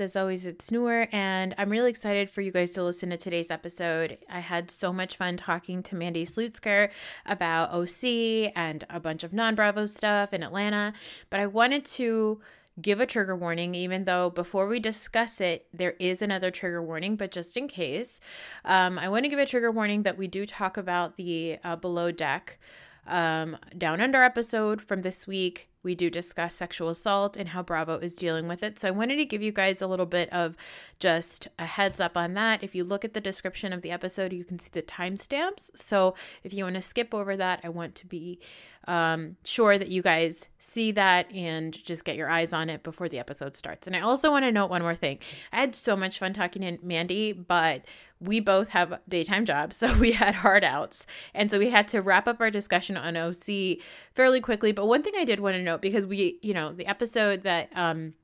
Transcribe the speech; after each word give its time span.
As 0.00 0.16
always, 0.16 0.46
it's 0.46 0.70
Noor, 0.70 1.08
and 1.12 1.54
I'm 1.56 1.70
really 1.70 1.90
excited 1.90 2.30
for 2.30 2.40
you 2.40 2.50
guys 2.50 2.72
to 2.72 2.82
listen 2.82 3.10
to 3.10 3.16
today's 3.16 3.50
episode. 3.50 4.18
I 4.28 4.40
had 4.40 4.70
so 4.70 4.92
much 4.92 5.16
fun 5.16 5.36
talking 5.36 5.82
to 5.84 5.94
Mandy 5.94 6.26
Slutsker 6.26 6.90
about 7.24 7.72
OC 7.72 8.52
and 8.54 8.84
a 8.90 9.00
bunch 9.00 9.24
of 9.24 9.32
non 9.32 9.54
Bravo 9.54 9.86
stuff 9.86 10.32
in 10.32 10.42
Atlanta, 10.42 10.92
but 11.30 11.40
I 11.40 11.46
wanted 11.46 11.84
to 11.86 12.40
give 12.80 13.00
a 13.00 13.06
trigger 13.06 13.34
warning, 13.34 13.74
even 13.74 14.04
though 14.04 14.30
before 14.30 14.66
we 14.66 14.80
discuss 14.80 15.40
it, 15.40 15.66
there 15.72 15.94
is 15.98 16.20
another 16.20 16.50
trigger 16.50 16.82
warning, 16.82 17.16
but 17.16 17.30
just 17.30 17.56
in 17.56 17.68
case, 17.68 18.20
um, 18.64 18.98
I 18.98 19.08
want 19.08 19.24
to 19.24 19.28
give 19.28 19.38
a 19.38 19.46
trigger 19.46 19.70
warning 19.70 20.02
that 20.02 20.18
we 20.18 20.26
do 20.26 20.44
talk 20.44 20.76
about 20.76 21.16
the 21.16 21.58
uh, 21.64 21.76
Below 21.76 22.10
Deck 22.12 22.58
um, 23.06 23.56
Down 23.76 24.00
Under 24.00 24.22
episode 24.22 24.82
from 24.82 25.02
this 25.02 25.26
week 25.26 25.68
we 25.86 25.94
do 25.94 26.10
discuss 26.10 26.56
sexual 26.56 26.88
assault 26.88 27.36
and 27.36 27.50
how 27.50 27.62
Bravo 27.62 27.96
is 27.98 28.16
dealing 28.16 28.48
with 28.48 28.64
it. 28.64 28.78
So 28.78 28.88
I 28.88 28.90
wanted 28.90 29.16
to 29.16 29.24
give 29.24 29.40
you 29.40 29.52
guys 29.52 29.80
a 29.80 29.86
little 29.86 30.04
bit 30.04 30.30
of 30.32 30.56
just 30.98 31.46
a 31.60 31.64
heads 31.64 32.00
up 32.00 32.16
on 32.16 32.34
that. 32.34 32.62
If 32.62 32.74
you 32.74 32.82
look 32.82 33.04
at 33.04 33.14
the 33.14 33.20
description 33.20 33.72
of 33.72 33.82
the 33.82 33.92
episode, 33.92 34.32
you 34.32 34.44
can 34.44 34.58
see 34.58 34.70
the 34.72 34.82
timestamps. 34.82 35.70
So 35.76 36.16
if 36.42 36.52
you 36.52 36.64
want 36.64 36.74
to 36.74 36.82
skip 36.82 37.14
over 37.14 37.36
that, 37.36 37.60
I 37.62 37.68
want 37.68 37.94
to 37.94 38.06
be 38.06 38.40
um, 38.86 39.36
sure 39.44 39.78
that 39.78 39.88
you 39.88 40.02
guys 40.02 40.48
see 40.58 40.92
that 40.92 41.30
and 41.32 41.72
just 41.84 42.04
get 42.04 42.16
your 42.16 42.28
eyes 42.28 42.52
on 42.52 42.70
it 42.70 42.82
before 42.82 43.08
the 43.08 43.18
episode 43.18 43.56
starts. 43.56 43.86
And 43.86 43.96
I 43.96 44.00
also 44.00 44.30
want 44.30 44.44
to 44.44 44.52
note 44.52 44.70
one 44.70 44.82
more 44.82 44.94
thing. 44.94 45.18
I 45.52 45.56
had 45.56 45.74
so 45.74 45.96
much 45.96 46.18
fun 46.18 46.32
talking 46.32 46.62
to 46.62 46.78
Mandy, 46.84 47.32
but 47.32 47.84
we 48.20 48.40
both 48.40 48.68
have 48.70 49.00
daytime 49.08 49.44
jobs, 49.44 49.76
so 49.76 49.96
we 49.98 50.12
had 50.12 50.36
hard 50.36 50.64
outs. 50.64 51.06
And 51.34 51.50
so 51.50 51.58
we 51.58 51.70
had 51.70 51.88
to 51.88 52.00
wrap 52.00 52.28
up 52.28 52.40
our 52.40 52.50
discussion 52.50 52.96
on 52.96 53.16
OC 53.16 53.78
fairly 54.14 54.40
quickly. 54.40 54.72
But 54.72 54.86
one 54.86 55.02
thing 55.02 55.14
I 55.16 55.24
did 55.24 55.40
want 55.40 55.54
to 55.54 55.62
note 55.62 55.82
because 55.82 56.06
we, 56.06 56.38
you 56.42 56.54
know, 56.54 56.72
the 56.72 56.86
episode 56.86 57.42
that 57.42 57.70
um 57.76 58.14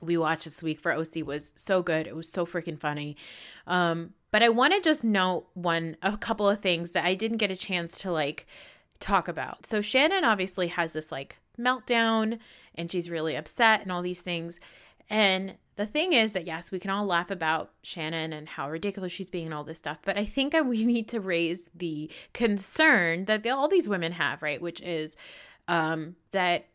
we 0.00 0.16
watched 0.16 0.44
this 0.44 0.64
week 0.64 0.80
for 0.80 0.92
OC 0.92 1.24
was 1.24 1.54
so 1.56 1.80
good. 1.80 2.08
It 2.08 2.16
was 2.16 2.28
so 2.28 2.44
freaking 2.44 2.78
funny. 2.78 3.16
Um, 3.68 4.14
but 4.32 4.42
I 4.42 4.48
want 4.48 4.74
to 4.74 4.80
just 4.80 5.04
note 5.04 5.46
one 5.54 5.96
a 6.02 6.16
couple 6.16 6.48
of 6.48 6.60
things 6.60 6.90
that 6.92 7.04
I 7.04 7.14
didn't 7.14 7.38
get 7.38 7.52
a 7.52 7.56
chance 7.56 7.98
to 7.98 8.10
like 8.10 8.46
talk 9.02 9.28
about. 9.28 9.66
So 9.66 9.80
Shannon 9.80 10.24
obviously 10.24 10.68
has 10.68 10.92
this 10.92 11.12
like 11.12 11.36
meltdown 11.58 12.38
and 12.74 12.90
she's 12.90 13.10
really 13.10 13.36
upset 13.36 13.82
and 13.82 13.92
all 13.92 14.02
these 14.02 14.22
things. 14.22 14.58
And 15.10 15.54
the 15.76 15.86
thing 15.86 16.12
is 16.12 16.32
that 16.32 16.46
yes, 16.46 16.70
we 16.70 16.78
can 16.78 16.90
all 16.90 17.04
laugh 17.04 17.30
about 17.30 17.72
Shannon 17.82 18.32
and 18.32 18.48
how 18.48 18.70
ridiculous 18.70 19.12
she's 19.12 19.30
being 19.30 19.46
and 19.46 19.54
all 19.54 19.64
this 19.64 19.78
stuff, 19.78 19.98
but 20.04 20.16
I 20.16 20.24
think 20.24 20.54
we 20.64 20.84
need 20.84 21.08
to 21.08 21.20
raise 21.20 21.68
the 21.74 22.10
concern 22.32 23.26
that 23.26 23.46
all 23.46 23.68
these 23.68 23.88
women 23.88 24.12
have, 24.12 24.42
right? 24.42 24.60
Which 24.60 24.80
is 24.80 25.16
um, 25.68 26.16
that 26.30 26.66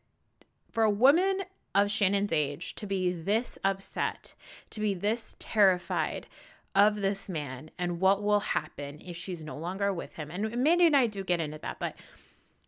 for 0.72 0.84
a 0.84 0.90
woman 0.90 1.42
of 1.74 1.92
Shannon's 1.92 2.34
age 2.34 2.76
to 2.76 2.88
be 2.88 3.14
this 3.14 3.58
upset, 3.64 4.34
to 4.72 4.80
be 4.80 4.94
this 4.94 5.36
terrified 5.40 6.28
of 6.78 7.02
this 7.02 7.28
man 7.28 7.72
and 7.80 8.00
what 8.00 8.22
will 8.22 8.40
happen 8.40 9.02
if 9.04 9.18
she's 9.18 9.44
no 9.44 9.58
longer 9.58 9.92
with 9.92 10.14
him. 10.14 10.30
And 10.30 10.64
Mandy 10.64 10.86
and 10.86 10.96
I 10.96 11.08
do 11.08 11.24
get 11.24 11.42
into 11.42 11.58
that, 11.58 11.80
but 11.80 11.96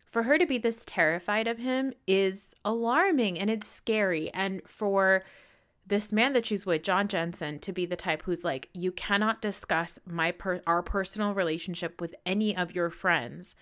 for 0.04 0.24
her 0.24 0.36
to 0.36 0.44
be 0.44 0.58
this 0.58 0.84
terrified 0.84 1.46
of 1.46 1.58
him 1.58 1.92
is 2.08 2.52
alarming 2.64 3.38
and 3.38 3.48
it's 3.48 3.68
scary. 3.68 4.28
And 4.34 4.62
for 4.66 5.22
this 5.86 6.12
man 6.12 6.32
that 6.32 6.44
she's 6.44 6.66
with, 6.66 6.82
John 6.82 7.06
Janssen, 7.06 7.60
to 7.60 7.72
be 7.72 7.86
the 7.86 7.94
type 7.94 8.22
who's 8.22 8.42
like, 8.42 8.68
you 8.74 8.90
cannot 8.90 9.40
discuss 9.40 10.00
my 10.04 10.32
per- 10.32 10.62
our 10.66 10.82
personal 10.82 11.32
relationship 11.32 12.00
with 12.00 12.16
any 12.26 12.56
of 12.56 12.74
your 12.74 12.90
friends. 12.90 13.54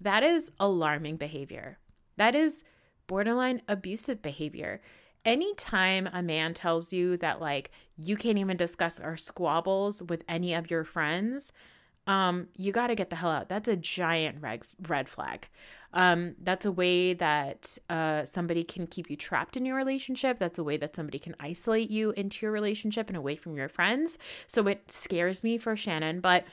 That 0.00 0.22
is 0.22 0.50
alarming 0.58 1.16
behavior. 1.16 1.78
That 2.16 2.34
is 2.34 2.64
borderline 3.06 3.60
abusive 3.68 4.22
behavior. 4.22 4.80
Anytime 5.24 6.08
a 6.12 6.22
man 6.22 6.54
tells 6.54 6.92
you 6.92 7.16
that 7.18 7.40
like 7.40 7.70
you 7.96 8.16
can't 8.16 8.38
even 8.38 8.56
discuss 8.56 8.98
our 8.98 9.16
squabbles 9.16 10.02
with 10.02 10.24
any 10.28 10.54
of 10.54 10.70
your 10.70 10.84
friends, 10.84 11.52
um, 12.06 12.48
you 12.56 12.72
got 12.72 12.88
to 12.88 12.94
get 12.94 13.10
the 13.10 13.16
hell 13.16 13.30
out. 13.30 13.48
That's 13.48 13.68
a 13.68 13.76
giant 13.76 14.40
red 14.40 14.62
red 14.88 15.08
flag. 15.08 15.48
Um, 15.92 16.36
that's 16.42 16.64
a 16.64 16.72
way 16.72 17.14
that 17.14 17.76
uh, 17.88 18.24
somebody 18.24 18.64
can 18.64 18.86
keep 18.86 19.10
you 19.10 19.16
trapped 19.16 19.56
in 19.56 19.64
your 19.64 19.76
relationship. 19.76 20.38
That's 20.38 20.58
a 20.58 20.64
way 20.64 20.76
that 20.76 20.94
somebody 20.94 21.18
can 21.18 21.34
isolate 21.40 21.90
you 21.90 22.12
into 22.12 22.46
your 22.46 22.52
relationship 22.52 23.08
and 23.08 23.16
away 23.16 23.36
from 23.36 23.56
your 23.56 23.68
friends. 23.68 24.18
So 24.46 24.66
it 24.68 24.90
scares 24.90 25.42
me 25.42 25.58
for 25.58 25.76
Shannon. 25.76 26.20
But 26.20 26.44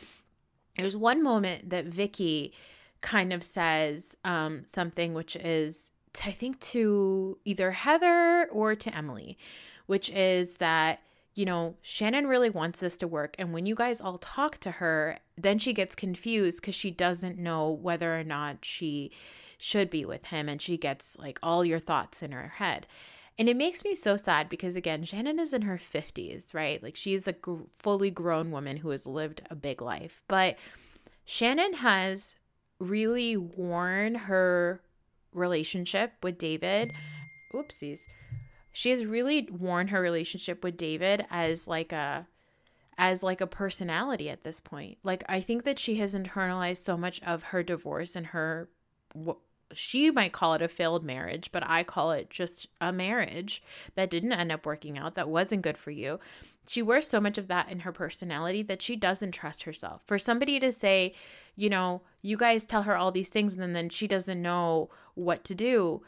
there's 0.76 0.98
one 0.98 1.24
moment 1.24 1.70
that 1.70 1.86
Vicki 1.86 2.54
kind 3.02 3.32
of 3.32 3.44
says 3.44 4.18
um, 4.26 4.64
something 4.66 5.14
which 5.14 5.36
is, 5.36 5.92
I 6.26 6.32
think, 6.32 6.60
to 6.62 7.38
either 7.46 7.72
Heather 7.72 8.48
or 8.52 8.76
to 8.76 8.96
Emily, 8.96 9.38
which 9.86 10.10
is 10.10 10.58
that 10.58 11.00
you 11.38 11.46
know, 11.46 11.76
Shannon 11.82 12.28
really 12.28 12.50
wants 12.50 12.80
this 12.80 12.98
to 12.98 13.08
work. 13.08 13.36
And 13.38 13.54
when 13.54 13.68
you 13.68 13.76
guys 13.76 14.02
all 14.02 14.18
talk 14.18 14.58
to 14.60 14.72
her, 14.72 15.20
then 15.38 15.60
she 15.60 15.72
gets 15.72 15.96
confused 15.96 16.60
because 16.60 16.76
she 16.76 16.90
doesn't 16.90 17.38
know 17.38 17.70
whether 17.70 18.20
or 18.20 18.24
not 18.24 18.66
she 18.66 19.12
should 19.58 19.90
be 19.90 20.04
with 20.04 20.26
him. 20.26 20.50
And 20.50 20.62
she 20.62 20.78
gets 20.78 21.16
like 21.20 21.40
all 21.44 21.64
your 21.64 21.80
thoughts 21.80 22.24
in 22.24 22.32
her 22.32 22.54
head. 22.56 22.88
And 23.40 23.48
it 23.48 23.56
makes 23.56 23.84
me 23.84 23.94
so 23.94 24.18
sad 24.18 24.50
because, 24.50 24.76
again, 24.76 25.04
Shannon 25.04 25.38
is 25.38 25.54
in 25.54 25.62
her 25.62 25.78
50s, 25.78 26.56
right? 26.56 26.82
Like 26.82 26.96
she's 26.96 27.28
a 27.28 27.34
gr- 27.34 27.62
fully 27.78 28.10
grown 28.10 28.50
woman 28.50 28.78
who 28.78 28.90
has 28.90 29.06
lived 29.06 29.42
a 29.52 29.56
big 29.56 29.80
life. 29.80 30.24
But 30.28 30.58
Shannon 31.24 31.74
has 31.74 32.36
really 32.80 33.38
worn 33.38 34.16
her 34.16 34.82
relationship 35.34 36.14
with 36.24 36.38
David. 36.38 36.94
Oopsies 37.54 38.06
she 38.78 38.92
has 38.92 39.08
really 39.08 39.50
worn 39.50 39.88
her 39.88 40.00
relationship 40.00 40.64
with 40.64 40.78
David 40.78 41.26
as 41.32 41.68
like 41.68 41.92
a 41.92 42.28
as 42.96 43.24
like 43.24 43.42
a 43.42 43.48
personality 43.48 44.30
at 44.30 44.44
this 44.44 44.62
point. 44.62 45.00
Like 45.04 45.24
I 45.28 45.42
think 45.42 45.64
that 45.64 45.80
she 45.80 45.96
has 45.96 46.14
internalized 46.14 46.84
so 46.84 46.96
much 46.96 47.20
of 47.24 47.42
her 47.46 47.64
divorce 47.64 48.16
and 48.16 48.28
her 48.28 48.70
she 49.74 50.12
might 50.12 50.32
call 50.32 50.54
it 50.54 50.62
a 50.62 50.68
failed 50.68 51.04
marriage, 51.04 51.52
but 51.52 51.64
I 51.68 51.84
call 51.84 52.12
it 52.12 52.30
just 52.30 52.68
a 52.80 52.92
marriage 52.92 53.62
that 53.96 54.10
didn't 54.10 54.34
end 54.34 54.52
up 54.52 54.66
working 54.66 54.98
out, 54.98 55.16
that 55.16 55.30
wasn't 55.30 55.62
good 55.62 55.78
for 55.78 55.92
you. 55.92 56.20
She 56.68 56.82
wears 56.82 57.08
so 57.08 57.20
much 57.20 57.38
of 57.38 57.48
that 57.48 57.70
in 57.70 57.80
her 57.80 57.92
personality 57.92 58.62
that 58.64 58.82
she 58.82 58.96
doesn't 58.96 59.32
trust 59.32 59.64
herself. 59.64 60.04
For 60.06 60.18
somebody 60.18 60.60
to 60.60 60.72
say, 60.72 61.14
you 61.56 61.70
know, 61.70 62.02
you 62.22 62.38
guys 62.38 62.66
tell 62.66 62.84
her 62.84 62.96
all 62.96 63.12
these 63.12 63.30
things 63.30 63.56
and 63.56 63.76
then 63.76 63.90
she 63.90 64.08
doesn't 64.08 64.42
know 64.42 64.90
what 65.16 65.44
to 65.46 65.56
do, 65.56 66.02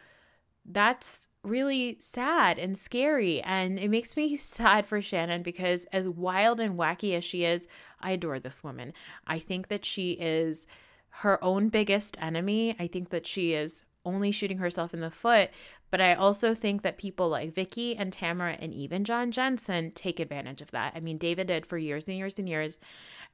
that's 0.65 1.27
really 1.43 1.97
sad 1.99 2.59
and 2.59 2.77
scary. 2.77 3.41
And 3.41 3.79
it 3.79 3.89
makes 3.89 4.15
me 4.15 4.35
sad 4.37 4.85
for 4.85 5.01
Shannon 5.01 5.43
because, 5.43 5.85
as 5.85 6.07
wild 6.07 6.59
and 6.59 6.77
wacky 6.77 7.15
as 7.15 7.23
she 7.23 7.43
is, 7.43 7.67
I 8.01 8.11
adore 8.11 8.39
this 8.39 8.63
woman. 8.63 8.93
I 9.27 9.39
think 9.39 9.67
that 9.67 9.85
she 9.85 10.11
is 10.13 10.67
her 11.09 11.43
own 11.43 11.69
biggest 11.69 12.17
enemy. 12.21 12.75
I 12.79 12.87
think 12.87 13.09
that 13.09 13.27
she 13.27 13.53
is 13.53 13.83
only 14.05 14.31
shooting 14.31 14.57
herself 14.57 14.93
in 14.93 15.01
the 15.01 15.11
foot. 15.11 15.49
But 15.91 16.01
I 16.01 16.13
also 16.13 16.53
think 16.53 16.83
that 16.83 16.97
people 16.97 17.29
like 17.29 17.53
Vicki 17.53 17.95
and 17.95 18.13
Tamara 18.13 18.57
and 18.59 18.73
even 18.73 19.03
John 19.03 19.31
Janssen 19.31 19.91
take 19.91 20.19
advantage 20.19 20.61
of 20.61 20.71
that. 20.71 20.93
I 20.95 20.99
mean, 20.99 21.17
David 21.17 21.47
did 21.47 21.65
for 21.65 21.77
years 21.77 22.07
and 22.07 22.17
years 22.17 22.37
and 22.37 22.47
years. 22.47 22.79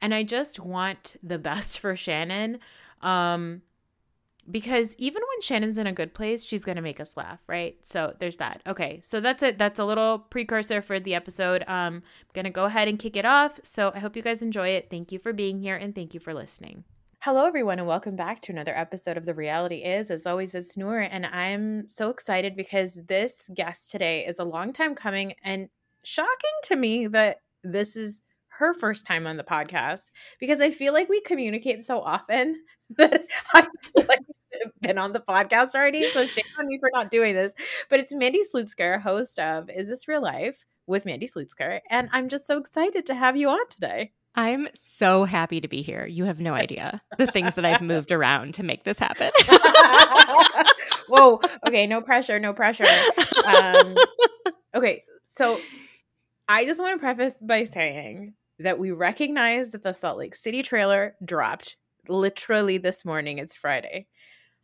And 0.02 0.14
I 0.14 0.24
just 0.24 0.60
want 0.60 1.18
the 1.22 1.40
best 1.40 1.80
for 1.80 1.96
Shannon. 1.96 2.60
Um, 3.02 3.62
because 4.50 4.96
even 4.98 5.22
when 5.22 5.42
Shannon's 5.42 5.80
in 5.80 5.88
a 5.88 5.94
good 5.94 6.14
place, 6.14 6.44
she's 6.44 6.64
going 6.64 6.76
to 6.76 6.82
make 6.82 7.00
us 7.00 7.18
laugh, 7.18 7.40
right? 7.48 7.78
So 7.84 8.14
there's 8.20 8.38
that. 8.38 8.62
Okay, 8.68 9.02
so 9.04 9.20
that's 9.20 9.42
it. 9.42 9.58
That's 9.58 9.80
a 9.80 9.86
little 9.86 10.20
precursor 10.20 10.84
for 10.84 11.00
the 11.00 11.16
episode. 11.16 11.64
Um, 11.64 11.96
I'm 11.96 12.34
going 12.34 12.46
to 12.46 12.52
go 12.52 12.66
ahead 12.66 12.88
and 12.88 13.00
kick 13.00 13.18
it 13.18 13.26
off. 13.26 13.60
So 13.64 13.92
I 13.96 14.00
hope 14.00 14.16
you 14.16 14.22
guys 14.22 14.44
enjoy 14.44 14.70
it. 14.70 14.90
Thank 14.90 15.12
you 15.12 15.18
for 15.18 15.34
being 15.34 15.60
here 15.60 15.76
and 15.76 15.96
thank 15.96 16.14
you 16.14 16.20
for 16.20 16.34
listening. 16.34 16.84
Hello, 17.26 17.48
everyone, 17.48 17.80
and 17.80 17.88
welcome 17.88 18.16
back 18.16 18.40
to 18.42 18.52
another 18.52 18.78
episode 18.78 19.18
of 19.18 19.26
The 19.26 19.34
Reality 19.34 19.78
Is. 19.78 20.12
As 20.12 20.28
always, 20.28 20.54
it's 20.54 20.78
Noor, 20.78 21.00
and 21.00 21.26
I'm 21.26 21.88
so 21.88 22.12
excited 22.12 22.56
because 22.56 23.00
this 23.08 23.50
guest 23.52 23.90
today 23.90 24.28
is 24.28 24.38
a 24.38 24.44
long 24.44 24.72
time 24.72 24.94
coming 24.94 25.34
and 25.44 25.70
shocking 26.04 26.52
to 26.66 26.76
me 26.76 27.08
that 27.08 27.38
this 27.64 27.96
is 27.96 28.22
her 28.50 28.76
first 28.76 29.08
time 29.08 29.26
on 29.26 29.38
the 29.38 29.44
podcast 29.44 30.12
because 30.40 30.62
I 30.62 30.70
feel 30.70 30.94
like 30.94 31.10
we 31.10 31.20
communicate 31.22 31.82
so 31.82 32.00
often 32.00 32.62
that 32.98 33.26
I 33.56 33.62
feel 33.62 34.06
like 34.08 34.20
been 34.82 35.00
on 35.00 35.12
the 35.12 35.20
podcast 35.20 35.74
already. 35.74 36.08
So 36.12 36.28
shame 36.28 36.46
on 36.60 36.68
me 36.68 36.78
for 36.78 36.92
not 36.94 37.10
doing 37.10 37.34
this. 37.34 37.54
But 37.90 38.02
it's 38.02 38.14
Mandy 38.14 38.44
Slutsker, 38.44 39.02
host 39.02 39.40
of 39.40 39.68
Is 39.72 39.90
This 39.90 40.08
Real 40.08 40.22
Life 40.22 40.64
with 40.86 41.06
Mandy 41.06 41.28
Slutsker. 41.28 41.80
And 41.90 42.08
I'm 42.12 42.30
just 42.30 42.46
so 42.46 42.60
excited 42.60 43.08
to 43.08 43.16
have 43.16 43.36
you 43.36 43.50
on 43.50 43.68
today. 43.72 44.12
I'm 44.36 44.68
so 44.74 45.24
happy 45.24 45.62
to 45.62 45.68
be 45.68 45.82
here. 45.82 46.06
You 46.06 46.26
have 46.26 46.40
no 46.40 46.54
idea 46.54 47.02
the 47.18 47.28
things 47.28 47.56
that 47.56 47.66
I've 47.66 47.82
moved 47.82 48.12
around 48.14 48.54
to 48.56 48.64
make 48.64 48.84
this 48.84 49.00
happen. 49.00 49.32
Whoa. 51.08 51.40
Okay. 51.68 51.88
No 51.88 52.02
pressure. 52.02 52.40
No 52.40 52.54
pressure. 52.54 52.86
Um, 53.48 53.96
okay. 54.76 55.04
So 55.24 55.60
I 56.48 56.66
just 56.66 56.82
want 56.82 56.96
to 56.96 57.00
preface 57.00 57.36
by 57.42 57.64
saying 57.64 58.34
that 58.60 58.80
we 58.80 58.92
recognize 58.92 59.72
that 59.72 59.84
the 59.84 59.94
Salt 59.94 60.18
Lake 60.18 60.36
City 60.36 60.64
trailer 60.64 61.16
dropped 61.24 61.78
literally 62.08 62.78
this 62.78 63.06
morning. 63.06 63.38
It's 63.40 63.56
Friday. 63.56 64.08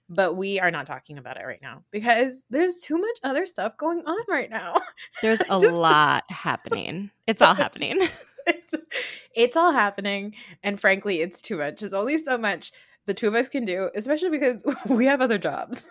but 0.09 0.35
we 0.35 0.59
are 0.59 0.71
not 0.71 0.85
talking 0.85 1.18
about 1.18 1.38
it 1.38 1.45
right 1.45 1.62
now 1.62 1.83
because 1.91 2.44
there's 2.50 2.77
too 2.77 2.97
much 2.97 3.18
other 3.23 3.45
stuff 3.45 3.77
going 3.77 4.01
on 4.06 4.19
right 4.29 4.50
now. 4.50 4.75
There's 5.21 5.41
a 5.50 5.56
lot 5.57 6.23
happening. 6.29 7.12
It's 7.27 7.41
all 7.41 7.53
happening. 7.56 8.01
It's, 8.73 8.83
it's 9.35 9.56
all 9.56 9.71
happening. 9.71 10.33
And 10.63 10.79
frankly, 10.79 11.21
it's 11.21 11.41
too 11.41 11.57
much. 11.57 11.79
There's 11.79 11.94
only 11.94 12.18
so 12.18 12.38
much 12.38 12.71
the 13.06 13.13
two 13.13 13.27
of 13.27 13.35
us 13.35 13.50
can 13.50 13.65
do, 13.65 13.89
especially 13.95 14.29
because 14.29 14.63
we 14.88 15.06
have 15.06 15.21
other 15.21 15.38
jobs. 15.38 15.88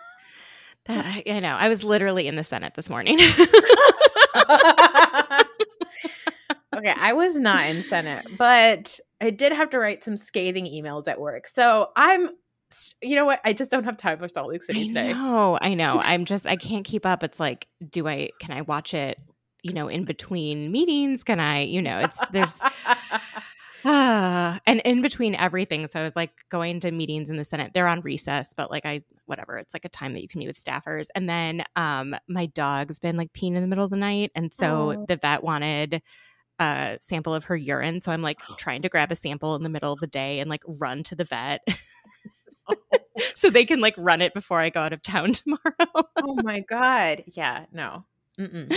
That, 0.85 1.23
I 1.27 1.39
know. 1.39 1.55
I 1.55 1.69
was 1.69 1.83
literally 1.83 2.27
in 2.27 2.35
the 2.35 2.43
Senate 2.43 2.73
this 2.73 2.89
morning. 2.89 3.19
okay, 3.19 3.35
I 6.97 7.13
was 7.13 7.37
not 7.37 7.67
in 7.67 7.83
Senate, 7.83 8.25
but 8.37 8.99
I 9.21 9.29
did 9.29 9.51
have 9.51 9.69
to 9.71 9.79
write 9.79 10.03
some 10.03 10.17
scathing 10.17 10.65
emails 10.65 11.07
at 11.07 11.19
work. 11.19 11.47
So 11.47 11.89
I'm 11.95 12.31
you 13.01 13.15
know 13.15 13.25
what? 13.25 13.41
I 13.43 13.53
just 13.53 13.69
don't 13.71 13.83
have 13.83 13.97
time 13.97 14.17
for 14.17 14.27
Salt 14.27 14.49
Lake 14.49 14.63
City 14.63 14.85
today. 14.87 15.13
No, 15.13 15.57
I 15.61 15.73
know. 15.73 15.99
I'm 15.99 16.25
just 16.25 16.47
I 16.47 16.55
can't 16.55 16.85
keep 16.85 17.05
up. 17.05 17.23
It's 17.23 17.39
like, 17.39 17.67
do 17.89 18.07
I 18.07 18.29
can 18.39 18.55
I 18.55 18.61
watch 18.61 18.93
it, 18.93 19.19
you 19.63 19.73
know, 19.73 19.87
in 19.87 20.05
between 20.05 20.71
meetings? 20.71 21.23
Can 21.23 21.39
I, 21.39 21.61
you 21.61 21.81
know, 21.81 21.99
it's 21.99 22.23
there's 22.29 22.59
and 23.83 24.81
in 24.85 25.01
between 25.01 25.35
everything. 25.35 25.87
So 25.87 25.99
I 25.99 26.03
was 26.03 26.15
like 26.15 26.31
going 26.49 26.79
to 26.81 26.91
meetings 26.91 27.29
in 27.29 27.37
the 27.37 27.45
Senate. 27.45 27.71
They're 27.73 27.87
on 27.87 28.01
recess, 28.01 28.53
but 28.55 28.69
like 28.69 28.85
I 28.85 29.01
whatever. 29.25 29.57
It's 29.57 29.73
like 29.73 29.85
a 29.85 29.89
time 29.89 30.13
that 30.13 30.21
you 30.21 30.27
can 30.27 30.39
meet 30.39 30.47
with 30.47 30.63
staffers. 30.63 31.07
And 31.15 31.27
then 31.27 31.63
um 31.75 32.15
my 32.27 32.45
dog's 32.47 32.99
been 32.99 33.17
like 33.17 33.33
peeing 33.33 33.55
in 33.55 33.61
the 33.61 33.67
middle 33.67 33.85
of 33.85 33.91
the 33.91 33.97
night. 33.97 34.31
And 34.35 34.53
so 34.53 34.91
oh. 34.91 35.05
the 35.07 35.15
vet 35.15 35.43
wanted 35.43 36.01
a 36.59 36.97
sample 36.99 37.33
of 37.33 37.45
her 37.45 37.55
urine. 37.55 38.01
So 38.01 38.11
I'm 38.11 38.21
like 38.21 38.39
trying 38.57 38.83
to 38.83 38.89
grab 38.89 39.11
a 39.11 39.15
sample 39.15 39.55
in 39.55 39.63
the 39.63 39.69
middle 39.69 39.93
of 39.93 39.99
the 39.99 40.07
day 40.07 40.39
and 40.39 40.49
like 40.49 40.63
run 40.67 41.01
to 41.03 41.15
the 41.15 41.23
vet. 41.23 41.61
so 43.35 43.49
they 43.49 43.65
can 43.65 43.79
like 43.79 43.95
run 43.97 44.21
it 44.21 44.33
before 44.33 44.59
I 44.59 44.69
go 44.69 44.81
out 44.81 44.93
of 44.93 45.01
town 45.01 45.33
tomorrow. 45.33 46.07
oh 46.17 46.35
my 46.43 46.59
god. 46.61 47.23
Yeah, 47.27 47.65
no. 47.71 48.05
Mm-mm. 48.41 48.69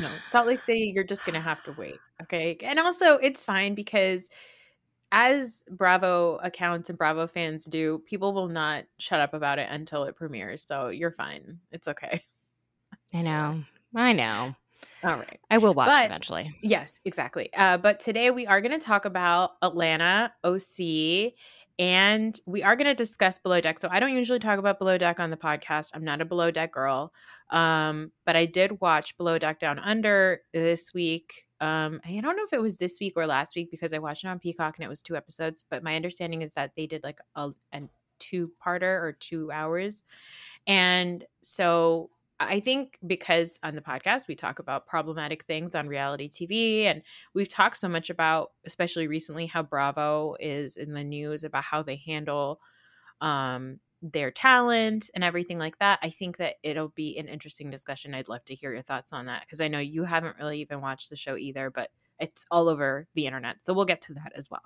No. 0.00 0.10
Salt 0.30 0.46
Lake 0.46 0.60
City, 0.60 0.92
you're 0.94 1.04
just 1.04 1.24
going 1.24 1.34
to 1.34 1.40
have 1.40 1.62
to 1.64 1.72
wait, 1.72 1.98
okay? 2.22 2.56
And 2.62 2.78
also 2.78 3.16
it's 3.16 3.44
fine 3.44 3.74
because 3.74 4.28
as 5.10 5.62
Bravo 5.70 6.38
accounts 6.42 6.90
and 6.90 6.98
Bravo 6.98 7.26
fans 7.26 7.64
do, 7.64 8.02
people 8.04 8.34
will 8.34 8.48
not 8.48 8.84
shut 8.98 9.20
up 9.20 9.32
about 9.32 9.58
it 9.58 9.68
until 9.70 10.04
it 10.04 10.16
premieres. 10.16 10.62
So 10.66 10.88
you're 10.88 11.12
fine. 11.12 11.58
It's 11.72 11.88
okay. 11.88 12.22
I 13.14 13.22
know. 13.22 13.62
I 13.94 14.12
know. 14.12 14.54
All 15.02 15.14
right. 15.14 15.40
I 15.50 15.58
will 15.58 15.74
watch 15.74 15.88
but, 15.88 16.06
eventually. 16.06 16.54
Yes, 16.62 17.00
exactly. 17.04 17.50
Uh, 17.54 17.78
but 17.78 18.00
today 18.00 18.30
we 18.30 18.46
are 18.46 18.60
going 18.60 18.78
to 18.78 18.84
talk 18.84 19.04
about 19.04 19.52
Atlanta 19.62 20.32
OC 20.44 21.32
and 21.78 22.38
we 22.46 22.62
are 22.62 22.74
going 22.74 22.86
to 22.86 22.94
discuss 22.94 23.38
Below 23.38 23.60
Deck. 23.60 23.78
So 23.78 23.88
I 23.90 24.00
don't 24.00 24.14
usually 24.14 24.40
talk 24.40 24.58
about 24.58 24.78
Below 24.78 24.98
Deck 24.98 25.20
on 25.20 25.30
the 25.30 25.36
podcast. 25.36 25.92
I'm 25.94 26.04
not 26.04 26.20
a 26.20 26.24
Below 26.24 26.50
Deck 26.50 26.72
girl. 26.72 27.12
Um, 27.50 28.10
but 28.26 28.36
I 28.36 28.46
did 28.46 28.80
watch 28.80 29.16
Below 29.16 29.38
Deck 29.38 29.60
Down 29.60 29.78
Under 29.78 30.40
this 30.52 30.92
week. 30.92 31.46
Um, 31.60 32.00
I 32.04 32.20
don't 32.20 32.36
know 32.36 32.44
if 32.44 32.52
it 32.52 32.62
was 32.62 32.78
this 32.78 32.98
week 33.00 33.14
or 33.16 33.26
last 33.26 33.54
week 33.54 33.70
because 33.70 33.94
I 33.94 33.98
watched 33.98 34.24
it 34.24 34.28
on 34.28 34.38
Peacock 34.38 34.76
and 34.76 34.84
it 34.84 34.88
was 34.88 35.02
two 35.02 35.16
episodes. 35.16 35.64
But 35.68 35.82
my 35.82 35.94
understanding 35.94 36.42
is 36.42 36.54
that 36.54 36.72
they 36.76 36.86
did 36.86 37.04
like 37.04 37.20
a, 37.36 37.50
a 37.72 37.82
two 38.18 38.50
parter 38.64 39.00
or 39.02 39.16
two 39.18 39.50
hours. 39.52 40.02
And 40.66 41.24
so 41.42 42.10
I 42.40 42.60
think 42.60 42.98
because 43.06 43.58
on 43.62 43.74
the 43.74 43.80
podcast 43.80 44.28
we 44.28 44.36
talk 44.36 44.60
about 44.60 44.86
problematic 44.86 45.44
things 45.44 45.74
on 45.74 45.88
reality 45.88 46.30
TV, 46.30 46.84
and 46.84 47.02
we've 47.34 47.48
talked 47.48 47.76
so 47.76 47.88
much 47.88 48.10
about, 48.10 48.52
especially 48.64 49.08
recently, 49.08 49.46
how 49.46 49.62
Bravo 49.62 50.36
is 50.38 50.76
in 50.76 50.92
the 50.92 51.02
news 51.02 51.44
about 51.44 51.64
how 51.64 51.82
they 51.82 51.96
handle 51.96 52.60
um, 53.20 53.80
their 54.02 54.30
talent 54.30 55.10
and 55.14 55.24
everything 55.24 55.58
like 55.58 55.78
that. 55.78 55.98
I 56.02 56.10
think 56.10 56.36
that 56.36 56.54
it'll 56.62 56.90
be 56.90 57.18
an 57.18 57.26
interesting 57.26 57.70
discussion. 57.70 58.14
I'd 58.14 58.28
love 58.28 58.44
to 58.46 58.54
hear 58.54 58.72
your 58.72 58.82
thoughts 58.82 59.12
on 59.12 59.26
that 59.26 59.42
because 59.42 59.60
I 59.60 59.68
know 59.68 59.80
you 59.80 60.04
haven't 60.04 60.36
really 60.38 60.60
even 60.60 60.80
watched 60.80 61.10
the 61.10 61.16
show 61.16 61.36
either, 61.36 61.70
but 61.70 61.90
it's 62.20 62.44
all 62.50 62.68
over 62.68 63.06
the 63.14 63.26
internet. 63.26 63.64
So 63.64 63.72
we'll 63.72 63.84
get 63.84 64.02
to 64.02 64.14
that 64.14 64.32
as 64.36 64.48
well. 64.50 64.62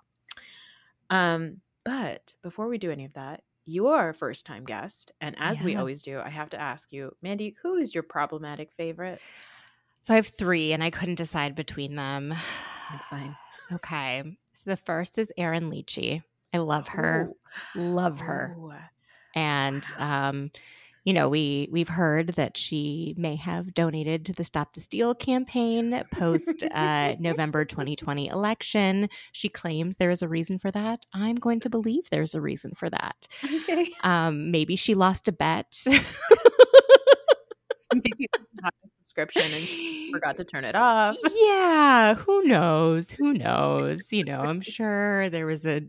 Um, 1.08 1.60
but 1.84 2.34
before 2.42 2.69
we 2.69 2.78
do 2.78 2.90
any 2.90 3.04
of 3.04 3.14
that, 3.14 3.42
you 3.64 3.88
are 3.88 4.11
a 4.11 4.14
first 4.14 4.47
time 4.47 4.64
guest. 4.64 5.12
And 5.20 5.37
as 5.38 5.59
yes. 5.59 5.64
we 5.64 5.76
always 5.76 6.03
do, 6.03 6.20
I 6.20 6.31
have 6.31 6.50
to 6.50 6.61
ask 6.61 6.93
you, 6.93 7.14
Mandy, 7.23 7.56
who 7.62 7.76
is 7.76 7.94
your 7.94 8.03
problematic 8.03 8.73
favorite? 8.73 9.20
So 10.03 10.14
I 10.14 10.17
have 10.17 10.26
three 10.26 10.73
and 10.73 10.82
I 10.82 10.91
couldn't 10.91 11.14
decide 11.14 11.55
between 11.55 11.94
them. 11.94 12.35
That's 12.91 13.06
fine. 13.06 13.37
Okay. 13.73 14.23
So 14.53 14.70
the 14.70 14.76
first 14.76 15.19
is 15.19 15.32
Erin 15.37 15.70
Lichy. 15.70 16.23
I 16.53 16.59
love 16.59 16.88
her. 16.88 17.32
Ooh. 17.76 17.81
Love 17.81 18.20
her. 18.20 18.56
Ooh. 18.59 18.73
And 19.35 19.85
um, 19.97 20.50
you 21.04 21.12
know, 21.12 21.28
we 21.28 21.69
we've 21.70 21.88
heard 21.88 22.28
that 22.34 22.56
she 22.56 23.14
may 23.16 23.37
have 23.37 23.75
donated 23.75 24.25
to 24.26 24.32
the 24.32 24.44
Stop 24.44 24.75
the 24.75 24.81
Steal 24.81 25.14
campaign 25.14 26.02
post 26.12 26.62
uh, 26.72 27.16
November 27.20 27.64
2020 27.64 28.28
election. 28.28 29.08
She 29.32 29.49
claims 29.49 29.96
there 29.96 30.10
is 30.10 30.22
a 30.22 30.28
reason 30.28 30.58
for 30.58 30.70
that. 30.70 31.04
I'm 31.12 31.37
going 31.37 31.60
to 31.60 31.70
believe 31.70 32.08
there's 32.10 32.34
a 32.34 32.40
reason 32.40 32.72
for 32.75 32.88
that. 32.90 33.26
Okay. 33.44 33.88
Um, 34.04 34.50
maybe 34.50 34.76
she 34.76 34.94
lost 34.94 35.28
a 35.28 35.32
bet. 35.32 35.82
maybe 37.94 38.28
was 38.32 38.72
a 38.84 38.90
subscription 38.98 39.43
and 39.43 39.64
she 39.64 40.10
forgot 40.12 40.37
to 40.37 40.44
turn 40.44 40.64
it 40.64 40.75
off. 40.75 41.16
Yeah, 41.34 42.14
who 42.14 42.44
knows? 42.44 43.10
Who 43.10 43.32
knows? 43.32 44.12
You 44.12 44.25
know, 44.25 44.40
I'm 44.40 44.60
sure 44.62 45.28
there 45.31 45.46
was 45.46 45.66
a 45.66 45.82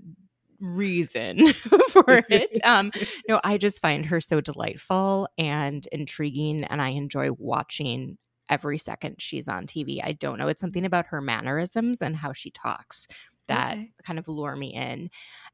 reason 0.60 1.54
for 1.90 2.04
it. 2.30 2.60
Um, 2.64 2.92
no, 3.28 3.40
I 3.44 3.58
just 3.58 3.82
find 3.82 4.06
her 4.06 4.22
so 4.22 4.42
delightful 4.42 5.28
and 5.38 5.88
intriguing, 5.92 6.64
and 6.64 6.82
I 6.82 6.90
enjoy 6.90 7.32
watching 7.38 8.18
every 8.50 8.78
second 8.78 9.16
she's 9.20 9.48
on 9.48 9.66
TV. 9.66 10.00
I 10.04 10.14
don't 10.14 10.38
know. 10.38 10.48
It's 10.48 10.62
something 10.62 10.86
about 10.86 11.08
her 11.08 11.22
mannerisms 11.22 12.02
and 12.02 12.16
how 12.16 12.34
she 12.34 12.52
talks 12.52 13.08
that 13.48 13.74
okay. 13.74 13.92
kind 14.04 14.20
of 14.20 14.28
lure 14.28 14.56
me 14.56 14.74
in. 14.74 15.10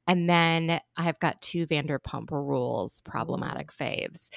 And 0.08 0.30
then 0.30 0.80
I've 0.96 1.20
got 1.20 1.42
two 1.42 1.66
Vanderpump 1.66 2.32
Rules 2.32 3.02
problematic 3.04 3.72
faves. 3.72 4.30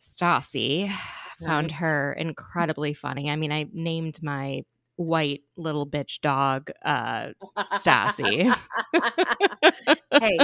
Stassi 0.00 0.92
found 1.44 1.72
her 1.72 2.12
incredibly 2.18 2.94
funny. 2.94 3.30
I 3.30 3.36
mean, 3.36 3.52
I 3.52 3.66
named 3.72 4.22
my 4.22 4.64
white 5.00 5.42
little 5.56 5.86
bitch 5.86 6.20
dog, 6.20 6.70
uh, 6.84 7.28
Stassi. 7.72 8.44
hey, 10.12 10.38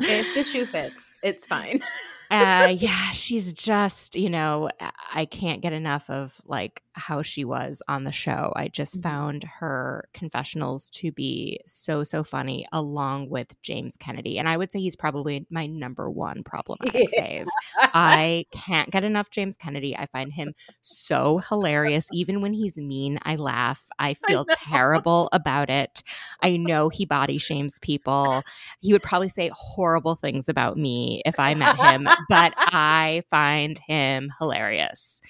if 0.00 0.34
the 0.34 0.44
shoe 0.44 0.66
fits, 0.66 1.14
it's 1.22 1.46
fine. 1.46 1.80
uh, 2.30 2.68
yeah, 2.78 3.10
she's 3.10 3.52
just, 3.52 4.14
you 4.14 4.30
know, 4.30 4.70
I 5.12 5.24
can't 5.24 5.60
get 5.60 5.72
enough 5.72 6.08
of 6.08 6.40
like 6.44 6.82
how 6.92 7.22
she 7.22 7.44
was 7.44 7.82
on 7.88 8.04
the 8.04 8.12
show. 8.12 8.52
I 8.54 8.68
just 8.68 8.94
mm-hmm. 8.94 9.08
found 9.08 9.44
her 9.44 10.08
confessionals 10.12 10.90
to 10.90 11.10
be 11.10 11.60
so, 11.66 12.04
so 12.04 12.22
funny, 12.22 12.66
along 12.72 13.30
with 13.30 13.60
James 13.62 13.96
Kennedy. 13.96 14.38
And 14.38 14.48
I 14.48 14.56
would 14.56 14.70
say 14.70 14.78
he's 14.78 14.94
probably 14.94 15.46
my 15.50 15.66
number 15.66 16.08
one 16.08 16.44
problematic 16.44 17.08
yeah. 17.12 17.20
fave. 17.42 17.46
I 17.78 18.46
can't 18.52 18.90
get 18.90 19.02
enough 19.02 19.30
James 19.30 19.56
Kennedy. 19.56 19.96
I 19.96 20.06
find 20.06 20.32
him 20.32 20.54
so 20.82 21.38
hilarious. 21.38 22.06
Even 22.12 22.40
when 22.42 22.52
he's 22.52 22.76
mean, 22.76 23.18
I 23.22 23.36
laugh. 23.36 23.88
I 23.98 24.14
feel 24.14 24.46
I 24.48 24.54
terrible 24.54 25.28
about 25.32 25.68
it. 25.68 26.04
I 26.42 26.56
know 26.56 26.90
he 26.90 27.06
body 27.06 27.38
shames 27.38 27.80
people. 27.80 28.42
He 28.80 28.92
would 28.92 29.02
probably 29.02 29.28
say 29.30 29.50
horrible 29.52 30.14
things 30.14 30.48
about 30.48 30.76
me 30.76 31.22
if 31.24 31.40
I 31.40 31.54
met 31.54 31.76
him 31.90 32.08
but 32.28 32.54
I 32.56 33.24
find 33.30 33.78
him 33.78 34.32
hilarious. 34.38 35.20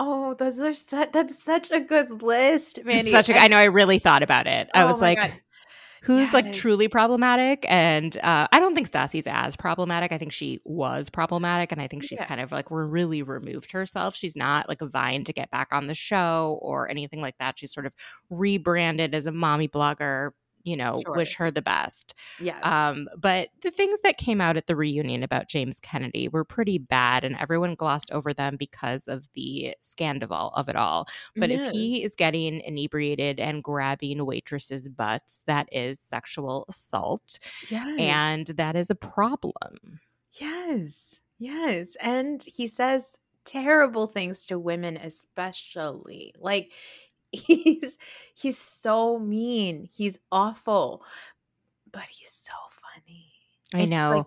Oh, 0.00 0.34
those 0.34 0.60
are 0.60 0.72
su- 0.72 1.06
that's 1.12 1.42
such 1.42 1.72
a 1.72 1.80
good 1.80 2.22
list, 2.22 2.78
Mandy. 2.84 3.10
such 3.10 3.28
a, 3.28 3.36
I 3.36 3.48
know. 3.48 3.56
I 3.56 3.64
really 3.64 3.98
thought 3.98 4.22
about 4.22 4.46
it. 4.46 4.70
I 4.72 4.82
oh 4.82 4.86
was 4.86 5.00
like, 5.00 5.18
God. 5.18 5.32
who's 6.02 6.28
yes. 6.28 6.32
like 6.32 6.52
truly 6.52 6.86
problematic? 6.86 7.66
And 7.68 8.16
uh, 8.18 8.46
I 8.52 8.60
don't 8.60 8.76
think 8.76 8.88
Stassi's 8.88 9.26
as 9.26 9.56
problematic. 9.56 10.12
I 10.12 10.18
think 10.18 10.30
she 10.30 10.60
was 10.64 11.10
problematic, 11.10 11.72
and 11.72 11.80
I 11.80 11.88
think 11.88 12.04
she's 12.04 12.20
yeah. 12.20 12.26
kind 12.26 12.40
of 12.40 12.52
like 12.52 12.66
really 12.70 13.22
removed 13.22 13.72
herself. 13.72 14.14
She's 14.14 14.36
not 14.36 14.68
like 14.68 14.82
a 14.82 14.86
vine 14.86 15.24
to 15.24 15.32
get 15.32 15.50
back 15.50 15.68
on 15.72 15.88
the 15.88 15.94
show 15.94 16.60
or 16.62 16.88
anything 16.88 17.20
like 17.20 17.36
that. 17.40 17.58
She's 17.58 17.72
sort 17.72 17.86
of 17.86 17.94
rebranded 18.30 19.16
as 19.16 19.26
a 19.26 19.32
mommy 19.32 19.66
blogger 19.66 20.30
you 20.68 20.76
know, 20.76 21.00
sure. 21.04 21.16
wish 21.16 21.34
her 21.36 21.50
the 21.50 21.62
best. 21.62 22.14
Yeah. 22.40 22.60
Um, 22.60 23.08
but 23.16 23.48
the 23.62 23.70
things 23.70 24.00
that 24.02 24.18
came 24.18 24.40
out 24.40 24.56
at 24.56 24.66
the 24.66 24.76
reunion 24.76 25.22
about 25.22 25.48
James 25.48 25.80
Kennedy 25.80 26.28
were 26.28 26.44
pretty 26.44 26.78
bad, 26.78 27.24
and 27.24 27.36
everyone 27.38 27.74
glossed 27.74 28.10
over 28.12 28.34
them 28.34 28.56
because 28.56 29.08
of 29.08 29.28
the 29.32 29.74
scandal 29.80 30.52
of 30.54 30.68
it 30.68 30.76
all. 30.76 31.08
But 31.36 31.50
yes. 31.50 31.68
if 31.68 31.72
he 31.72 32.04
is 32.04 32.14
getting 32.14 32.60
inebriated 32.60 33.40
and 33.40 33.64
grabbing 33.64 34.24
waitresses' 34.26 34.88
butts, 34.88 35.42
that 35.46 35.68
is 35.72 35.98
sexual 35.98 36.66
assault. 36.68 37.38
Yes. 37.68 37.98
And 37.98 38.46
that 38.48 38.76
is 38.76 38.90
a 38.90 38.94
problem. 38.94 40.00
Yes. 40.38 41.16
Yes. 41.38 41.96
And 42.00 42.42
he 42.42 42.66
says 42.66 43.18
terrible 43.44 44.06
things 44.06 44.46
to 44.46 44.58
women, 44.58 44.96
especially. 44.96 46.34
Like, 46.38 46.72
he's 47.32 47.98
he's 48.34 48.58
so 48.58 49.18
mean. 49.18 49.88
He's 49.92 50.18
awful, 50.32 51.02
but 51.90 52.04
he's 52.10 52.32
so 52.32 52.52
funny. 52.82 53.26
I 53.74 53.82
it's 53.82 53.90
know. 53.90 54.16
Like, 54.16 54.26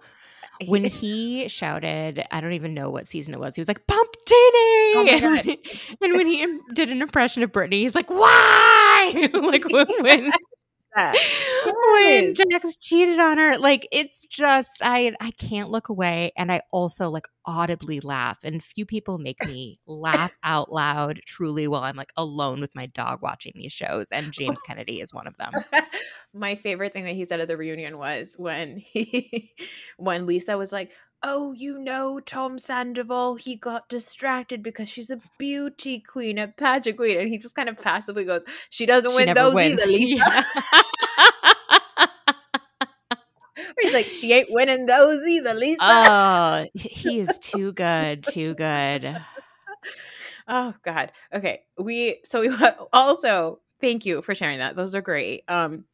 when 0.67 0.83
he 0.83 1.47
shouted, 1.47 2.23
I 2.31 2.39
don't 2.41 2.53
even 2.53 2.73
know 2.73 2.89
what 2.89 3.07
season 3.07 3.33
it 3.33 3.39
was. 3.39 3.55
He 3.55 3.61
was 3.61 3.67
like, 3.67 3.87
"Pump 3.87 4.11
Titty!" 4.25 4.35
Oh 4.35 5.07
and, 5.11 5.31
when 5.31 5.43
he, 5.43 5.59
and 6.01 6.13
when 6.13 6.27
he 6.27 6.59
did 6.73 6.91
an 6.91 7.01
impression 7.01 7.43
of 7.43 7.51
Britney, 7.51 7.81
he's 7.81 7.95
like, 7.95 8.09
"Why?" 8.09 9.29
like 9.33 9.65
when 10.01 10.31
when, 10.95 11.13
That. 11.13 11.15
when 11.93 12.33
Jax 12.35 12.75
cheated 12.77 13.19
on 13.19 13.37
her. 13.37 13.57
Like 13.57 13.87
it's 13.91 14.25
just 14.25 14.81
I 14.83 15.13
I 15.21 15.31
can't 15.31 15.69
look 15.69 15.89
away, 15.89 16.31
and 16.37 16.51
I 16.51 16.61
also 16.71 17.09
like 17.09 17.27
audibly 17.45 17.99
laugh. 17.99 18.39
And 18.43 18.63
few 18.63 18.85
people 18.85 19.17
make 19.17 19.43
me 19.45 19.79
laugh 19.87 20.33
out 20.43 20.71
loud 20.71 21.21
truly 21.25 21.67
while 21.67 21.83
I'm 21.83 21.95
like 21.95 22.13
alone 22.17 22.61
with 22.61 22.75
my 22.75 22.85
dog 22.87 23.21
watching 23.21 23.53
these 23.55 23.73
shows. 23.73 24.09
And 24.11 24.31
James 24.31 24.61
Kennedy 24.67 25.01
is 25.01 25.13
one 25.13 25.27
of 25.27 25.35
them. 25.37 25.51
My 26.33 26.55
favorite 26.55 26.93
thing 26.93 27.05
that 27.05 27.15
he 27.15 27.25
said 27.25 27.39
at 27.41 27.47
the 27.47 27.57
reunion 27.57 27.97
was 27.97 28.35
when 28.37 28.77
he 28.77 29.51
when 29.97 30.25
Lisa 30.25 30.57
was 30.57 30.71
like, 30.71 30.91
"Oh, 31.23 31.51
you 31.53 31.77
know 31.79 32.19
Tom 32.19 32.57
Sandoval, 32.59 33.35
he 33.35 33.55
got 33.55 33.87
distracted 33.89 34.63
because 34.63 34.89
she's 34.89 35.09
a 35.09 35.19
beauty 35.37 35.99
queen, 35.99 36.37
a 36.37 36.47
pageant 36.47 36.97
queen." 36.97 37.17
And 37.19 37.29
he 37.29 37.37
just 37.37 37.55
kind 37.55 37.69
of 37.69 37.77
passively 37.77 38.25
goes, 38.25 38.43
"She 38.69 38.85
doesn't 38.85 39.11
She 39.11 39.17
win 39.17 39.33
those 39.33 39.53
wins. 39.55 39.73
either, 39.73 39.85
Lisa." 39.85 40.15
Yeah. 40.15 40.43
He's 43.81 43.93
like, 43.93 44.05
"She 44.05 44.31
ain't 44.33 44.51
winning 44.51 44.85
those 44.85 45.23
either, 45.25 45.53
Lisa." 45.53 45.79
oh, 45.81 46.65
he 46.73 47.19
is 47.19 47.37
too 47.41 47.71
good, 47.73 48.23
too 48.23 48.53
good. 48.55 49.17
Oh 50.47 50.73
God. 50.83 51.11
Okay. 51.33 51.61
We 51.77 52.19
so 52.25 52.41
we 52.41 52.49
also 52.93 53.59
thank 53.79 54.05
you 54.05 54.21
for 54.21 54.35
sharing 54.35 54.59
that. 54.59 54.75
Those 54.75 54.95
are 54.95 55.01
great. 55.01 55.43
Um 55.47 55.85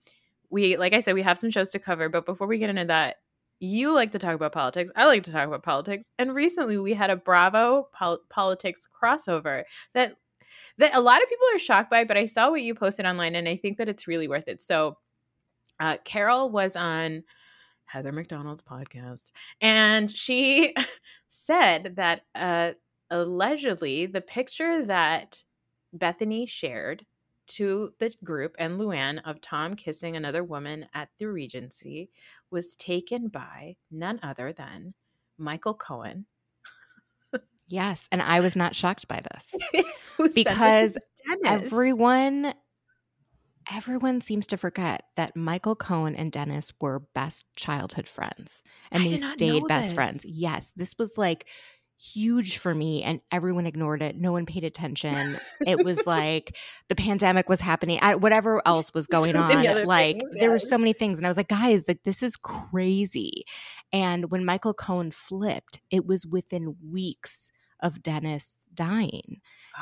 we 0.49 0.77
like 0.77 0.93
I 0.93 0.99
said 1.01 1.13
we 1.15 1.21
have 1.21 1.37
some 1.37 1.49
shows 1.49 1.69
to 1.71 1.79
cover, 1.79 2.09
but 2.09 2.25
before 2.25 2.47
we 2.47 2.57
get 2.57 2.69
into 2.69 2.85
that, 2.85 3.17
you 3.59 3.93
like 3.93 4.11
to 4.11 4.19
talk 4.19 4.35
about 4.35 4.51
politics. 4.51 4.91
I 4.95 5.05
like 5.05 5.23
to 5.23 5.31
talk 5.31 5.47
about 5.47 5.63
politics. 5.63 6.07
And 6.19 6.35
recently 6.35 6.77
we 6.77 6.93
had 6.93 7.09
a 7.09 7.15
Bravo 7.15 7.87
pol- 7.93 8.21
politics 8.29 8.87
crossover 9.01 9.63
that 9.93 10.15
that 10.79 10.95
a 10.95 11.01
lot 11.01 11.23
of 11.23 11.29
people 11.29 11.47
are 11.55 11.59
shocked 11.59 11.89
by, 11.89 12.03
but 12.03 12.17
I 12.17 12.27
saw 12.27 12.51
what 12.51 12.61
you 12.61 12.75
posted 12.75 13.07
online 13.07 13.35
and 13.35 13.49
I 13.49 13.55
think 13.55 13.79
that 13.79 13.89
it's 13.89 14.07
really 14.07 14.27
worth 14.27 14.47
it. 14.47 14.61
So 14.61 14.97
uh 15.79 15.97
Carol 16.03 16.49
was 16.49 16.75
on 16.75 17.23
Heather 17.85 18.11
McDonald's 18.11 18.61
podcast 18.61 19.31
and 19.61 20.09
she 20.11 20.75
said 21.27 21.95
that 21.95 22.21
uh 22.35 22.73
allegedly 23.09 24.05
the 24.05 24.21
picture 24.21 24.83
that 24.85 25.43
Bethenny 25.97 26.47
shared 26.47 27.05
to 27.47 27.93
the 27.99 28.13
group 28.23 28.55
and 28.59 28.79
Luann 28.79 29.21
of 29.25 29.41
Tom 29.41 29.75
kissing 29.75 30.15
another 30.15 30.43
woman 30.43 30.85
at 30.93 31.09
the 31.17 31.27
Regency 31.27 32.09
was 32.51 32.75
taken 32.75 33.27
by 33.27 33.75
none 33.91 34.19
other 34.23 34.53
than 34.53 34.93
Michael 35.37 35.73
Cohen. 35.73 36.25
Yes, 37.67 38.07
and 38.11 38.21
I 38.21 38.39
was 38.39 38.55
not 38.55 38.75
shocked 38.75 39.07
by 39.07 39.21
this. 39.33 39.53
who 40.17 40.31
sent 40.31 40.37
it 40.37 40.43
to 40.45 40.53
Because 40.53 40.97
Everyone 41.45 42.53
everyone 43.69 44.21
seems 44.21 44.47
to 44.47 44.57
forget 44.57 45.03
that 45.17 45.35
Michael 45.35 45.75
Cohen 45.75 46.15
and 46.15 46.31
Dennis 46.31 46.71
were 46.79 46.99
best 47.13 47.43
childhood 47.57 48.07
friends 48.07 48.63
and 48.91 49.03
I 49.03 49.07
they 49.07 49.17
stayed 49.17 49.67
best 49.67 49.87
this. 49.87 49.95
friends. 49.95 50.25
Yes, 50.25 50.71
this 50.75 50.97
was 50.97 51.17
like 51.17 51.47
huge 51.99 52.57
for 52.57 52.73
me 52.73 53.03
and 53.03 53.21
everyone 53.31 53.65
ignored 53.65 54.01
it. 54.01 54.15
No 54.15 54.31
one 54.31 54.45
paid 54.45 54.63
attention. 54.63 55.39
It 55.65 55.83
was 55.83 56.05
like 56.05 56.55
the 56.89 56.95
pandemic 56.95 57.49
was 57.49 57.59
happening. 57.59 57.99
I, 58.01 58.15
whatever 58.15 58.61
else 58.65 58.93
was 58.93 59.07
going 59.07 59.35
other 59.35 59.79
on, 59.79 59.85
like 59.85 60.17
things, 60.17 60.31
there 60.39 60.51
were 60.51 60.59
so 60.59 60.77
many 60.77 60.93
things 60.93 61.17
and 61.17 61.25
I 61.25 61.29
was 61.29 61.37
like, 61.37 61.47
guys, 61.47 61.85
like 61.87 62.03
this 62.03 62.21
is 62.21 62.35
crazy. 62.35 63.45
And 63.91 64.29
when 64.31 64.45
Michael 64.45 64.73
Cohen 64.73 65.11
flipped, 65.11 65.79
it 65.89 66.05
was 66.05 66.25
within 66.25 66.75
weeks 66.91 67.49
of 67.81 68.01
Dennis 68.01 68.67
dying. 68.73 69.41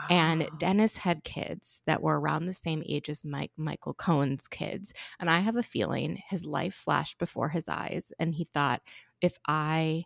And 0.09 0.43
Oh. 0.43 0.55
Dennis 0.57 0.97
had 0.97 1.23
kids 1.23 1.81
that 1.85 2.01
were 2.01 2.19
around 2.19 2.45
the 2.45 2.53
same 2.53 2.83
age 2.85 3.09
as 3.09 3.23
Mike 3.23 3.51
Michael 3.55 3.93
Cohen's 3.93 4.47
kids. 4.47 4.93
And 5.19 5.29
I 5.29 5.39
have 5.39 5.55
a 5.55 5.63
feeling 5.63 6.21
his 6.29 6.45
life 6.45 6.75
flashed 6.75 7.17
before 7.17 7.49
his 7.49 7.69
eyes. 7.69 8.11
And 8.19 8.35
he 8.35 8.49
thought, 8.53 8.81
if 9.21 9.37
I 9.47 10.03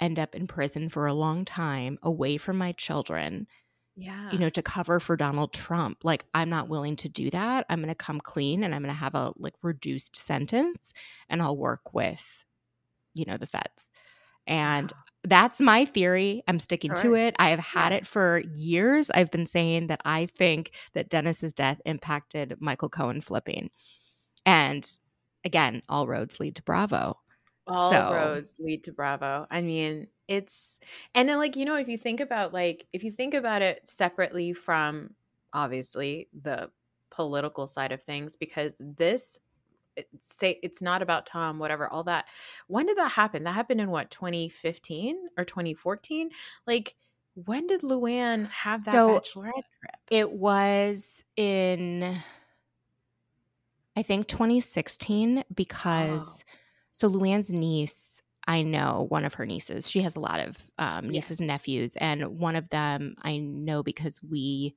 end 0.00 0.18
up 0.18 0.34
in 0.34 0.46
prison 0.46 0.88
for 0.88 1.06
a 1.06 1.14
long 1.14 1.44
time 1.44 1.98
away 2.02 2.36
from 2.36 2.56
my 2.58 2.72
children, 2.72 3.46
yeah. 3.96 4.30
you 4.32 4.38
know, 4.38 4.48
to 4.48 4.62
cover 4.62 4.98
for 5.00 5.16
Donald 5.16 5.52
Trump, 5.52 5.98
like 6.04 6.24
I'm 6.34 6.48
not 6.48 6.68
willing 6.68 6.96
to 6.96 7.08
do 7.08 7.30
that. 7.30 7.66
I'm 7.68 7.80
gonna 7.80 7.94
come 7.94 8.20
clean 8.20 8.64
and 8.64 8.74
I'm 8.74 8.82
gonna 8.82 8.92
have 8.94 9.14
a 9.14 9.32
like 9.36 9.54
reduced 9.62 10.16
sentence 10.16 10.92
and 11.28 11.42
I'll 11.42 11.56
work 11.56 11.92
with, 11.92 12.44
you 13.14 13.24
know, 13.26 13.36
the 13.36 13.46
feds. 13.46 13.90
And 14.46 14.92
that's 15.22 15.60
my 15.60 15.84
theory. 15.84 16.42
I'm 16.48 16.58
sticking 16.60 16.94
to 16.96 17.14
it. 17.14 17.36
I 17.38 17.50
have 17.50 17.58
had 17.58 17.92
Yes. 17.92 18.00
it 18.00 18.06
for 18.06 18.42
years. 18.54 19.10
I've 19.10 19.30
been 19.30 19.46
saying 19.46 19.88
that 19.88 20.00
I 20.04 20.28
think 20.38 20.72
that 20.94 21.10
Dennis's 21.10 21.52
death 21.52 21.80
impacted 21.84 22.56
Michael 22.58 22.88
Cohen 22.88 23.20
flipping. 23.20 23.70
And 24.46 24.90
again, 25.44 25.82
all 25.88 26.06
roads 26.06 26.40
lead 26.40 26.56
to 26.56 26.62
Bravo. 26.62 27.18
All 27.70 27.90
So- 27.90 28.12
roads 28.12 28.56
lead 28.58 28.82
to 28.84 28.92
bravo. 28.92 29.46
I 29.50 29.60
mean 29.60 30.08
it's 30.28 30.78
and 31.14 31.28
then 31.28 31.38
like 31.38 31.56
you 31.56 31.64
know 31.64 31.74
if 31.76 31.88
you 31.88 31.98
think 31.98 32.20
about 32.20 32.52
like 32.52 32.86
if 32.92 33.02
you 33.02 33.10
think 33.10 33.34
about 33.34 33.62
it 33.62 33.86
separately 33.88 34.52
from 34.52 35.14
obviously 35.52 36.28
the 36.42 36.70
political 37.10 37.66
side 37.66 37.90
of 37.92 38.02
things 38.02 38.36
because 38.36 38.74
this 38.78 39.38
say 40.22 40.58
it's 40.62 40.80
not 40.80 41.02
about 41.02 41.26
tom 41.26 41.58
whatever 41.58 41.88
all 41.88 42.04
that 42.04 42.26
when 42.68 42.86
did 42.86 42.96
that 42.96 43.10
happen? 43.10 43.42
That 43.44 43.52
happened 43.54 43.80
in 43.80 43.90
what 43.90 44.10
2015 44.10 45.16
or 45.36 45.44
2014 45.44 46.30
like 46.66 46.94
when 47.34 47.66
did 47.66 47.80
luann 47.82 48.48
have 48.50 48.84
that 48.84 48.92
So, 48.92 49.18
bachelorette 49.18 49.52
trip? 49.52 49.96
It 50.10 50.30
was 50.32 51.24
in, 51.36 52.18
I 53.96 54.02
think, 54.02 54.26
2016 54.28 55.44
because, 55.54 56.44
so 57.00 57.10
Luann's 57.10 57.52
niece, 57.52 58.20
I 58.46 58.62
know 58.62 59.06
one 59.08 59.24
of 59.24 59.34
her 59.34 59.46
nieces. 59.46 59.90
She 59.90 60.02
has 60.02 60.16
a 60.16 60.20
lot 60.20 60.40
of 60.40 60.58
um, 60.78 61.08
nieces 61.08 61.38
Yes. 61.38 61.40
and 61.40 61.48
nephews, 61.48 61.96
and 61.96 62.38
one 62.38 62.56
of 62.56 62.68
them 62.70 63.14
I 63.22 63.38
know 63.38 63.82
because 63.82 64.20
we, 64.22 64.76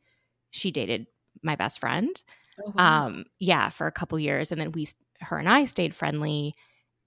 she 0.51 0.71
dated 0.71 1.07
my 1.43 1.55
best 1.55 1.79
friend. 1.79 2.09
Oh, 2.57 2.71
wow. 2.75 3.03
Um, 3.05 3.25
yeah, 3.39 3.69
for 3.69 3.87
a 3.87 3.91
couple 3.91 4.19
years, 4.19 4.51
and 4.51 4.61
then 4.61 4.71
we, 4.73 4.87
her 5.21 5.37
and 5.39 5.49
I, 5.49 5.65
stayed 5.65 5.95
friendly, 5.95 6.55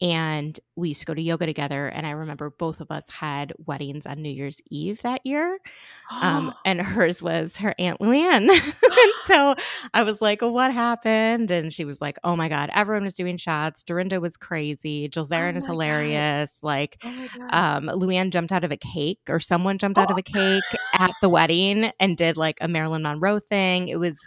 and 0.00 0.58
we 0.76 0.88
used 0.88 1.00
to 1.00 1.06
go 1.06 1.14
to 1.14 1.22
yoga 1.22 1.46
together. 1.46 1.88
And 1.88 2.06
I 2.06 2.10
remember 2.10 2.50
both 2.50 2.80
of 2.80 2.90
us 2.90 3.08
had 3.08 3.52
weddings 3.64 4.06
on 4.06 4.20
New 4.20 4.30
Year's 4.30 4.60
Eve 4.70 5.00
that 5.02 5.24
year 5.24 5.58
um, 6.10 6.54
and 6.64 6.80
hers 6.82 7.22
was 7.22 7.56
her 7.56 7.74
aunt 7.78 8.00
Luann. 8.00 8.48
and 8.50 9.12
so 9.24 9.54
I 9.94 10.02
was 10.02 10.20
like, 10.20 10.42
well, 10.42 10.52
"What 10.52 10.72
happened?" 10.72 11.50
And 11.50 11.72
she 11.72 11.84
was 11.84 12.00
like, 12.00 12.18
"Oh 12.24 12.36
my 12.36 12.48
god, 12.48 12.70
everyone 12.74 13.04
was 13.04 13.14
doing 13.14 13.36
shots. 13.36 13.82
Dorinda 13.82 14.20
was 14.20 14.36
crazy. 14.36 15.08
Jill 15.08 15.24
Zarin 15.24 15.56
is 15.56 15.64
my 15.64 15.68
God. 15.68 15.72
hilarious. 15.72 16.58
Like, 16.62 16.98
oh 17.04 17.28
um, 17.50 17.86
Luann 17.86 18.30
jumped 18.30 18.52
out 18.52 18.64
of 18.64 18.72
a 18.72 18.76
cake, 18.76 19.20
or 19.28 19.40
someone 19.40 19.78
jumped 19.78 19.98
out 19.98 20.10
of 20.10 20.18
a 20.18 20.22
cake 20.22 20.62
at 20.98 21.12
the 21.22 21.28
wedding 21.28 21.90
and 22.00 22.16
did 22.16 22.36
like 22.36 22.58
a 22.60 22.68
Marilyn 22.68 23.02
Monroe 23.02 23.38
thing. 23.38 23.88
It 23.88 23.96
was 23.96 24.18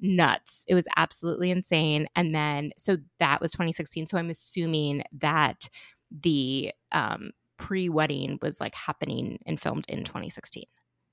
nuts. 0.00 0.64
It 0.68 0.74
was 0.74 0.86
absolutely 0.96 1.50
insane. 1.50 2.08
And 2.14 2.34
then, 2.34 2.72
so 2.76 2.98
that 3.18 3.40
was 3.40 3.50
2016. 3.52 4.06
So 4.06 4.18
I'm 4.18 4.30
assuming 4.30 5.04
that 5.18 5.68
the 6.10 6.72
um, 6.92 7.30
pre-wedding 7.56 8.38
was 8.42 8.60
like 8.60 8.74
happening 8.74 9.38
and 9.46 9.60
filmed 9.60 9.86
in 9.88 10.04
2016. 10.04 10.64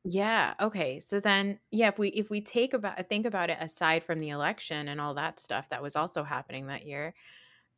Yeah. 0.05 0.53
Okay. 0.59 0.99
So 0.99 1.19
then, 1.19 1.59
yeah, 1.71 1.87
if 1.87 1.97
we 1.97 2.09
if 2.09 2.29
we 2.29 2.41
take 2.41 2.73
about 2.73 3.07
think 3.07 3.25
about 3.25 3.49
it 3.49 3.57
aside 3.61 4.03
from 4.03 4.19
the 4.19 4.29
election 4.29 4.89
and 4.89 4.99
all 4.99 5.13
that 5.13 5.39
stuff 5.39 5.69
that 5.69 5.81
was 5.81 5.95
also 5.95 6.23
happening 6.23 6.67
that 6.67 6.85
year, 6.85 7.13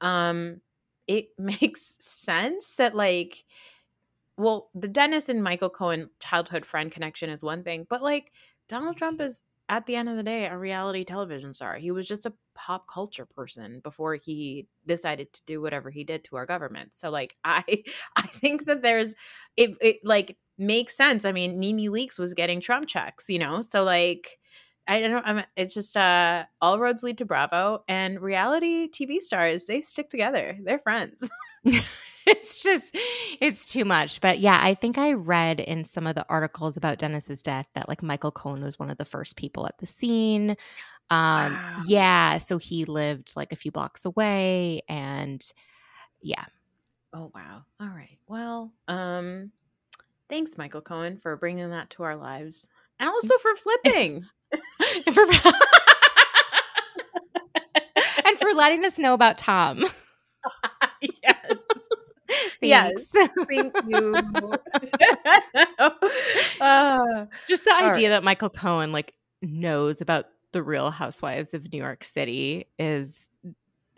um, 0.01 0.61
it 1.07 1.29
makes 1.37 1.95
sense 1.99 2.77
that 2.77 2.95
like, 2.95 3.45
well, 4.37 4.69
the 4.73 4.87
Dennis 4.87 5.29
and 5.29 5.43
Michael 5.43 5.69
Cohen 5.69 6.09
childhood 6.19 6.65
friend 6.65 6.91
connection 6.91 7.29
is 7.29 7.43
one 7.43 7.63
thing, 7.63 7.85
but 7.87 8.01
like 8.01 8.31
Donald 8.67 8.97
Trump 8.97 9.21
is 9.21 9.43
at 9.67 9.85
the 9.85 9.95
end 9.95 10.09
of 10.09 10.15
the 10.15 10.23
day 10.23 10.45
a 10.45 10.57
reality 10.57 11.03
television 11.03 11.53
star. 11.53 11.75
He 11.77 11.91
was 11.91 12.07
just 12.07 12.25
a 12.25 12.33
pop 12.53 12.87
culture 12.87 13.25
person 13.25 13.79
before 13.83 14.15
he 14.15 14.67
decided 14.85 15.33
to 15.33 15.41
do 15.45 15.61
whatever 15.61 15.89
he 15.89 16.03
did 16.03 16.23
to 16.25 16.35
our 16.37 16.45
government. 16.45 16.95
So 16.95 17.09
like 17.09 17.35
I 17.43 17.63
I 18.15 18.23
think 18.23 18.65
that 18.65 18.81
there's 18.81 19.13
it 19.57 19.75
it 19.81 19.97
like 20.03 20.37
makes 20.57 20.95
sense. 20.95 21.25
I 21.25 21.31
mean, 21.31 21.59
NeNe 21.59 21.91
Leakes 21.91 22.19
was 22.19 22.33
getting 22.33 22.61
Trump 22.61 22.87
checks, 22.87 23.29
you 23.29 23.39
know? 23.39 23.61
So 23.61 23.83
like 23.83 24.37
I 24.87 25.01
don't 25.01 25.25
I'm 25.25 25.43
it's 25.55 25.73
just 25.73 25.97
uh 25.97 26.45
all 26.61 26.79
roads 26.79 27.03
lead 27.03 27.17
to 27.19 27.25
Bravo 27.25 27.83
and 27.87 28.21
reality 28.21 28.87
TV 28.87 29.19
stars, 29.19 29.65
they 29.65 29.81
stick 29.81 30.09
together. 30.09 30.57
They're 30.63 30.79
friends. 30.79 31.29
it's 32.27 32.61
just 32.63 32.95
it's 33.39 33.65
too 33.65 33.85
much 33.85 34.19
but 34.21 34.39
yeah 34.39 34.59
i 34.61 34.73
think 34.73 34.97
i 34.97 35.13
read 35.13 35.59
in 35.59 35.85
some 35.85 36.07
of 36.07 36.15
the 36.15 36.25
articles 36.29 36.75
about 36.77 36.97
dennis's 36.97 37.41
death 37.41 37.67
that 37.75 37.87
like 37.87 38.01
michael 38.03 38.31
cohen 38.31 38.63
was 38.63 38.79
one 38.79 38.89
of 38.89 38.97
the 38.97 39.05
first 39.05 39.35
people 39.35 39.67
at 39.67 39.77
the 39.77 39.85
scene 39.85 40.55
um 41.11 41.53
Wow. 41.53 41.81
yeah 41.87 42.37
so 42.39 42.57
he 42.57 42.85
lived 42.85 43.33
like 43.35 43.51
a 43.51 43.55
few 43.55 43.71
blocks 43.71 44.05
away 44.05 44.81
and 44.89 45.45
yeah 46.21 46.45
Oh 47.17 47.31
wow. 47.33 47.63
All 47.79 47.87
right. 47.87 48.17
Well, 48.27 48.73
um 48.89 49.49
thanks 50.27 50.57
Michael 50.57 50.81
Cohen 50.81 51.15
for 51.17 51.37
bringing 51.37 51.69
that 51.69 51.89
to 51.91 52.03
our 52.03 52.17
lives. 52.17 52.67
And 52.99 53.07
also 53.07 53.37
for 53.37 53.55
flipping. 53.83 54.25
and, 54.51 55.15
for, 55.15 55.23
and 58.25 58.37
for 58.37 58.53
letting 58.53 58.83
us 58.83 58.99
know 58.99 59.13
about 59.13 59.37
Tom. 59.37 59.85
yes. 61.23 61.55
Yes. 62.61 63.11
Thank 63.49 63.75
you. 63.87 64.15
uh, 66.61 67.25
Just 67.47 67.65
the 67.65 67.73
idea 67.73 67.91
right. 67.91 68.09
that 68.09 68.23
Michael 68.23 68.49
Cohen 68.49 68.91
like 68.91 69.13
knows 69.41 70.01
about 70.01 70.25
the 70.51 70.63
real 70.63 70.89
housewives 70.89 71.53
of 71.53 71.71
New 71.71 71.77
York 71.77 72.03
City 72.03 72.67
is 72.79 73.29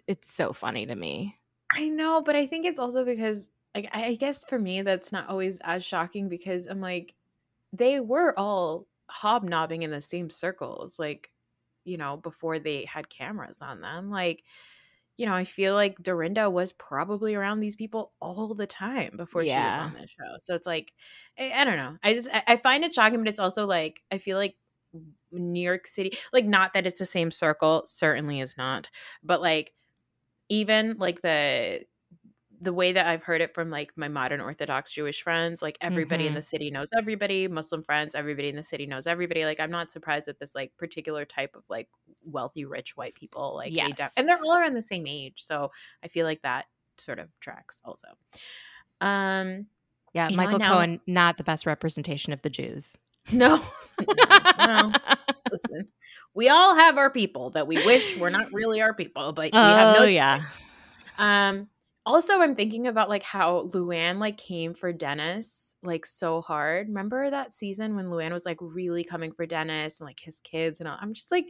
it's 0.07 0.33
so 0.33 0.53
funny 0.53 0.85
to 0.85 0.95
me. 0.95 1.37
I 1.73 1.89
know, 1.89 2.21
but 2.21 2.35
I 2.35 2.45
think 2.45 2.65
it's 2.65 2.79
also 2.79 3.05
because 3.05 3.49
like 3.75 3.89
I 3.93 4.15
guess 4.15 4.43
for 4.43 4.57
me 4.57 4.81
that's 4.81 5.11
not 5.11 5.29
always 5.29 5.59
as 5.63 5.85
shocking 5.85 6.29
because 6.29 6.65
I'm 6.65 6.81
like 6.81 7.13
they 7.73 7.99
were 7.99 8.37
all 8.37 8.87
hobnobbing 9.09 9.83
in 9.83 9.91
the 9.91 10.01
same 10.01 10.29
circles 10.29 10.99
like 10.99 11.29
you 11.85 11.97
know 11.97 12.17
before 12.17 12.59
they 12.59 12.85
had 12.85 13.09
cameras 13.09 13.61
on 13.61 13.79
them 13.79 14.09
like 14.09 14.43
you 15.17 15.25
know, 15.25 15.33
I 15.33 15.43
feel 15.43 15.73
like 15.73 16.01
Dorinda 16.01 16.49
was 16.49 16.71
probably 16.73 17.33
around 17.33 17.59
these 17.59 17.75
people 17.75 18.13
all 18.21 18.53
the 18.53 18.67
time 18.67 19.17
before 19.17 19.41
yeah. 19.41 19.71
she 19.71 19.77
was 19.77 19.87
on 19.87 19.93
the 19.99 20.07
show. 20.07 20.35
So 20.39 20.53
it's 20.53 20.67
like, 20.67 20.93
I, 21.37 21.51
I 21.55 21.63
don't 21.63 21.77
know. 21.77 21.97
I 22.03 22.13
just, 22.13 22.29
I, 22.31 22.43
I, 22.47 22.55
find 22.57 22.83
it 22.83 22.93
shocking, 22.93 23.19
but 23.19 23.27
it's 23.27 23.39
also 23.39 23.65
like, 23.65 24.01
I 24.11 24.19
feel 24.19 24.37
like 24.37 24.55
New 25.31 25.59
York 25.59 25.87
City, 25.87 26.17
like, 26.31 26.45
not 26.45 26.73
that 26.73 26.85
it's 26.85 26.99
the 26.99 27.05
same 27.05 27.31
circle, 27.31 27.83
certainly 27.87 28.39
is 28.39 28.55
not, 28.57 28.89
but 29.23 29.41
like, 29.41 29.73
even 30.49 30.97
like 30.97 31.21
the 31.21 31.81
the 32.61 32.73
way 32.73 32.91
that 32.91 33.05
I've 33.05 33.23
heard 33.23 33.41
it 33.41 33.53
from 33.53 33.69
like 33.69 33.91
my 33.95 34.07
modern 34.07 34.41
Orthodox 34.41 34.91
Jewish 34.91 35.21
friends, 35.21 35.61
like 35.61 35.77
everybody 35.81 36.23
mm-hmm. 36.23 36.29
in 36.29 36.35
the 36.35 36.41
city 36.41 36.71
knows 36.71 36.89
everybody, 36.97 37.47
Muslim 37.47 37.83
friends, 37.83 38.15
everybody 38.15 38.49
in 38.49 38.55
the 38.55 38.63
city 38.63 38.85
knows 38.85 39.05
everybody. 39.05 39.45
Like 39.45 39.59
I'm 39.59 39.71
not 39.71 39.91
surprised 39.91 40.27
that 40.27 40.39
this 40.39 40.55
like 40.55 40.71
particular 40.77 41.25
type 41.25 41.55
of 41.55 41.63
like 41.69 41.87
wealthy, 42.25 42.65
rich 42.65 42.97
white 42.97 43.15
people, 43.15 43.55
like 43.55 43.71
yes. 43.71 43.95
Def- 43.95 44.13
and 44.17 44.27
they're 44.27 44.39
all 44.43 44.57
around 44.57 44.73
the 44.73 44.81
same 44.81 45.05
age. 45.07 45.43
So 45.43 45.71
I 46.03 46.07
feel 46.07 46.25
like 46.25 46.41
that 46.41 46.65
sort 46.97 47.19
of 47.19 47.29
tracks 47.39 47.81
also. 47.85 48.07
Um 49.01 49.67
yeah, 50.13 50.29
Michael 50.33 50.57
now, 50.57 50.73
Cohen, 50.73 50.99
not 51.05 51.37
the 51.37 51.43
best 51.43 51.67
representation 51.67 52.33
of 52.33 52.41
the 52.41 52.49
Jews. 52.49 52.97
No. 53.31 53.61
no. 54.57 54.91
Listen, 55.51 55.87
we 56.33 56.49
all 56.49 56.75
have 56.75 56.97
our 56.97 57.11
people 57.11 57.51
that 57.51 57.67
we 57.67 57.75
wish 57.85 58.17
were 58.17 58.29
not 58.29 58.51
really 58.51 58.81
our 58.81 58.93
people, 58.93 59.33
but 59.33 59.51
we 59.53 59.57
have 59.57 59.95
no. 59.95 60.03
Oh, 60.03 60.07
yeah. 60.07 60.43
Um, 61.17 61.67
also 62.07 62.41
i'm 62.41 62.55
thinking 62.55 62.87
about 62.87 63.09
like 63.09 63.21
how 63.21 63.67
luann 63.73 64.17
like 64.17 64.37
came 64.37 64.73
for 64.73 64.93
dennis 64.93 65.75
like 65.83 66.05
so 66.05 66.41
hard. 66.41 66.87
Remember 66.87 67.29
that 67.29 67.53
season 67.53 67.95
when 67.95 68.07
luann 68.07 68.31
was 68.31 68.45
like 68.45 68.57
really 68.61 69.03
coming 69.03 69.31
for 69.31 69.45
dennis 69.45 69.99
and 69.99 70.07
like 70.07 70.19
his 70.19 70.39
kids 70.39 70.79
and 70.79 70.87
all? 70.89 70.97
I'm 70.99 71.13
just 71.13 71.31
like 71.31 71.45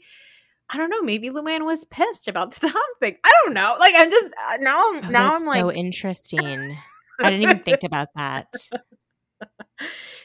i 0.70 0.78
don't 0.78 0.90
know 0.90 1.02
maybe 1.02 1.30
luann 1.30 1.64
was 1.66 1.86
pissed 1.86 2.28
about 2.28 2.52
the 2.52 2.68
tom 2.68 2.82
thing 3.00 3.16
i 3.26 3.32
don't 3.44 3.54
know. 3.54 3.76
Like 3.80 3.94
i'm 3.96 4.12
just 4.12 4.26
uh, 4.26 4.58
now 4.60 4.90
i'm 4.90 5.06
oh, 5.06 5.10
now 5.10 5.36
i'm 5.36 5.46
like 5.46 5.62
so 5.62 5.72
interesting. 5.72 6.78
I 7.20 7.30
didn't 7.32 7.44
even 7.44 7.60
think 7.60 7.84
about 7.84 8.10
that. 8.16 8.48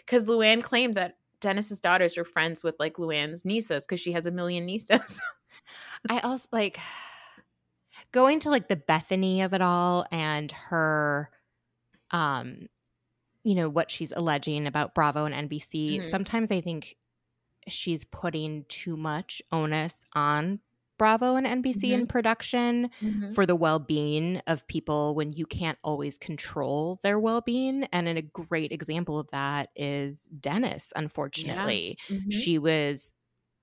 Because 0.07 0.27
luann 0.27 0.63
claimed 0.63 0.95
that 0.97 1.19
dennis's 1.41 1.81
daughters 1.81 2.17
were 2.17 2.25
friends 2.25 2.65
with 2.65 2.75
like 2.79 2.95
luann's 2.95 3.45
nieces 3.45 3.83
because 3.83 4.01
she 4.01 4.13
has 4.13 4.25
a 4.25 4.31
million 4.31 4.65
nieces. 4.65 5.21
I 6.09 6.21
also 6.21 6.47
like 6.53 6.79
going 8.13 8.41
to 8.41 8.51
like 8.51 8.69
the 8.69 8.77
Bethenny 8.77 9.45
of 9.45 9.53
it 9.55 9.63
all 9.63 10.07
and 10.11 10.51
her 10.53 11.31
um 12.11 12.69
you 13.45 13.55
know 13.55 13.69
what 13.69 13.91
she's 13.91 14.13
alleging 14.15 14.67
about 14.67 14.95
Bravo 14.95 15.25
and 15.25 15.51
NBC 15.51 15.99
mm-hmm. 15.99 16.11
sometimes 16.11 16.51
I 16.51 16.61
think 16.61 16.97
she's 17.69 18.05
putting 18.05 18.65
too 18.69 18.97
much 18.97 19.43
onus 19.51 19.95
on 20.15 20.61
Bravo 20.99 21.35
and 21.37 21.47
NBC 21.47 21.77
mm-hmm. 21.77 21.95
in 21.95 22.07
production 22.07 22.91
mm-hmm. 23.01 23.33
for 23.33 23.45
the 23.45 23.57
well-being 23.57 24.41
of 24.47 24.67
people 24.69 25.15
when 25.15 25.33
you 25.33 25.47
can't 25.47 25.79
always 25.83 26.17
control 26.17 27.01
their 27.03 27.19
well-being 27.19 27.85
and 27.93 28.07
a 28.07 28.23
great 28.23 28.71
example 28.71 29.19
of 29.19 29.29
that 29.33 29.71
is 29.75 30.29
Dennis 30.39 30.93
unfortunately 30.95 31.99
yeah. 32.09 32.17
Mm-hmm. 32.17 32.31
she 32.31 32.59
was 32.59 33.13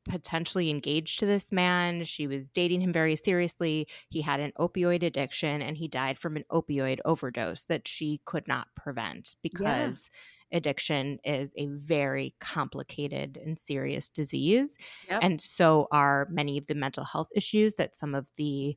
potentially 0.08 0.70
engaged 0.70 1.20
to 1.20 1.26
this 1.26 1.52
man. 1.52 2.04
She 2.04 2.28
was 2.28 2.50
dating 2.50 2.82
him 2.82 2.94
very 2.94 3.16
seriously. 3.16 3.88
He 4.10 4.22
had 4.22 4.40
an 4.40 4.54
opioid 4.58 5.04
addiction 5.04 5.62
and 5.62 5.78
he 5.78 5.88
died 5.88 6.18
from 6.18 6.36
an 6.36 6.46
opioid 6.52 7.00
overdose 7.06 7.66
that 7.66 7.88
she 7.88 8.22
could 8.26 8.48
not 8.48 8.68
prevent 8.76 9.36
because 9.42 10.10
yeah. 10.52 10.58
addiction 10.58 11.20
is 11.24 11.52
a 11.58 11.68
very 11.68 12.36
complicated 12.40 13.38
and 13.38 13.60
serious 13.60 14.10
disease. 14.10 14.78
Yep. 15.10 15.20
And 15.22 15.42
so 15.42 15.88
are 15.92 16.28
many 16.32 16.58
of 16.58 16.68
the 16.68 16.76
mental 16.76 17.04
health 17.04 17.30
issues 17.36 17.76
that 17.76 17.96
some 17.96 18.16
of 18.16 18.26
the 18.38 18.76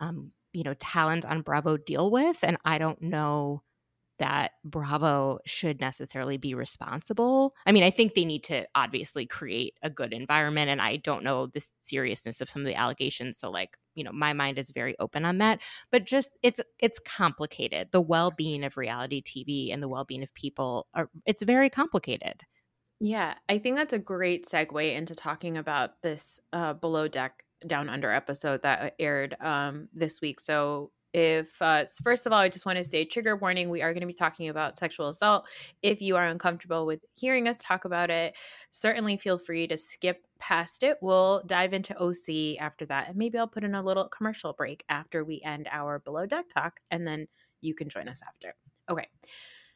um, 0.00 0.32
you 0.54 0.62
know, 0.62 0.74
talent 0.74 1.24
on 1.24 1.42
Bravo 1.42 1.76
deal 1.76 2.10
with. 2.10 2.38
And 2.42 2.56
I 2.64 2.78
don't 2.78 3.02
know 3.02 3.62
that 4.18 4.52
Bravo 4.64 5.38
should 5.44 5.80
necessarily 5.80 6.36
be 6.36 6.54
responsible. 6.54 7.54
I 7.66 7.72
mean, 7.72 7.82
I 7.82 7.90
think 7.90 8.14
they 8.14 8.24
need 8.24 8.44
to 8.44 8.66
obviously 8.74 9.26
create 9.26 9.74
a 9.82 9.90
good 9.90 10.12
environment, 10.12 10.70
and 10.70 10.80
I 10.80 10.96
don't 10.96 11.24
know 11.24 11.46
the 11.46 11.66
seriousness 11.82 12.40
of 12.40 12.48
some 12.48 12.62
of 12.62 12.66
the 12.66 12.76
allegations. 12.76 13.38
So, 13.38 13.50
like, 13.50 13.76
you 13.94 14.04
know, 14.04 14.12
my 14.12 14.32
mind 14.32 14.58
is 14.58 14.70
very 14.70 14.96
open 14.98 15.24
on 15.24 15.38
that. 15.38 15.60
But 15.90 16.06
just 16.06 16.30
it's 16.42 16.60
it's 16.78 16.98
complicated. 16.98 17.88
The 17.92 18.00
well 18.00 18.32
being 18.36 18.64
of 18.64 18.76
reality 18.76 19.22
TV 19.22 19.72
and 19.72 19.82
the 19.82 19.88
well 19.88 20.04
being 20.04 20.22
of 20.22 20.34
people 20.34 20.86
are 20.94 21.10
it's 21.26 21.42
very 21.42 21.70
complicated. 21.70 22.42
Yeah, 23.00 23.34
I 23.48 23.58
think 23.58 23.76
that's 23.76 23.92
a 23.92 23.98
great 23.98 24.46
segue 24.46 24.94
into 24.94 25.14
talking 25.14 25.58
about 25.58 26.00
this 26.02 26.38
uh, 26.52 26.74
below 26.74 27.08
deck 27.08 27.44
down 27.66 27.88
under 27.88 28.10
episode 28.10 28.62
that 28.62 28.94
aired 28.98 29.36
um, 29.40 29.88
this 29.92 30.20
week. 30.20 30.40
So 30.40 30.90
if 31.14 31.62
uh, 31.62 31.84
first 32.02 32.26
of 32.26 32.32
all 32.32 32.40
i 32.40 32.48
just 32.48 32.66
want 32.66 32.76
to 32.76 32.84
say 32.84 33.04
trigger 33.04 33.36
warning 33.36 33.70
we 33.70 33.80
are 33.80 33.94
going 33.94 34.00
to 34.00 34.06
be 34.06 34.12
talking 34.12 34.48
about 34.48 34.78
sexual 34.78 35.08
assault. 35.08 35.46
If 35.80 36.02
you 36.02 36.16
are 36.16 36.26
uncomfortable 36.26 36.84
with 36.84 37.00
hearing 37.14 37.48
us 37.48 37.60
talk 37.60 37.84
about 37.84 38.10
it 38.10 38.34
certainly 38.70 39.16
feel 39.16 39.38
free 39.38 39.66
to 39.68 39.78
skip 39.78 40.26
past 40.38 40.82
it. 40.82 40.98
We'll 41.00 41.42
dive 41.46 41.72
into 41.72 41.96
oc 41.96 42.60
after 42.60 42.84
that 42.86 43.08
and 43.08 43.16
maybe 43.16 43.38
i'll 43.38 43.46
put 43.46 43.64
in 43.64 43.74
a 43.74 43.82
little 43.82 44.08
commercial 44.08 44.52
break 44.52 44.84
after 44.88 45.24
we 45.24 45.40
end 45.44 45.68
our 45.70 46.00
below 46.00 46.26
deck 46.26 46.46
talk 46.52 46.80
and 46.90 47.06
then 47.06 47.28
you 47.60 47.74
can 47.74 47.88
join 47.88 48.08
us 48.08 48.20
after. 48.26 48.54
Okay 48.90 49.08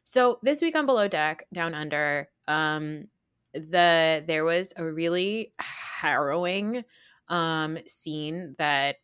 so 0.03 0.39
this 0.43 0.61
week 0.61 0.75
on 0.75 0.85
below 0.85 1.07
deck 1.07 1.45
down 1.53 1.73
under 1.73 2.27
um 2.47 3.05
the 3.53 4.23
there 4.27 4.43
was 4.43 4.73
a 4.75 4.83
really 4.83 5.53
harrowing 5.59 6.83
um 7.29 7.77
scene 7.87 8.55
that 8.57 8.97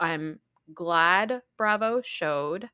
i'm 0.00 0.38
glad 0.74 1.42
Bravo 1.56 2.02
showed. 2.02 2.68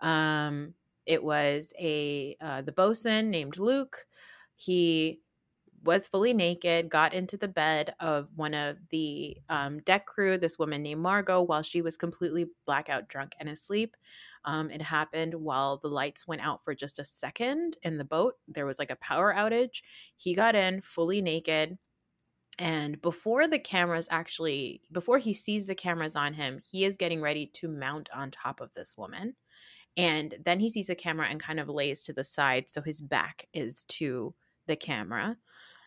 Um, 0.00 0.74
it 1.06 1.22
was 1.22 1.72
a 1.78 2.36
uh, 2.40 2.62
the 2.62 2.72
bosun 2.72 3.30
named 3.30 3.58
Luke. 3.58 4.06
He 4.56 5.20
was 5.84 6.06
fully 6.06 6.32
naked, 6.32 6.88
got 6.88 7.12
into 7.12 7.36
the 7.36 7.48
bed 7.48 7.94
of 7.98 8.28
one 8.36 8.54
of 8.54 8.78
the 8.90 9.36
um, 9.48 9.80
deck 9.80 10.06
crew, 10.06 10.38
this 10.38 10.58
woman 10.58 10.82
named 10.82 11.00
Margot, 11.00 11.42
while 11.42 11.62
she 11.62 11.82
was 11.82 11.96
completely 11.96 12.46
blackout 12.66 13.08
drunk 13.08 13.34
and 13.40 13.48
asleep. 13.48 13.96
Um, 14.44 14.70
it 14.70 14.82
happened 14.82 15.34
while 15.34 15.78
the 15.78 15.88
lights 15.88 16.26
went 16.26 16.42
out 16.42 16.64
for 16.64 16.74
just 16.74 16.98
a 16.98 17.04
second 17.04 17.76
in 17.82 17.98
the 17.98 18.04
boat. 18.04 18.34
There 18.46 18.66
was 18.66 18.78
like 18.78 18.90
a 18.90 18.96
power 18.96 19.34
outage. 19.34 19.82
He 20.16 20.34
got 20.34 20.54
in 20.54 20.80
fully 20.82 21.20
naked. 21.20 21.78
And 22.58 23.00
before 23.00 23.48
the 23.48 23.58
cameras 23.58 24.08
actually, 24.10 24.82
before 24.92 25.18
he 25.18 25.32
sees 25.32 25.66
the 25.66 25.74
cameras 25.74 26.16
on 26.16 26.34
him, 26.34 26.60
he 26.70 26.84
is 26.84 26.96
getting 26.96 27.20
ready 27.22 27.46
to 27.54 27.68
mount 27.68 28.10
on 28.14 28.30
top 28.30 28.60
of 28.60 28.72
this 28.74 28.96
woman. 28.96 29.34
And 29.96 30.34
then 30.44 30.60
he 30.60 30.70
sees 30.70 30.90
a 30.90 30.94
camera 30.94 31.28
and 31.28 31.40
kind 31.40 31.60
of 31.60 31.68
lays 31.68 32.02
to 32.04 32.12
the 32.12 32.24
side. 32.24 32.68
So 32.68 32.82
his 32.82 33.00
back 33.00 33.48
is 33.52 33.84
to 33.84 34.34
the 34.66 34.76
camera. 34.76 35.36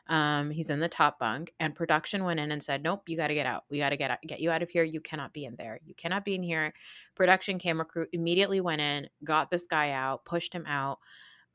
Um, 0.08 0.52
he's 0.52 0.70
in 0.70 0.80
the 0.80 0.88
top 0.88 1.18
bunk, 1.18 1.52
and 1.60 1.74
production 1.74 2.24
went 2.26 2.40
in 2.40 2.52
and 2.52 2.62
said, 2.62 2.84
"Nope, 2.84 3.10
you 3.10 3.18
got 3.18 3.30
to 3.30 3.34
get 3.34 3.48
out. 3.48 3.64
We 3.72 3.80
got 3.80 3.90
to 3.90 3.98
get 3.98 4.12
out, 4.12 4.22
get 4.22 4.40
you 4.40 4.52
out 4.52 4.62
of 4.62 4.70
here. 4.70 4.84
You 4.84 5.02
cannot 5.02 5.34
be 5.34 5.46
in 5.46 5.56
there. 5.56 5.80
You 5.84 5.96
cannot 5.96 6.24
be 6.24 6.36
in 6.36 6.44
here." 6.44 6.74
Production 7.16 7.58
camera 7.58 7.86
crew 7.86 8.06
immediately 8.14 8.62
went 8.62 8.82
in, 8.82 9.10
got 9.24 9.50
this 9.50 9.66
guy 9.66 9.92
out, 9.92 10.24
pushed 10.24 10.54
him 10.54 10.66
out. 10.68 11.00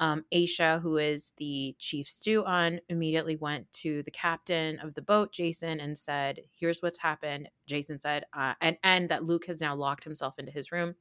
Um, 0.01 0.25
Aesha, 0.35 0.81
who 0.81 0.97
is 0.97 1.35
the 1.37 1.77
chief 1.79 2.09
stew 2.09 2.43
on, 2.45 2.81
immediately 2.89 3.37
went 3.37 3.71
to 3.75 4.03
the 4.05 4.11
captain 4.11 4.79
of 4.81 4.95
the 4.95 5.03
boat, 5.03 5.31
Jason, 5.31 5.79
and 5.79 5.97
said, 5.97 6.41
"Here's 6.53 6.81
what's 6.81 6.99
happened." 6.99 7.51
Jason 7.67 8.01
said, 8.01 8.25
uh, 8.33 8.55
and 8.63 8.79
and 8.83 9.11
that 9.11 9.25
Luke 9.25 9.45
has 9.45 9.61
now 9.61 9.77
locked 9.77 10.05
himself 10.05 10.39
into 10.39 10.53
his 10.53 10.73
room. 10.73 10.95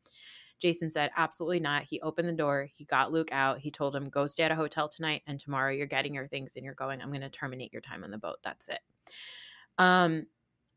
Jason 0.59 0.89
said, 0.89 1.11
"Absolutely 1.15 1.61
not." 1.61 1.83
He 1.83 2.01
opened 2.01 2.27
the 2.27 2.33
door. 2.33 2.67
He 2.75 2.83
got 2.83 3.13
Luke 3.13 3.31
out. 3.31 3.59
He 3.59 3.71
told 3.71 3.95
him, 3.95 4.09
"Go 4.09 4.27
stay 4.27 4.43
at 4.43 4.51
a 4.51 4.55
hotel 4.55 4.89
tonight, 4.89 5.23
and 5.27 5.39
tomorrow 5.39 5.71
you're 5.71 5.87
getting 5.87 6.13
your 6.13 6.27
things 6.27 6.55
and 6.57 6.65
you're 6.65 6.73
going. 6.73 7.01
I'm 7.01 7.09
going 7.09 7.21
to 7.21 7.29
terminate 7.29 7.71
your 7.71 7.81
time 7.81 8.03
on 8.03 8.11
the 8.11 8.17
boat. 8.17 8.37
That's 8.43 8.67
it." 8.67 8.81
Um, 9.77 10.27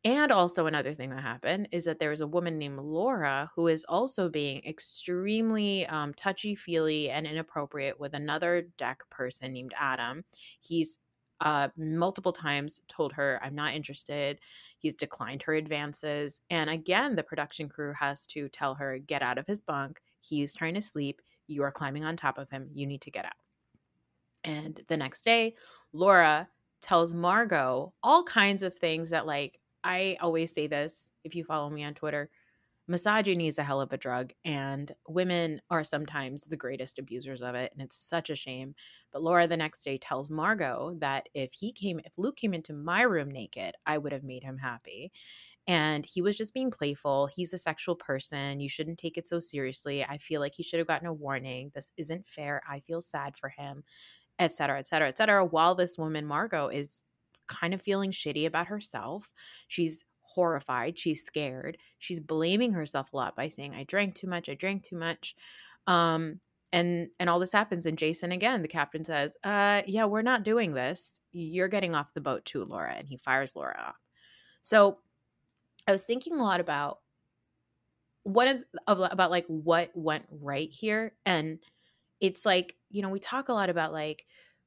And 0.05 0.33
also, 0.33 0.65
another 0.65 0.93
thing 0.93 1.11
that 1.11 1.21
happened 1.21 1.69
is 1.71 1.85
that 1.85 1.97
there 1.97 2.09
was 2.09 2.19
a 2.19 2.27
woman 2.27 2.57
named 2.57 2.79
Laura 2.79 3.49
who 3.55 3.67
is 3.67 3.85
also 3.87 4.27
being 4.27 4.61
extremely 4.65 5.87
um, 5.87 6.13
touchy 6.13 6.55
feely 6.55 7.09
and 7.09 7.25
inappropriate 7.25 7.99
with 7.99 8.13
another 8.13 8.67
deck 8.77 8.99
person 9.09 9.53
named 9.53 9.73
Adam. 9.79 10.25
He's 10.59 10.97
uh, 11.39 11.69
multiple 11.77 12.33
times 12.33 12.81
told 12.87 13.13
her, 13.13 13.39
I'm 13.41 13.55
not 13.55 13.73
interested. 13.73 14.39
He's 14.77 14.93
declined 14.93 15.43
her 15.43 15.53
advances. 15.53 16.41
And 16.49 16.69
again, 16.69 17.15
the 17.15 17.23
production 17.23 17.69
crew 17.69 17.93
has 17.97 18.25
to 18.27 18.49
tell 18.49 18.75
her, 18.75 18.97
get 18.97 19.21
out 19.21 19.37
of 19.37 19.47
his 19.47 19.61
bunk. 19.61 19.99
He's 20.19 20.53
trying 20.53 20.73
to 20.75 20.81
sleep. 20.81 21.21
You 21.47 21.63
are 21.63 21.71
climbing 21.71 22.03
on 22.03 22.17
top 22.17 22.37
of 22.37 22.49
him. 22.49 22.69
You 22.73 22.87
need 22.87 23.01
to 23.01 23.11
get 23.11 23.25
out. 23.25 23.31
And 24.43 24.81
the 24.87 24.97
next 24.97 25.23
day, 25.23 25.55
Laura 25.93 26.49
tells 26.81 27.13
Margot 27.13 27.93
all 28.03 28.23
kinds 28.23 28.63
of 28.63 28.73
things 28.73 29.09
that, 29.11 29.25
like, 29.25 29.59
I 29.83 30.17
always 30.21 30.53
say 30.53 30.67
this 30.67 31.09
if 31.23 31.35
you 31.35 31.43
follow 31.43 31.69
me 31.69 31.83
on 31.83 31.93
Twitter 31.93 32.29
misogyny 32.87 33.47
is 33.47 33.57
a 33.57 33.63
hell 33.63 33.79
of 33.81 33.93
a 33.93 33.97
drug 33.97 34.33
and 34.43 34.91
women 35.07 35.61
are 35.69 35.83
sometimes 35.83 36.43
the 36.43 36.57
greatest 36.57 36.99
abusers 36.99 37.41
of 37.41 37.55
it 37.55 37.71
and 37.73 37.81
it's 37.81 37.95
such 37.95 38.29
a 38.29 38.35
shame. 38.35 38.75
But 39.11 39.23
laura 39.23 39.47
the 39.47 39.57
next 39.57 39.83
day 39.83 39.97
tells 39.97 40.29
margot 40.29 40.95
that 40.99 41.29
if 41.33 41.53
he 41.53 41.71
came 41.71 41.99
if 42.03 42.17
luke 42.17 42.35
came 42.35 42.53
into 42.53 42.73
my 42.73 43.03
room 43.03 43.31
naked 43.31 43.75
i 43.85 43.97
would 43.97 44.11
have 44.11 44.23
made 44.23 44.43
him 44.43 44.57
happy. 44.57 45.11
And 45.65 46.05
he 46.05 46.21
was 46.21 46.37
just 46.37 46.53
being 46.53 46.71
playful. 46.71 47.27
He's 47.27 47.53
a 47.53 47.57
sexual 47.57 47.95
person. 47.95 48.59
You 48.59 48.67
shouldn't 48.67 48.97
take 48.99 49.17
it 49.17 49.25
so 49.25 49.39
seriously. 49.39 50.03
I 50.03 50.17
feel 50.17 50.41
like 50.41 50.55
he 50.55 50.61
should 50.61 50.79
have 50.79 50.89
gotten 50.89 51.07
a 51.07 51.13
warning. 51.13 51.71
This 51.73 51.93
isn't 51.95 52.27
fair. 52.27 52.61
I 52.67 52.81
feel 52.81 52.99
sad 52.99 53.37
for 53.37 53.49
him 53.49 53.83
etc 54.39 54.79
etc 54.79 55.07
etc 55.09 55.45
while 55.45 55.75
this 55.75 55.95
woman 55.95 56.25
margot 56.25 56.67
is 56.67 57.03
kind 57.47 57.73
of 57.73 57.81
feeling 57.81 58.11
shitty 58.11 58.45
about 58.45 58.67
herself 58.67 59.29
she's 59.67 60.05
horrified. 60.33 60.97
She's 60.97 61.23
scared. 61.23 61.77
She's 61.99 62.19
blaming 62.19 62.73
herself 62.73 63.13
a 63.13 63.15
lot 63.15 63.35
by 63.35 63.47
saying, 63.47 63.73
I 63.75 63.83
drank 63.83 64.15
too 64.15 64.27
much. 64.27 64.49
I 64.49 64.55
drank 64.55 64.83
too 64.83 64.97
much. 64.97 65.35
Um, 65.87 66.39
and 66.71 67.09
and 67.19 67.29
all 67.29 67.37
this 67.39 67.51
happens 67.51 67.85
and 67.85 67.99
jason 67.99 68.31
again 68.31 68.63
the 68.63 68.67
captain 68.67 69.03
says 69.03 69.37
uh 69.43 69.83
yeah 69.85 70.05
we're 70.05 70.23
not 70.23 70.43
doing 70.43 70.73
this 70.73 71.19
you're 71.31 71.67
getting 71.67 71.93
off 71.93 72.13
the 72.15 72.21
boat 72.21 72.43
too 72.45 72.63
laura 72.63 72.95
and 72.97 73.07
he 73.07 73.15
fires 73.15 73.55
laura 73.55 73.79
off 73.79 73.99
so 74.63 74.97
i 75.87 75.91
was 75.91 76.03
thinking 76.03 76.33
a 76.33 76.43
lot 76.43 76.59
about 76.59 76.97
what 78.23 78.47
of, 78.87 78.99
about 78.99 79.29
like 79.29 79.45
what 79.45 79.91
went 79.93 80.25
right 80.31 80.73
here 80.73 81.13
and 81.27 81.59
it's 82.19 82.43
like 82.43 82.75
you 82.89 83.03
know 83.03 83.09
we 83.09 83.19
talk 83.19 83.49
a 83.49 83.53
lot 83.53 83.69
about 83.69 83.93
like 83.93 84.25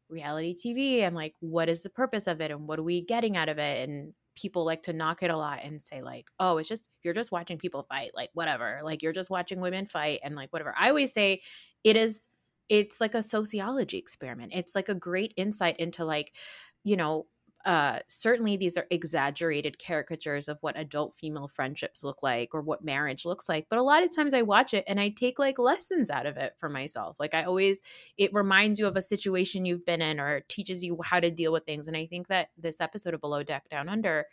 reality 0.08 0.54
tv 0.54 1.00
and 1.00 1.14
like 1.14 1.34
what 1.40 1.68
is 1.68 1.82
the 1.82 1.90
purpose 1.90 2.26
of 2.26 2.40
it 2.40 2.50
and 2.50 2.68
what 2.68 2.78
are 2.78 2.84
we 2.84 3.00
getting 3.02 3.36
out 3.36 3.48
of 3.48 3.58
it? 3.58 3.88
And 3.88 4.12
people 4.36 4.64
like 4.64 4.82
to 4.82 4.92
knock 4.92 5.22
it 5.22 5.30
a 5.30 5.36
lot 5.36 5.60
and 5.64 5.82
say 5.82 6.02
like 6.02 6.28
oh 6.38 6.58
it's 6.58 6.68
just 6.68 6.88
you're 7.02 7.14
just 7.14 7.32
watching 7.32 7.56
people 7.56 7.86
fight 7.88 8.10
like 8.14 8.28
whatever 8.34 8.80
like 8.84 9.02
you're 9.02 9.12
just 9.12 9.30
watching 9.30 9.60
women 9.60 9.86
fight 9.86 10.20
and 10.22 10.34
like 10.34 10.52
whatever. 10.52 10.74
I 10.78 10.88
always 10.88 11.12
say 11.12 11.42
it 11.84 11.96
is 11.96 12.28
it's 12.68 13.00
like 13.00 13.14
a 13.14 13.22
sociology 13.22 13.96
experiment. 13.96 14.52
It's 14.54 14.74
like 14.74 14.88
a 14.88 14.94
great 14.94 15.32
insight 15.36 15.78
into 15.78 16.04
like 16.04 16.34
you 16.84 16.96
know 16.96 17.26
uh, 17.66 17.98
certainly 18.06 18.56
these 18.56 18.78
are 18.78 18.86
exaggerated 18.90 19.78
caricatures 19.80 20.46
of 20.48 20.56
what 20.60 20.78
adult 20.78 21.16
female 21.16 21.48
friendships 21.48 22.04
look 22.04 22.22
like 22.22 22.54
or 22.54 22.62
what 22.62 22.84
marriage 22.84 23.26
looks 23.26 23.48
like 23.48 23.66
but 23.68 23.78
a 23.78 23.82
lot 23.82 24.04
of 24.04 24.14
times 24.14 24.32
i 24.32 24.40
watch 24.40 24.72
it 24.72 24.84
and 24.86 25.00
i 25.00 25.08
take 25.08 25.38
like 25.38 25.58
lessons 25.58 26.08
out 26.08 26.26
of 26.26 26.36
it 26.36 26.54
for 26.58 26.68
myself. 26.68 27.18
Like 27.18 27.34
i 27.34 27.42
always 27.42 27.82
it 28.16 28.32
reminds 28.32 28.78
you 28.78 28.86
of 28.86 28.96
a 28.96 29.02
situation 29.02 29.64
you've 29.64 29.84
been 29.84 30.00
in 30.00 30.20
or 30.20 30.40
teaches 30.48 30.84
you 30.84 30.96
how 31.04 31.18
to 31.18 31.30
deal 31.30 31.52
with 31.52 31.64
things 31.64 31.88
and 31.88 31.96
i 31.96 32.06
think 32.06 32.28
that 32.28 32.50
this 32.56 32.80
episode 32.80 33.14
of 33.14 33.20
below 33.20 33.42
deck 33.42 33.68
down 33.68 33.88
under 33.88 34.26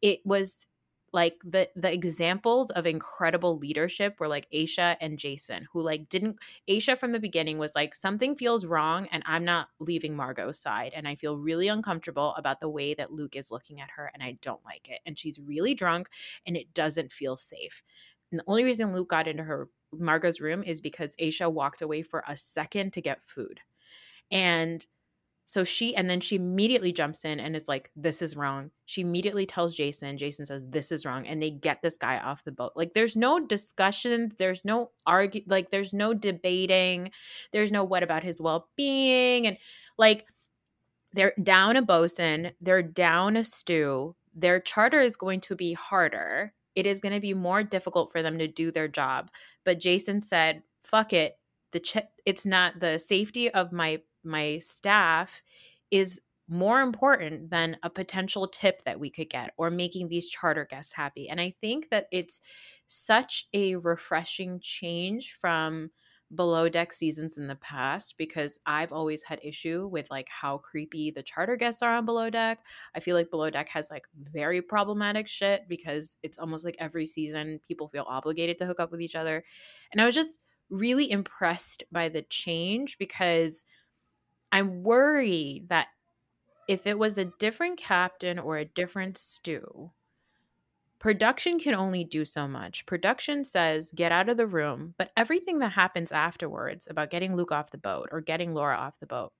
it 0.00 0.20
was 0.24 0.66
like 1.12 1.40
the 1.44 1.68
the 1.76 1.92
examples 1.92 2.70
of 2.70 2.86
incredible 2.86 3.58
leadership 3.58 4.18
were 4.18 4.28
like 4.28 4.48
Aesha 4.50 4.96
and 5.00 5.18
Jason 5.18 5.68
who 5.72 5.82
like 5.82 6.08
didn't 6.08 6.38
Aesha 6.68 6.96
from 6.96 7.12
the 7.12 7.20
beginning 7.20 7.58
was 7.58 7.74
like 7.74 7.94
something 7.94 8.34
feels 8.34 8.64
wrong 8.66 9.06
and 9.12 9.22
I'm 9.26 9.44
not 9.44 9.68
leaving 9.78 10.16
Margot's 10.16 10.58
side 10.58 10.92
and 10.94 11.06
I 11.06 11.14
feel 11.14 11.36
really 11.36 11.68
uncomfortable 11.68 12.34
about 12.36 12.60
the 12.60 12.68
way 12.68 12.94
that 12.94 13.12
Luke 13.12 13.36
is 13.36 13.50
looking 13.50 13.80
at 13.80 13.90
her 13.96 14.10
and 14.14 14.22
I 14.22 14.38
don't 14.40 14.64
like 14.64 14.88
it 14.88 15.00
and 15.04 15.18
she's 15.18 15.38
really 15.38 15.74
drunk 15.74 16.08
and 16.46 16.56
it 16.56 16.72
doesn't 16.74 17.12
feel 17.12 17.36
safe. 17.36 17.82
And 18.30 18.40
the 18.40 18.44
only 18.46 18.64
reason 18.64 18.92
Luke 18.92 19.08
got 19.08 19.28
into 19.28 19.42
her 19.44 19.68
Margot's 19.92 20.40
room 20.40 20.62
is 20.62 20.80
because 20.80 21.14
Aesha 21.16 21.52
walked 21.52 21.82
away 21.82 22.02
for 22.02 22.24
a 22.26 22.36
second 22.36 22.92
to 22.94 23.02
get 23.02 23.22
food. 23.22 23.60
And 24.30 24.86
so 25.52 25.64
she, 25.64 25.94
and 25.94 26.08
then 26.08 26.20
she 26.20 26.36
immediately 26.36 26.92
jumps 26.92 27.26
in 27.26 27.38
and 27.38 27.54
is 27.54 27.68
like, 27.68 27.90
this 27.94 28.22
is 28.22 28.38
wrong. 28.38 28.70
She 28.86 29.02
immediately 29.02 29.44
tells 29.44 29.74
Jason, 29.74 30.16
Jason 30.16 30.46
says, 30.46 30.64
this 30.66 30.90
is 30.90 31.04
wrong. 31.04 31.26
And 31.26 31.42
they 31.42 31.50
get 31.50 31.82
this 31.82 31.98
guy 31.98 32.18
off 32.18 32.42
the 32.44 32.52
boat. 32.52 32.72
Like, 32.74 32.94
there's 32.94 33.16
no 33.16 33.38
discussion. 33.38 34.32
There's 34.38 34.64
no 34.64 34.92
argue, 35.04 35.42
like, 35.46 35.68
there's 35.68 35.92
no 35.92 36.14
debating. 36.14 37.10
There's 37.52 37.70
no 37.70 37.84
what 37.84 38.02
about 38.02 38.22
his 38.22 38.40
well 38.40 38.70
being. 38.78 39.46
And 39.46 39.58
like, 39.98 40.26
they're 41.12 41.34
down 41.42 41.76
a 41.76 41.82
bosun, 41.82 42.52
they're 42.62 42.82
down 42.82 43.36
a 43.36 43.44
stew. 43.44 44.16
Their 44.34 44.58
charter 44.58 45.00
is 45.00 45.16
going 45.16 45.42
to 45.42 45.54
be 45.54 45.74
harder. 45.74 46.54
It 46.74 46.86
is 46.86 47.00
going 47.00 47.12
to 47.12 47.20
be 47.20 47.34
more 47.34 47.62
difficult 47.62 48.10
for 48.10 48.22
them 48.22 48.38
to 48.38 48.48
do 48.48 48.72
their 48.72 48.88
job. 48.88 49.30
But 49.66 49.80
Jason 49.80 50.22
said, 50.22 50.62
fuck 50.82 51.12
it. 51.12 51.36
The 51.72 51.80
ch- 51.80 52.08
it's 52.24 52.46
not 52.46 52.80
the 52.80 52.98
safety 52.98 53.50
of 53.50 53.70
my 53.70 54.00
my 54.24 54.58
staff 54.60 55.42
is 55.90 56.20
more 56.48 56.80
important 56.80 57.50
than 57.50 57.76
a 57.82 57.90
potential 57.90 58.46
tip 58.46 58.82
that 58.84 59.00
we 59.00 59.10
could 59.10 59.30
get 59.30 59.52
or 59.56 59.70
making 59.70 60.08
these 60.08 60.28
charter 60.28 60.66
guests 60.68 60.92
happy. 60.92 61.28
And 61.28 61.40
I 61.40 61.50
think 61.50 61.90
that 61.90 62.08
it's 62.12 62.40
such 62.86 63.46
a 63.54 63.76
refreshing 63.76 64.60
change 64.60 65.36
from 65.40 65.90
below 66.34 66.68
deck 66.68 66.92
seasons 66.92 67.36
in 67.36 67.46
the 67.46 67.56
past 67.56 68.16
because 68.16 68.58
I've 68.64 68.92
always 68.92 69.22
had 69.22 69.38
issue 69.42 69.86
with 69.86 70.10
like 70.10 70.28
how 70.30 70.58
creepy 70.58 71.10
the 71.10 71.22
charter 71.22 71.56
guests 71.56 71.82
are 71.82 71.94
on 71.94 72.06
below 72.06 72.30
deck. 72.30 72.64
I 72.94 73.00
feel 73.00 73.16
like 73.16 73.30
below 73.30 73.50
deck 73.50 73.68
has 73.68 73.90
like 73.90 74.06
very 74.16 74.62
problematic 74.62 75.28
shit 75.28 75.68
because 75.68 76.16
it's 76.22 76.38
almost 76.38 76.64
like 76.64 76.76
every 76.78 77.04
season 77.06 77.60
people 77.68 77.88
feel 77.88 78.06
obligated 78.08 78.56
to 78.58 78.66
hook 78.66 78.80
up 78.80 78.90
with 78.90 79.02
each 79.02 79.14
other. 79.14 79.44
And 79.92 80.00
I 80.00 80.06
was 80.06 80.14
just 80.14 80.38
really 80.70 81.10
impressed 81.10 81.82
by 81.92 82.08
the 82.08 82.22
change 82.22 82.96
because 82.96 83.64
I'm 84.52 84.82
worried 84.82 85.70
that 85.70 85.88
if 86.68 86.86
it 86.86 86.98
was 86.98 87.18
a 87.18 87.32
different 87.38 87.78
captain 87.78 88.38
or 88.38 88.58
a 88.58 88.64
different 88.64 89.18
stew, 89.18 89.90
production 90.98 91.58
can 91.58 91.74
only 91.74 92.04
do 92.04 92.24
so 92.24 92.46
much. 92.46 92.86
Production 92.86 93.44
says, 93.44 93.90
get 93.92 94.12
out 94.12 94.28
of 94.28 94.36
the 94.36 94.46
room, 94.46 94.94
but 94.98 95.10
everything 95.16 95.58
that 95.58 95.72
happens 95.72 96.12
afterwards 96.12 96.86
about 96.88 97.10
getting 97.10 97.34
Luke 97.34 97.50
off 97.50 97.72
the 97.72 97.78
boat 97.78 98.08
or 98.12 98.20
getting 98.20 98.54
Laura 98.54 98.76
off 98.76 99.00
the 99.00 99.06
boat, 99.06 99.32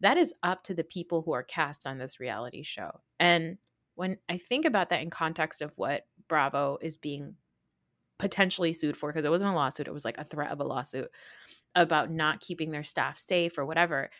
that 0.00 0.18
is 0.18 0.34
up 0.42 0.62
to 0.64 0.74
the 0.74 0.84
people 0.84 1.22
who 1.22 1.32
are 1.32 1.42
cast 1.42 1.86
on 1.86 1.98
this 1.98 2.20
reality 2.20 2.62
show. 2.62 3.00
And 3.18 3.58
when 3.94 4.18
I 4.28 4.38
think 4.38 4.64
about 4.64 4.90
that 4.90 5.02
in 5.02 5.10
context 5.10 5.62
of 5.62 5.72
what 5.76 6.06
Bravo 6.28 6.78
is 6.82 6.98
being 6.98 7.36
potentially 8.18 8.72
sued 8.72 8.96
for, 8.96 9.10
because 9.10 9.24
it 9.24 9.30
wasn't 9.30 9.52
a 9.52 9.54
lawsuit, 9.54 9.88
it 9.88 9.94
was 9.94 10.04
like 10.04 10.18
a 10.18 10.24
threat 10.24 10.50
of 10.50 10.60
a 10.60 10.64
lawsuit 10.64 11.10
about 11.74 12.10
not 12.10 12.40
keeping 12.40 12.70
their 12.70 12.84
staff 12.84 13.18
safe 13.18 13.56
or 13.56 13.64
whatever. 13.64 14.10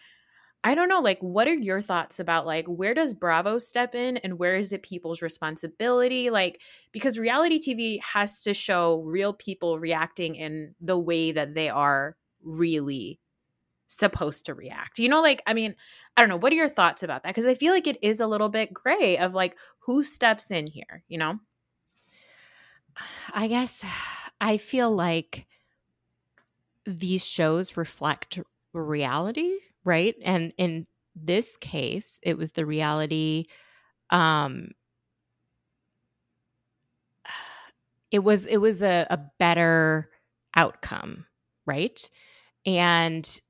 I 0.65 0.75
don't 0.75 0.89
know, 0.89 1.01
like, 1.01 1.21
what 1.21 1.47
are 1.47 1.55
your 1.55 1.81
thoughts 1.81 2.19
about 2.19 2.45
like 2.47 2.67
where 2.67 2.93
does 2.95 3.15
Bravo 3.15 3.59
step 3.59 3.95
in 3.95 4.17
and 4.19 4.39
where 4.39 4.57
is 4.57 4.73
it 4.73 4.83
people's 4.83 5.23
responsibility? 5.23 6.31
Like, 6.31 6.61
because 6.93 7.19
reality 7.19 7.61
TV 7.61 8.01
has 8.03 8.43
to 8.43 8.53
show 8.53 9.01
real 9.03 9.33
people 9.33 9.79
reacting 9.79 10.35
in 10.35 10.75
the 10.81 10.99
way 10.99 11.33
that 11.33 11.55
they 11.55 11.69
are 11.69 12.17
really 12.43 13.21
supposed 13.89 14.47
to 14.47 14.55
react. 14.55 14.99
You 14.99 15.09
know, 15.09 15.23
like, 15.23 15.43
I 15.47 15.55
mean, 15.55 15.75
I 16.17 16.23
don't 16.23 16.29
know. 16.29 16.37
What 16.37 16.53
are 16.53 16.57
your 16.57 16.69
thoughts 16.69 17.03
about 17.03 17.23
that? 17.23 17.31
Because 17.31 17.47
I 17.47 17.55
feel 17.55 17.73
like 17.73 17.87
it 17.87 17.99
is 18.03 18.21
a 18.21 18.27
little 18.27 18.49
bit 18.49 18.75
gray 18.75 19.17
of 19.19 19.35
like 19.35 19.57
who 19.81 20.03
steps 20.03 20.51
in 20.51 20.67
here, 20.67 21.05
you 21.09 21.19
know? 21.19 21.39
I 23.33 23.49
guess 23.49 23.85
I 24.41 24.57
feel 24.57 24.91
like 24.91 25.47
these 26.85 27.25
shows 27.25 27.77
reflect 27.77 28.41
reality 28.73 29.59
right? 29.89 30.15
And 30.23 30.53
in 30.59 30.87
this 31.17 31.57
case, 31.57 32.21
it 32.23 32.37
was 32.37 32.53
the 32.53 32.67
reality 32.67 33.47
um 34.11 34.69
it 38.11 38.21
was 38.21 38.47
it 38.47 38.59
was 38.59 38.83
a, 38.83 39.07
a 39.11 39.19
better 39.39 40.11
outcome, 40.55 41.25
right? 41.67 41.99
And 42.67 43.41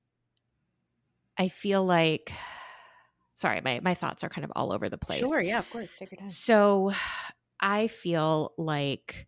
I 1.37 1.49
feel 1.49 1.85
like 1.85 2.33
sorry, 3.35 3.61
my, 3.61 3.81
my 3.83 3.95
thoughts 3.95 4.23
are 4.25 4.29
kind 4.29 4.45
of 4.45 4.53
all 4.55 4.73
over 4.73 4.89
the 4.89 4.99
place. 4.99 5.19
Sure, 5.19 5.41
yeah, 5.41 5.59
of 5.59 5.69
course. 5.71 5.91
Take 5.99 6.13
your 6.13 6.19
time. 6.21 6.31
So 6.31 6.93
I 7.61 7.89
feel 7.89 8.53
like 8.57 9.27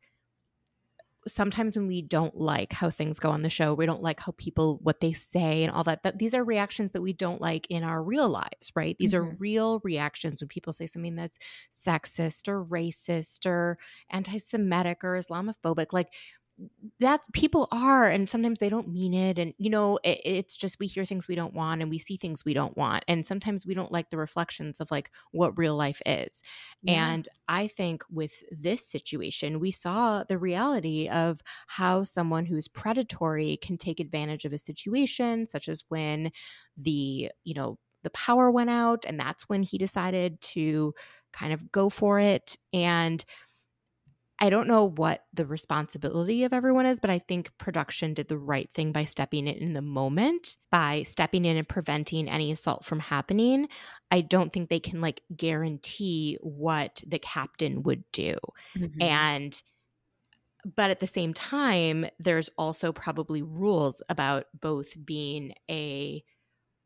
sometimes 1.27 1.77
when 1.77 1.87
we 1.87 2.03
don't 2.03 2.37
like 2.37 2.73
how 2.73 2.91
things 2.91 3.19
go 3.19 3.31
on 3.31 3.43
the 3.43 3.51
show, 3.51 3.75
we 3.75 3.87
don't 3.87 4.03
like 4.03 4.21
how 4.21 4.33
people 4.39 4.79
what 4.83 5.01
they 5.01 5.13
say 5.13 5.63
and 5.63 5.73
all 5.73 5.85
that. 5.85 6.03
That 6.03 6.19
these 6.19 6.35
are 6.35 6.45
reactions 6.45 6.93
that 6.93 7.03
we 7.03 7.13
don't 7.13 7.41
like 7.41 7.67
in 7.69 7.85
our 7.85 8.03
real 8.03 8.29
lives, 8.29 8.73
right? 8.75 8.97
These 8.99 9.13
mm-hmm. 9.13 9.33
are 9.33 9.37
real 9.39 9.81
reactions 9.85 10.41
when 10.41 10.49
people 10.49 10.73
say 10.73 10.87
something 10.87 11.17
that's 11.17 11.39
sexist 11.75 12.49
or 12.49 12.65
racist 12.65 13.47
or 13.47 13.79
anti-Semitic 14.11 15.05
or 15.05 15.19
Islamophobic. 15.19 15.93
Like 15.93 16.13
that 16.99 17.21
people 17.33 17.69
are 17.73 18.07
and 18.07 18.29
sometimes 18.29 18.59
they 18.59 18.69
don't 18.69 18.89
mean 18.89 19.15
it 19.15 19.39
and 19.39 19.55
you 19.59 19.71
know 19.71 19.99
it, 20.05 20.21
it's 20.25 20.57
just 20.57 20.79
we 20.79 20.87
hear 20.87 21.05
things 21.05 21.29
we 21.29 21.35
don't 21.35 21.55
want 21.55 21.81
and 21.81 21.91
we 21.91 21.99
see 21.99 22.17
things 22.17 22.45
we 22.45 22.55
don't 22.55 22.77
want 22.77 23.05
and 23.09 23.27
sometimes 23.27 23.65
we 23.65 23.75
don't 23.75 23.93
like 23.93 24.11
the 24.11 24.17
reflections 24.17 24.81
of 24.81 24.91
like 24.91 25.11
what 25.33 25.57
real 25.57 25.75
life 25.77 26.03
is 26.05 26.43
yeah. 26.83 27.13
and 27.13 27.29
i 27.49 27.67
think 27.67 28.03
with 28.11 28.33
this 28.51 28.87
situation 28.87 29.61
we 29.61 29.71
saw 29.71 30.23
the 30.25 30.39
reality 30.39 31.09
of 31.09 31.41
how 31.67 32.05
someone 32.05 32.47
who's 32.47 32.69
predatory 32.69 33.59
can 33.63 33.77
take 33.77 34.01
advantage 34.01 34.45
of 34.45 34.53
a 34.53 34.59
situation 34.59 35.47
such 35.47 35.69
as 35.69 35.85
when 35.89 36.31
the 36.77 37.31
you 37.45 37.55
know 37.55 37.79
the 38.03 38.11
power 38.11 38.51
went 38.51 38.71
out 38.71 39.05
and 39.07 39.19
that's 39.19 39.49
when 39.49 39.63
he 39.63 39.79
decided 39.79 40.41
to 40.41 40.95
kind 41.33 41.53
of 41.53 41.71
go 41.71 41.89
for 41.89 42.19
it 42.19 42.57
and 42.73 43.25
I 44.43 44.49
don't 44.49 44.69
know 44.69 44.89
what 44.89 45.25
the 45.35 45.45
responsibility 45.45 46.45
of 46.45 46.55
everyone 46.55 46.87
is, 46.87 46.99
but 46.99 47.11
I 47.11 47.19
think 47.19 47.57
production 47.59 48.15
did 48.15 48.29
the 48.29 48.39
right 48.39 48.71
thing 48.71 48.91
by 48.91 49.05
stepping 49.05 49.47
in 49.47 49.57
in 49.57 49.73
the 49.75 49.83
moment, 49.83 50.57
by 50.71 51.03
stepping 51.03 51.45
in 51.45 51.59
and 51.59 51.69
preventing 51.69 52.29
any 52.29 52.51
assault 52.51 52.85
from 52.85 53.01
happening. 53.01 53.69
I 54.11 54.23
don't 54.23 54.51
think 54.51 54.71
they 54.71 54.81
can 54.81 55.03
like 55.03 55.23
guarantee 55.37 56.39
what 56.41 57.03
the 57.07 57.19
captain 57.19 57.83
would 57.83 58.03
do. 58.13 58.37
Mm-hmm. 58.77 59.03
And 59.03 59.63
but 60.65 60.91
at 60.91 61.01
the 61.01 61.07
same 61.07 61.35
time, 61.35 62.07
there's 62.19 62.51
also 62.57 62.93
probably 62.93 63.43
rules 63.43 64.03
about 64.09 64.47
both 64.59 64.95
being 65.05 65.55
a 65.71 66.23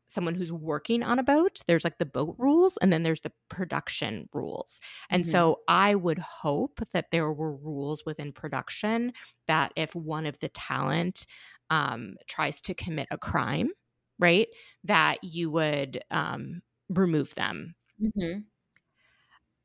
someone 0.07 0.35
who's 0.35 0.51
working 0.51 1.03
on 1.03 1.19
a 1.19 1.23
boat 1.23 1.61
there's 1.67 1.83
like 1.83 1.97
the 1.97 2.05
boat 2.05 2.35
rules 2.37 2.77
and 2.81 2.91
then 2.91 3.03
there's 3.03 3.21
the 3.21 3.31
production 3.49 4.29
rules 4.33 4.79
and 5.09 5.23
mm-hmm. 5.23 5.31
so 5.31 5.59
i 5.67 5.95
would 5.95 6.19
hope 6.19 6.79
that 6.93 7.11
there 7.11 7.31
were 7.31 7.55
rules 7.55 8.05
within 8.05 8.31
production 8.31 9.11
that 9.47 9.71
if 9.75 9.95
one 9.95 10.25
of 10.25 10.39
the 10.39 10.49
talent 10.49 11.25
um, 11.71 12.15
tries 12.27 12.61
to 12.61 12.75
commit 12.75 13.07
a 13.09 13.17
crime 13.17 13.71
right 14.19 14.47
that 14.83 15.23
you 15.23 15.49
would 15.49 16.03
um, 16.11 16.61
remove 16.89 17.33
them 17.35 17.75
mm-hmm. 18.01 18.39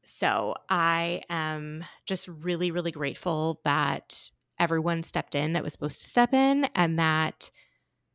so 0.03 0.55
i 0.69 1.23
am 1.29 1.85
just 2.07 2.27
really 2.29 2.71
really 2.71 2.93
grateful 2.93 3.61
that 3.65 4.31
everyone 4.59 5.03
stepped 5.03 5.35
in 5.35 5.55
that 5.55 5.63
was 5.63 5.73
supposed 5.73 6.01
to 6.01 6.09
step 6.09 6.33
in 6.33 6.67
and 6.75 6.99
that 6.99 7.51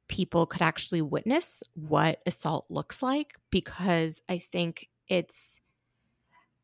people 0.07 0.45
could 0.45 0.61
actually 0.61 1.01
witness 1.01 1.63
what 1.73 2.21
assault 2.25 2.65
looks 2.69 3.01
like 3.01 3.35
because 3.49 4.21
I 4.29 4.39
think 4.39 4.89
it's 5.07 5.61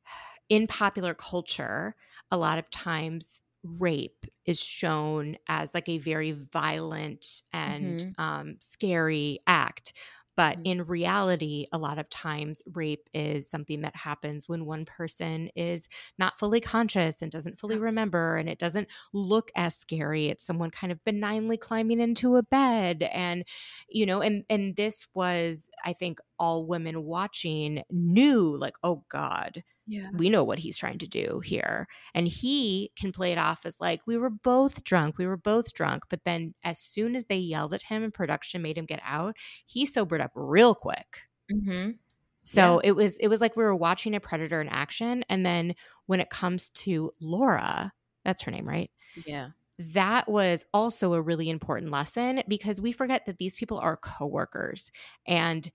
in 0.50 0.68
popular 0.68 1.14
culture, 1.14 1.96
a 2.30 2.38
lot 2.38 2.58
of 2.58 2.70
times 2.70 3.42
rape 3.64 4.26
is 4.46 4.62
shown 4.62 5.38
as 5.48 5.74
like 5.74 5.88
a 5.88 6.00
very 6.00 6.32
violent 6.32 7.44
and 7.54 8.00
mm-hmm. 8.00 8.22
um, 8.22 8.56
scary 8.60 9.40
act 9.46 9.94
but 10.42 10.56
mm-hmm. 10.56 10.66
in 10.66 10.86
reality, 10.86 11.68
a 11.72 11.78
lot 11.78 12.00
of 12.00 12.10
times 12.10 12.64
rape 12.74 13.08
is 13.14 13.48
something 13.48 13.82
that 13.82 13.96
happens 13.96 14.50
when 14.50 14.66
one 14.66 14.86
person 14.86 15.52
is 15.56 15.88
not 16.18 16.40
fully 16.40 16.60
conscious 16.60 17.22
and 17.22 17.32
doesn't 17.32 17.60
fully 17.60 17.78
remember, 17.78 18.38
and 18.38 18.50
it 18.50 18.58
doesn't 18.58 18.88
look 19.14 19.52
as 19.56 19.76
scary. 19.76 20.30
It's 20.30 20.44
someone 20.44 20.72
kind 20.72 20.92
of 20.92 21.04
benignly 21.06 21.58
climbing 21.58 22.00
into 22.00 22.38
a 22.38 22.42
bed. 22.42 23.08
And, 23.14 23.44
you 23.88 24.08
know, 24.08 24.22
and 24.22 24.44
and 24.50 24.76
this 24.76 25.06
was, 25.14 25.70
I 25.86 25.94
think, 25.94 26.18
all 26.42 26.66
women 26.66 27.04
watching 27.04 27.84
knew 27.92 28.58
like, 28.58 28.74
oh 28.84 29.04
God, 29.10 29.64
yeah. 29.86 30.10
we 30.12 30.28
know 30.28 30.44
what 30.44 30.58
he's 30.58 30.78
trying 30.78 30.98
to 30.98 31.08
do 31.08 31.40
here. 31.46 31.88
And 32.16 32.28
he 32.28 32.92
can 32.96 33.12
play 33.12 33.32
it 33.32 33.38
off 33.38 33.60
as 33.64 33.80
like, 33.80 34.02
we 34.08 34.18
were 34.18 34.32
both 34.32 34.84
drunk. 34.84 35.20
We 35.20 35.28
were 35.28 35.38
both 35.38 35.72
drunk. 35.74 36.06
But 36.10 36.26
then 36.26 36.56
as 36.64 36.80
soon 36.80 37.16
as 37.16 37.26
they 37.26 37.38
yelled 37.38 37.76
at 37.76 37.84
him 37.84 38.02
and 38.02 38.12
production 38.12 38.64
made 38.64 38.76
him 38.76 38.88
get 38.88 39.02
out, 39.06 39.38
he 39.68 39.86
sobered 39.86 40.20
up 40.20 40.32
real 40.34 40.74
quick. 40.74 41.20
Mm-hmm. 41.54 41.92
So 42.40 42.82
yeah. 42.82 42.90
it 42.90 42.96
was 42.96 43.18
it 43.18 43.28
was 43.28 43.40
like 43.40 43.56
we 43.56 43.64
were 43.64 43.76
watching 43.76 44.16
a 44.16 44.20
predator 44.20 44.62
in 44.62 44.68
action. 44.68 45.24
And 45.30 45.46
then 45.46 45.76
when 46.08 46.20
it 46.20 46.32
comes 46.32 46.70
to 46.70 47.14
Laura, 47.22 47.94
that's 48.26 48.42
her 48.42 48.52
name, 48.52 48.68
right? 48.68 48.90
Yeah. 49.28 49.50
That 49.78 50.28
was 50.28 50.66
also 50.74 51.14
a 51.14 51.22
really 51.22 51.52
important 51.52 51.92
lesson 51.92 52.42
because 52.48 52.82
we 52.82 52.94
forget 52.94 53.28
that 53.28 53.38
these 53.38 53.56
people 53.56 53.78
are 53.78 53.98
coworkers 53.98 54.92
and 55.28 55.70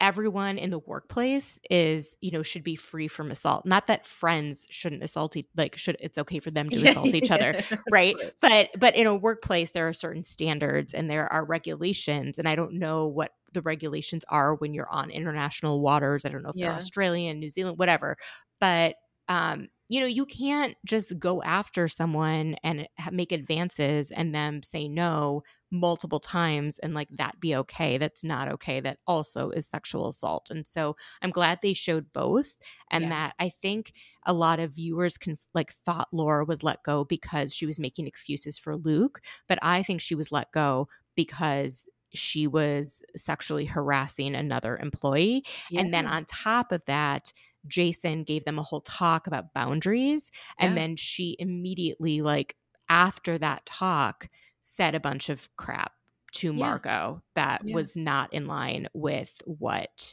everyone 0.00 0.58
in 0.58 0.70
the 0.70 0.78
workplace 0.78 1.58
is 1.70 2.16
you 2.20 2.30
know 2.30 2.42
should 2.42 2.64
be 2.64 2.76
free 2.76 3.08
from 3.08 3.30
assault. 3.30 3.64
Not 3.64 3.86
that 3.86 4.06
friends 4.06 4.66
shouldn't 4.70 5.02
assault 5.02 5.36
each 5.36 5.48
like 5.56 5.76
should 5.76 5.96
it's 6.00 6.18
okay 6.18 6.40
for 6.40 6.50
them 6.50 6.68
to 6.70 6.88
assault 6.88 7.14
each 7.14 7.30
other 7.30 7.62
right? 7.90 8.16
but 8.40 8.70
but 8.78 8.94
in 8.94 9.06
a 9.06 9.14
workplace 9.14 9.72
there 9.72 9.88
are 9.88 9.92
certain 9.92 10.24
standards 10.24 10.94
and 10.94 11.10
there 11.10 11.32
are 11.32 11.44
regulations 11.44 12.38
and 12.38 12.48
i 12.48 12.54
don't 12.54 12.72
know 12.72 13.06
what 13.06 13.32
the 13.52 13.62
regulations 13.62 14.24
are 14.28 14.54
when 14.56 14.74
you're 14.74 14.90
on 14.90 15.10
international 15.10 15.80
waters. 15.80 16.24
I 16.24 16.28
don't 16.28 16.42
know 16.42 16.50
if 16.50 16.56
yeah. 16.56 16.66
they're 16.66 16.76
australian 16.76 17.40
new 17.40 17.48
zealand 17.48 17.78
whatever. 17.78 18.16
But 18.60 18.96
um 19.28 19.68
you 19.88 20.00
know, 20.00 20.06
you 20.06 20.26
can't 20.26 20.76
just 20.84 21.16
go 21.18 21.42
after 21.42 21.86
someone 21.86 22.56
and 22.64 22.88
make 23.12 23.30
advances 23.30 24.10
and 24.10 24.34
them 24.34 24.62
say 24.62 24.88
no 24.88 25.42
multiple 25.78 26.20
times 26.20 26.78
and 26.78 26.94
like 26.94 27.08
that 27.10 27.40
be 27.40 27.54
okay. 27.56 27.98
That's 27.98 28.24
not 28.24 28.48
okay. 28.48 28.80
That 28.80 28.98
also 29.06 29.50
is 29.50 29.66
sexual 29.66 30.08
assault. 30.08 30.50
And 30.50 30.66
so 30.66 30.96
I'm 31.22 31.30
glad 31.30 31.58
they 31.62 31.72
showed 31.72 32.12
both 32.12 32.58
and 32.90 33.04
yeah. 33.04 33.10
that 33.10 33.34
I 33.38 33.50
think 33.50 33.92
a 34.24 34.32
lot 34.32 34.60
of 34.60 34.72
viewers 34.72 35.18
can 35.18 35.36
like 35.54 35.72
thought 35.72 36.08
Laura 36.12 36.44
was 36.44 36.62
let 36.62 36.82
go 36.82 37.04
because 37.04 37.54
she 37.54 37.66
was 37.66 37.78
making 37.78 38.06
excuses 38.06 38.58
for 38.58 38.76
Luke, 38.76 39.20
but 39.48 39.58
I 39.62 39.82
think 39.82 40.00
she 40.00 40.14
was 40.14 40.32
let 40.32 40.52
go 40.52 40.88
because 41.14 41.88
she 42.14 42.46
was 42.46 43.02
sexually 43.14 43.66
harassing 43.66 44.34
another 44.34 44.76
employee. 44.76 45.44
Yeah. 45.70 45.80
And 45.80 45.92
then 45.92 46.06
on 46.06 46.24
top 46.24 46.72
of 46.72 46.84
that, 46.86 47.32
Jason 47.66 48.24
gave 48.24 48.44
them 48.44 48.58
a 48.58 48.62
whole 48.62 48.80
talk 48.80 49.26
about 49.26 49.52
boundaries. 49.52 50.30
And 50.58 50.72
yeah. 50.72 50.82
then 50.82 50.96
she 50.96 51.36
immediately, 51.38 52.22
like, 52.22 52.56
after 52.88 53.38
that 53.38 53.66
talk, 53.66 54.28
said 54.66 54.94
a 54.94 55.00
bunch 55.00 55.28
of 55.28 55.48
crap 55.56 55.92
to 56.32 56.52
Margot 56.52 56.90
yeah. 56.90 57.18
that 57.34 57.62
yeah. 57.64 57.74
was 57.74 57.96
not 57.96 58.32
in 58.34 58.46
line 58.46 58.88
with 58.92 59.40
what, 59.44 60.12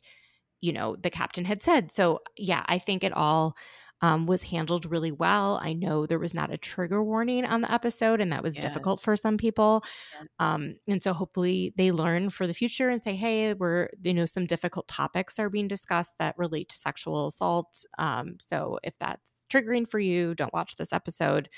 you 0.61 0.71
know, 0.71 0.95
the 0.95 1.09
captain 1.09 1.43
had 1.43 1.63
said. 1.63 1.91
So, 1.91 2.19
yeah, 2.37 2.63
I 2.67 2.77
think 2.77 3.03
it 3.03 3.13
all 3.13 3.57
um, 4.01 4.25
was 4.25 4.43
handled 4.43 4.85
really 4.85 5.11
well. 5.11 5.59
I 5.61 5.73
know 5.73 6.05
there 6.05 6.19
was 6.19 6.33
not 6.33 6.53
a 6.53 6.57
trigger 6.57 7.03
warning 7.03 7.45
on 7.45 7.61
the 7.61 7.71
episode, 7.71 8.19
and 8.21 8.31
that 8.31 8.43
was 8.43 8.55
yes. 8.55 8.63
difficult 8.63 9.01
for 9.01 9.15
some 9.15 9.37
people. 9.37 9.83
Yes. 10.13 10.27
Um, 10.39 10.75
and 10.87 11.01
so 11.01 11.13
hopefully 11.13 11.73
they 11.77 11.91
learn 11.91 12.29
for 12.29 12.45
the 12.45 12.53
future 12.53 12.89
and 12.89 13.01
say, 13.01 13.15
hey, 13.15 13.53
we're, 13.53 13.89
you 14.01 14.13
know, 14.13 14.25
some 14.25 14.45
difficult 14.45 14.87
topics 14.87 15.39
are 15.39 15.49
being 15.49 15.69
discussed 15.69 16.15
that 16.19 16.37
relate 16.37 16.69
to 16.69 16.77
sexual 16.77 17.27
assault. 17.27 17.85
Um, 17.97 18.35
so 18.39 18.77
if 18.83 18.97
that's 18.97 19.45
triggering 19.49 19.89
for 19.89 19.99
you, 19.99 20.35
don't 20.35 20.53
watch 20.53 20.75
this 20.75 20.93
episode 20.93 21.49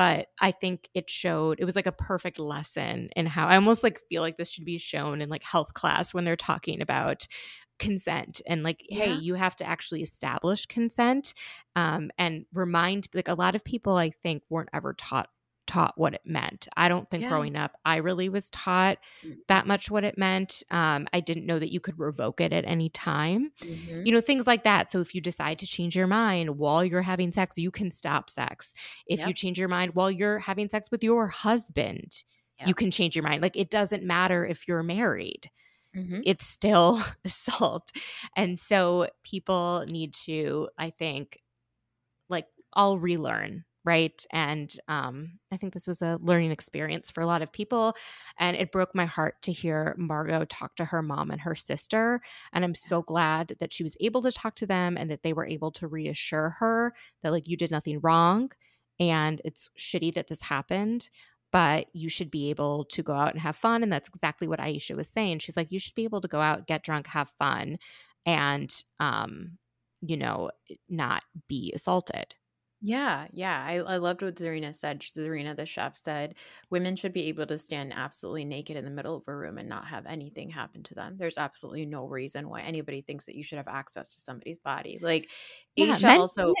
but 0.00 0.28
I 0.40 0.50
think 0.50 0.88
it 0.94 1.10
showed 1.10 1.60
it 1.60 1.66
was 1.66 1.76
like 1.76 1.86
a 1.86 1.92
perfect 1.92 2.38
lesson 2.38 3.10
in 3.16 3.26
how 3.26 3.46
I 3.46 3.56
almost 3.56 3.82
like 3.82 4.00
feel 4.08 4.22
like 4.22 4.38
this 4.38 4.50
should 4.50 4.64
be 4.64 4.78
shown 4.78 5.20
in 5.20 5.28
like 5.28 5.44
health 5.44 5.74
class 5.74 6.14
when 6.14 6.24
they're 6.24 6.36
talking 6.36 6.80
about 6.80 7.26
consent 7.78 8.40
and 8.46 8.62
like 8.62 8.80
yeah. 8.88 9.04
hey 9.04 9.12
you 9.12 9.34
have 9.34 9.54
to 9.56 9.68
actually 9.68 10.00
establish 10.00 10.64
consent 10.64 11.34
um, 11.76 12.10
and 12.16 12.46
remind 12.54 13.08
like 13.12 13.28
a 13.28 13.34
lot 13.34 13.54
of 13.54 13.62
people 13.62 13.96
i 13.96 14.08
think 14.08 14.42
weren't 14.48 14.70
ever 14.72 14.94
taught 14.94 15.28
taught 15.70 15.96
what 15.96 16.14
it 16.14 16.20
meant 16.24 16.66
i 16.76 16.88
don't 16.88 17.08
think 17.08 17.22
yeah. 17.22 17.28
growing 17.28 17.54
up 17.54 17.76
i 17.84 17.96
really 17.96 18.28
was 18.28 18.50
taught 18.50 18.98
mm. 19.24 19.36
that 19.46 19.68
much 19.68 19.88
what 19.88 20.02
it 20.02 20.18
meant 20.18 20.64
um, 20.72 21.06
i 21.12 21.20
didn't 21.20 21.46
know 21.46 21.60
that 21.60 21.72
you 21.72 21.78
could 21.78 21.96
revoke 21.96 22.40
it 22.40 22.52
at 22.52 22.64
any 22.64 22.88
time 22.88 23.52
mm-hmm. 23.62 24.02
you 24.04 24.12
know 24.12 24.20
things 24.20 24.48
like 24.48 24.64
that 24.64 24.90
so 24.90 25.00
if 25.00 25.14
you 25.14 25.20
decide 25.20 25.60
to 25.60 25.66
change 25.66 25.94
your 25.94 26.08
mind 26.08 26.58
while 26.58 26.84
you're 26.84 27.02
having 27.02 27.30
sex 27.30 27.56
you 27.56 27.70
can 27.70 27.92
stop 27.92 28.28
sex 28.28 28.74
if 29.06 29.20
yep. 29.20 29.28
you 29.28 29.34
change 29.34 29.58
your 29.58 29.68
mind 29.68 29.94
while 29.94 30.10
you're 30.10 30.40
having 30.40 30.68
sex 30.68 30.90
with 30.90 31.04
your 31.04 31.28
husband 31.28 32.24
yep. 32.58 32.66
you 32.66 32.74
can 32.74 32.90
change 32.90 33.14
your 33.14 33.22
mind 33.22 33.40
like 33.40 33.56
it 33.56 33.70
doesn't 33.70 34.02
matter 34.02 34.44
if 34.44 34.66
you're 34.66 34.82
married 34.82 35.50
Mm-hmm. 35.96 36.20
it's 36.24 36.46
still 36.46 37.02
assault. 37.24 37.90
And 38.36 38.56
so 38.56 39.08
people 39.24 39.84
need 39.88 40.14
to, 40.26 40.68
I 40.78 40.90
think, 40.90 41.40
like 42.28 42.46
all 42.72 42.96
relearn 42.96 43.64
right? 43.84 44.24
And 44.32 44.72
um, 44.88 45.38
i 45.52 45.56
think 45.56 45.72
this 45.72 45.86
was 45.86 46.02
a 46.02 46.18
learning 46.22 46.50
experience 46.50 47.10
for 47.10 47.20
a 47.22 47.26
lot 47.26 47.42
of 47.42 47.52
people 47.52 47.94
and 48.38 48.56
it 48.56 48.72
broke 48.72 48.94
my 48.94 49.06
heart 49.06 49.40
to 49.42 49.52
hear 49.52 49.94
margot 49.98 50.44
talk 50.44 50.76
to 50.76 50.84
her 50.84 51.02
mom 51.02 51.30
and 51.30 51.40
her 51.40 51.54
sister 51.54 52.20
and 52.52 52.64
i'm 52.64 52.74
so 52.74 53.02
glad 53.02 53.54
that 53.58 53.72
she 53.72 53.82
was 53.82 53.96
able 54.00 54.22
to 54.22 54.30
talk 54.30 54.54
to 54.54 54.66
them 54.66 54.96
and 54.96 55.10
that 55.10 55.22
they 55.22 55.32
were 55.32 55.46
able 55.46 55.70
to 55.70 55.88
reassure 55.88 56.50
her 56.50 56.92
that 57.22 57.32
like 57.32 57.48
you 57.48 57.56
did 57.56 57.70
nothing 57.70 57.98
wrong 58.02 58.50
and 58.98 59.40
it's 59.44 59.70
shitty 59.78 60.14
that 60.14 60.28
this 60.28 60.42
happened 60.42 61.08
but 61.52 61.86
you 61.92 62.08
should 62.08 62.30
be 62.30 62.50
able 62.50 62.84
to 62.84 63.02
go 63.02 63.12
out 63.12 63.32
and 63.32 63.40
have 63.40 63.56
fun 63.56 63.82
and 63.82 63.92
that's 63.92 64.08
exactly 64.08 64.46
what 64.46 64.60
Aesha 64.60 64.96
was 64.96 65.08
saying. 65.08 65.40
She's 65.40 65.56
like 65.56 65.72
you 65.72 65.78
should 65.78 65.94
be 65.94 66.04
able 66.04 66.20
to 66.20 66.28
go 66.28 66.40
out 66.40 66.66
get 66.66 66.84
drunk 66.84 67.06
have 67.08 67.28
fun 67.38 67.78
and 68.26 68.72
um 69.00 69.58
you 70.00 70.16
know 70.16 70.50
not 70.88 71.24
be 71.48 71.72
assaulted 71.74 72.34
yeah, 72.82 73.26
yeah. 73.32 73.62
I, 73.62 73.76
I 73.76 73.96
loved 73.98 74.22
what 74.22 74.36
Tzarina 74.36 74.74
said. 74.74 75.00
Tzarina, 75.00 75.54
the 75.54 75.66
chef, 75.66 75.96
said 75.96 76.34
women 76.70 76.96
should 76.96 77.12
be 77.12 77.28
able 77.28 77.46
to 77.46 77.58
stand 77.58 77.92
absolutely 77.94 78.44
naked 78.44 78.76
in 78.76 78.84
the 78.84 78.90
middle 78.90 79.16
of 79.16 79.24
a 79.26 79.36
room 79.36 79.58
and 79.58 79.68
not 79.68 79.86
have 79.86 80.06
anything 80.06 80.50
happen 80.50 80.82
to 80.84 80.94
them. 80.94 81.16
There's 81.18 81.38
absolutely 81.38 81.86
no 81.86 82.06
reason 82.06 82.48
why 82.48 82.62
anybody 82.62 83.02
thinks 83.02 83.26
that 83.26 83.34
you 83.34 83.42
should 83.42 83.58
have 83.58 83.68
access 83.68 84.14
to 84.14 84.20
somebody's 84.20 84.58
body. 84.58 84.98
Like, 85.00 85.28
yeah, 85.76 85.94
Aesha 85.94 86.18
also. 86.18 86.54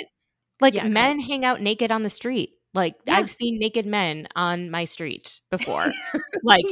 Like, 0.60 0.74
yeah, 0.74 0.88
men 0.88 1.20
hang 1.20 1.44
out 1.44 1.62
naked 1.62 1.90
on 1.90 2.02
the 2.02 2.10
street. 2.10 2.50
Like, 2.74 2.96
yeah. 3.06 3.16
I've 3.16 3.30
seen 3.30 3.58
naked 3.58 3.86
men 3.86 4.28
on 4.36 4.70
my 4.70 4.84
street 4.84 5.40
before. 5.50 5.90
like, 6.44 6.66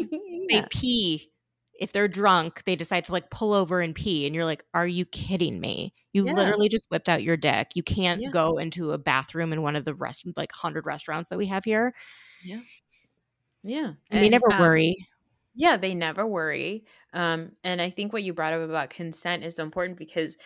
they 0.51 0.63
pee 0.71 1.31
if 1.79 1.93
they're 1.93 2.09
drunk, 2.09 2.64
they 2.64 2.77
decide 2.77 3.05
to 3.05 3.12
like 3.12 3.31
pull 3.31 3.53
over 3.53 3.81
and 3.81 3.95
pee. 3.95 4.27
And 4.27 4.35
you're 4.35 4.45
like, 4.45 4.64
are 4.75 4.87
you 4.87 5.05
kidding 5.05 5.61
me? 5.61 5.95
You 6.12 6.27
yeah. 6.27 6.33
literally 6.33 6.69
just 6.69 6.87
whipped 6.91 7.09
out 7.09 7.23
your 7.23 7.37
dick. 7.37 7.71
You 7.75 7.83
can't 7.83 8.21
yeah. 8.21 8.31
go 8.31 8.59
into 8.59 8.93
a 8.93 8.99
bathroom 8.99 9.53
in 9.53 9.62
one 9.62 9.77
of 9.77 9.85
the 9.85 9.95
rest 9.95 10.27
like 10.37 10.53
hundred 10.53 10.87
restaurants 10.87 11.31
that 11.31 11.38
we 11.38 11.47
have 11.47 11.64
here. 11.64 11.95
Yeah. 12.45 12.61
Yeah. 13.62 13.93
And, 14.11 14.23
they 14.23 14.29
never 14.29 14.53
um, 14.53 14.61
worry. 14.61 15.09
Yeah, 15.55 15.77
they 15.77 15.95
never 15.95 16.27
worry. 16.27 16.85
Um, 17.12 17.53
and 17.64 17.81
I 17.81 17.91
think 17.91 18.12
what 18.12 18.23
you 18.23 18.33
brought 18.33 18.53
up 18.53 18.61
about 18.61 18.91
consent 18.91 19.45
is 19.45 19.57
so 19.57 19.64
important 19.64 19.99
because 19.99 20.37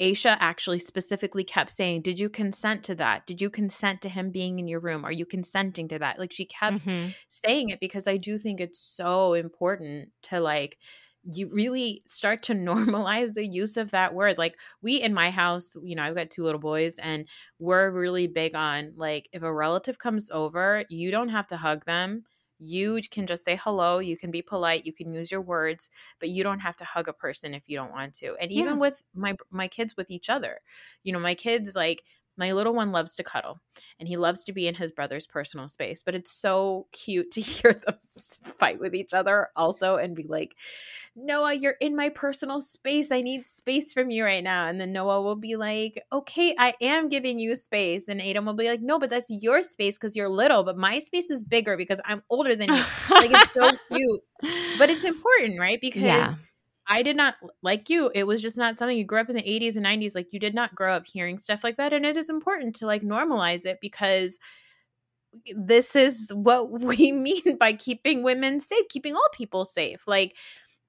Aesha 0.00 0.36
actually 0.40 0.78
specifically 0.78 1.44
kept 1.44 1.70
saying, 1.70 2.02
Did 2.02 2.18
you 2.18 2.28
consent 2.28 2.82
to 2.84 2.94
that? 2.96 3.26
Did 3.26 3.40
you 3.40 3.50
consent 3.50 4.00
to 4.02 4.08
him 4.08 4.30
being 4.30 4.58
in 4.58 4.66
your 4.66 4.80
room? 4.80 5.04
Are 5.04 5.12
you 5.12 5.26
consenting 5.26 5.88
to 5.88 5.98
that? 5.98 6.18
Like 6.18 6.32
she 6.32 6.44
kept 6.44 6.86
mm-hmm. 6.86 7.10
saying 7.28 7.70
it 7.70 7.80
because 7.80 8.08
I 8.08 8.16
do 8.16 8.38
think 8.38 8.60
it's 8.60 8.80
so 8.80 9.34
important 9.34 10.10
to 10.24 10.40
like 10.40 10.78
you 11.24 11.48
really 11.52 12.02
start 12.06 12.42
to 12.42 12.54
normalize 12.54 13.34
the 13.34 13.46
use 13.46 13.76
of 13.76 13.92
that 13.92 14.14
word. 14.14 14.38
Like 14.38 14.56
we 14.80 15.00
in 15.00 15.14
my 15.14 15.30
house, 15.30 15.76
you 15.82 15.94
know, 15.94 16.02
I've 16.02 16.16
got 16.16 16.30
two 16.30 16.44
little 16.44 16.60
boys 16.60 16.98
and 16.98 17.26
we're 17.58 17.90
really 17.90 18.26
big 18.26 18.54
on 18.54 18.94
like 18.96 19.28
if 19.32 19.42
a 19.42 19.52
relative 19.52 19.98
comes 19.98 20.30
over, 20.32 20.84
you 20.88 21.10
don't 21.10 21.28
have 21.28 21.46
to 21.48 21.56
hug 21.56 21.84
them 21.84 22.24
you 22.62 23.00
can 23.10 23.26
just 23.26 23.44
say 23.44 23.58
hello 23.62 23.98
you 23.98 24.16
can 24.16 24.30
be 24.30 24.40
polite 24.40 24.86
you 24.86 24.92
can 24.92 25.12
use 25.12 25.30
your 25.30 25.40
words 25.40 25.90
but 26.20 26.28
you 26.28 26.42
don't 26.44 26.60
have 26.60 26.76
to 26.76 26.84
hug 26.84 27.08
a 27.08 27.12
person 27.12 27.54
if 27.54 27.64
you 27.66 27.76
don't 27.76 27.92
want 27.92 28.14
to 28.14 28.34
and 28.40 28.52
even 28.52 28.74
yeah. 28.74 28.78
with 28.78 29.02
my 29.14 29.34
my 29.50 29.66
kids 29.66 29.96
with 29.96 30.10
each 30.10 30.30
other 30.30 30.60
you 31.02 31.12
know 31.12 31.18
my 31.18 31.34
kids 31.34 31.74
like 31.74 32.04
my 32.36 32.52
little 32.52 32.74
one 32.74 32.92
loves 32.92 33.14
to 33.16 33.22
cuddle 33.22 33.60
and 33.98 34.08
he 34.08 34.16
loves 34.16 34.44
to 34.44 34.52
be 34.52 34.66
in 34.66 34.74
his 34.74 34.90
brother's 34.90 35.26
personal 35.26 35.68
space 35.68 36.02
but 36.02 36.14
it's 36.14 36.32
so 36.32 36.86
cute 36.92 37.30
to 37.30 37.40
hear 37.40 37.72
them 37.72 37.96
fight 38.56 38.78
with 38.78 38.94
each 38.94 39.14
other 39.14 39.48
also 39.56 39.96
and 39.96 40.16
be 40.16 40.24
like 40.24 40.54
noah 41.14 41.52
you're 41.52 41.76
in 41.80 41.94
my 41.94 42.08
personal 42.08 42.60
space. 42.60 43.12
I 43.12 43.20
need 43.20 43.46
space 43.46 43.92
from 43.92 44.10
you 44.10 44.24
right 44.24 44.42
now. 44.42 44.68
And 44.68 44.80
then 44.80 44.92
noah 44.92 45.22
will 45.22 45.36
be 45.36 45.56
like 45.56 46.02
okay 46.12 46.54
i 46.58 46.74
am 46.80 47.08
giving 47.08 47.38
you 47.38 47.54
space. 47.54 48.08
And 48.08 48.22
adam 48.22 48.46
will 48.46 48.54
be 48.54 48.68
like 48.68 48.80
no 48.80 48.98
but 48.98 49.10
that's 49.10 49.30
your 49.30 49.62
space 49.62 49.98
because 49.98 50.16
you're 50.16 50.28
little 50.28 50.64
but 50.64 50.76
my 50.76 50.98
space 50.98 51.30
is 51.30 51.42
bigger 51.42 51.76
because 51.76 52.00
i'm 52.04 52.22
older 52.30 52.56
than 52.56 52.68
you. 52.68 52.84
Like 53.10 53.30
it's 53.30 53.52
so 53.52 53.70
cute 53.92 54.20
but 54.78 54.90
it's 54.90 55.04
important 55.04 55.60
right? 55.60 55.80
Because 55.80 56.02
yeah 56.02 56.34
I 56.86 57.02
did 57.02 57.16
not 57.16 57.36
like 57.62 57.88
you. 57.88 58.10
It 58.14 58.26
was 58.26 58.42
just 58.42 58.58
not 58.58 58.76
something 58.76 58.96
you 58.96 59.04
grew 59.04 59.20
up 59.20 59.30
in 59.30 59.36
the 59.36 59.42
80s 59.42 59.76
and 59.76 59.86
90s. 59.86 60.14
Like 60.14 60.32
you 60.32 60.40
did 60.40 60.54
not 60.54 60.74
grow 60.74 60.94
up 60.94 61.06
hearing 61.06 61.38
stuff 61.38 61.62
like 61.62 61.76
that. 61.76 61.92
And 61.92 62.04
it 62.04 62.16
is 62.16 62.28
important 62.28 62.76
to 62.76 62.86
like 62.86 63.02
normalize 63.02 63.64
it 63.64 63.78
because 63.80 64.38
this 65.54 65.94
is 65.94 66.30
what 66.34 66.70
we 66.80 67.12
mean 67.12 67.56
by 67.58 67.72
keeping 67.72 68.22
women 68.22 68.60
safe, 68.60 68.88
keeping 68.88 69.14
all 69.14 69.28
people 69.32 69.64
safe. 69.64 70.06
Like, 70.06 70.36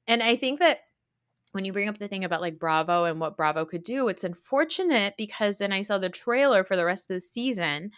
and 0.07 0.23
I 0.23 0.35
think 0.35 0.59
that 0.59 0.79
when 1.51 1.65
you 1.65 1.73
bring 1.73 1.87
up 1.87 1.99
the 1.99 2.07
thing 2.07 2.23
about 2.23 2.41
like 2.41 2.57
Bravo 2.57 3.03
and 3.03 3.19
what 3.19 3.37
Bravo 3.37 3.63
could 3.63 3.83
do, 3.83 4.07
it's 4.07 4.23
unfortunate 4.23 5.13
because 5.17 5.59
then 5.59 5.71
I 5.71 5.83
saw 5.83 5.99
the 5.99 6.09
trailer 6.09 6.63
for 6.63 6.75
the 6.75 6.85
rest 6.85 7.09
of 7.09 7.15
the 7.15 7.21
season. 7.21 7.91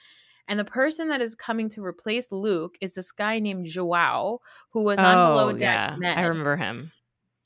And 0.47 0.60
the 0.60 0.65
person 0.65 1.08
that 1.08 1.21
is 1.21 1.34
coming 1.34 1.69
to 1.69 1.84
replace 1.84 2.31
Luke 2.31 2.77
is 2.79 2.93
this 2.93 3.12
guy 3.12 3.39
named 3.39 3.65
Joao, 3.65 4.41
who 4.71 4.84
was 4.84 4.99
on 4.99 5.15
oh, 5.15 5.29
Below 5.29 5.51
Deck. 5.53 5.93
Yeah, 5.99 6.13
I 6.15 6.23
remember 6.23 6.58
him 6.58 6.91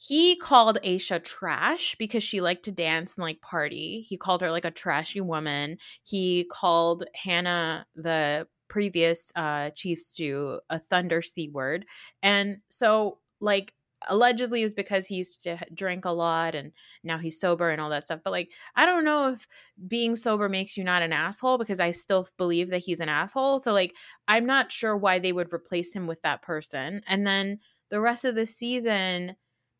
he 0.01 0.37
called 0.37 0.77
Aesha 0.85 1.21
trash 1.21 1.95
because 1.99 2.23
she 2.23 2.39
liked 2.39 2.63
to 2.63 2.71
dance 2.71 3.15
and 3.15 3.23
like 3.23 3.41
party. 3.41 4.05
He 4.07 4.15
called 4.17 4.39
her 4.41 4.49
like 4.49 4.63
a 4.63 4.71
trashy 4.71 5.19
woman. 5.19 5.77
He 6.03 6.45
called 6.49 7.03
Hannah, 7.13 7.85
the 7.95 8.47
previous 8.69 9.29
uh, 9.35 9.71
chief 9.71 9.99
stew, 9.99 10.61
a 10.69 10.79
thunder 10.79 11.21
c 11.21 11.49
word. 11.49 11.85
And 12.23 12.59
so, 12.69 13.19
like, 13.41 13.73
allegedly 14.07 14.61
it 14.61 14.65
was 14.65 14.73
because 14.73 15.05
he 15.05 15.15
used 15.15 15.43
to 15.43 15.59
drink 15.73 16.05
a 16.05 16.11
lot 16.11 16.55
and 16.55 16.71
now 17.03 17.17
he's 17.17 17.37
sober 17.37 17.69
and 17.69 17.81
all 17.81 17.89
that 17.89 18.05
stuff. 18.05 18.21
But 18.23 18.31
like, 18.31 18.49
I 18.77 18.85
don't 18.85 19.03
know 19.03 19.33
if 19.33 19.45
being 19.89 20.15
sober 20.15 20.47
makes 20.47 20.77
you 20.77 20.85
not 20.85 21.01
an 21.01 21.11
asshole 21.11 21.57
because 21.57 21.81
I 21.81 21.91
still 21.91 22.25
believe 22.37 22.69
that 22.69 22.77
he's 22.77 23.01
an 23.01 23.09
asshole. 23.09 23.59
So 23.59 23.73
like, 23.73 23.93
I'm 24.29 24.45
not 24.45 24.71
sure 24.71 24.95
why 24.95 25.19
they 25.19 25.33
would 25.33 25.53
replace 25.53 25.91
him 25.93 26.07
with 26.07 26.21
that 26.21 26.41
person. 26.41 27.01
And 27.07 27.27
then 27.27 27.59
the 27.89 27.99
rest 27.99 28.23
of 28.23 28.35
the 28.35 28.45
season 28.45 29.35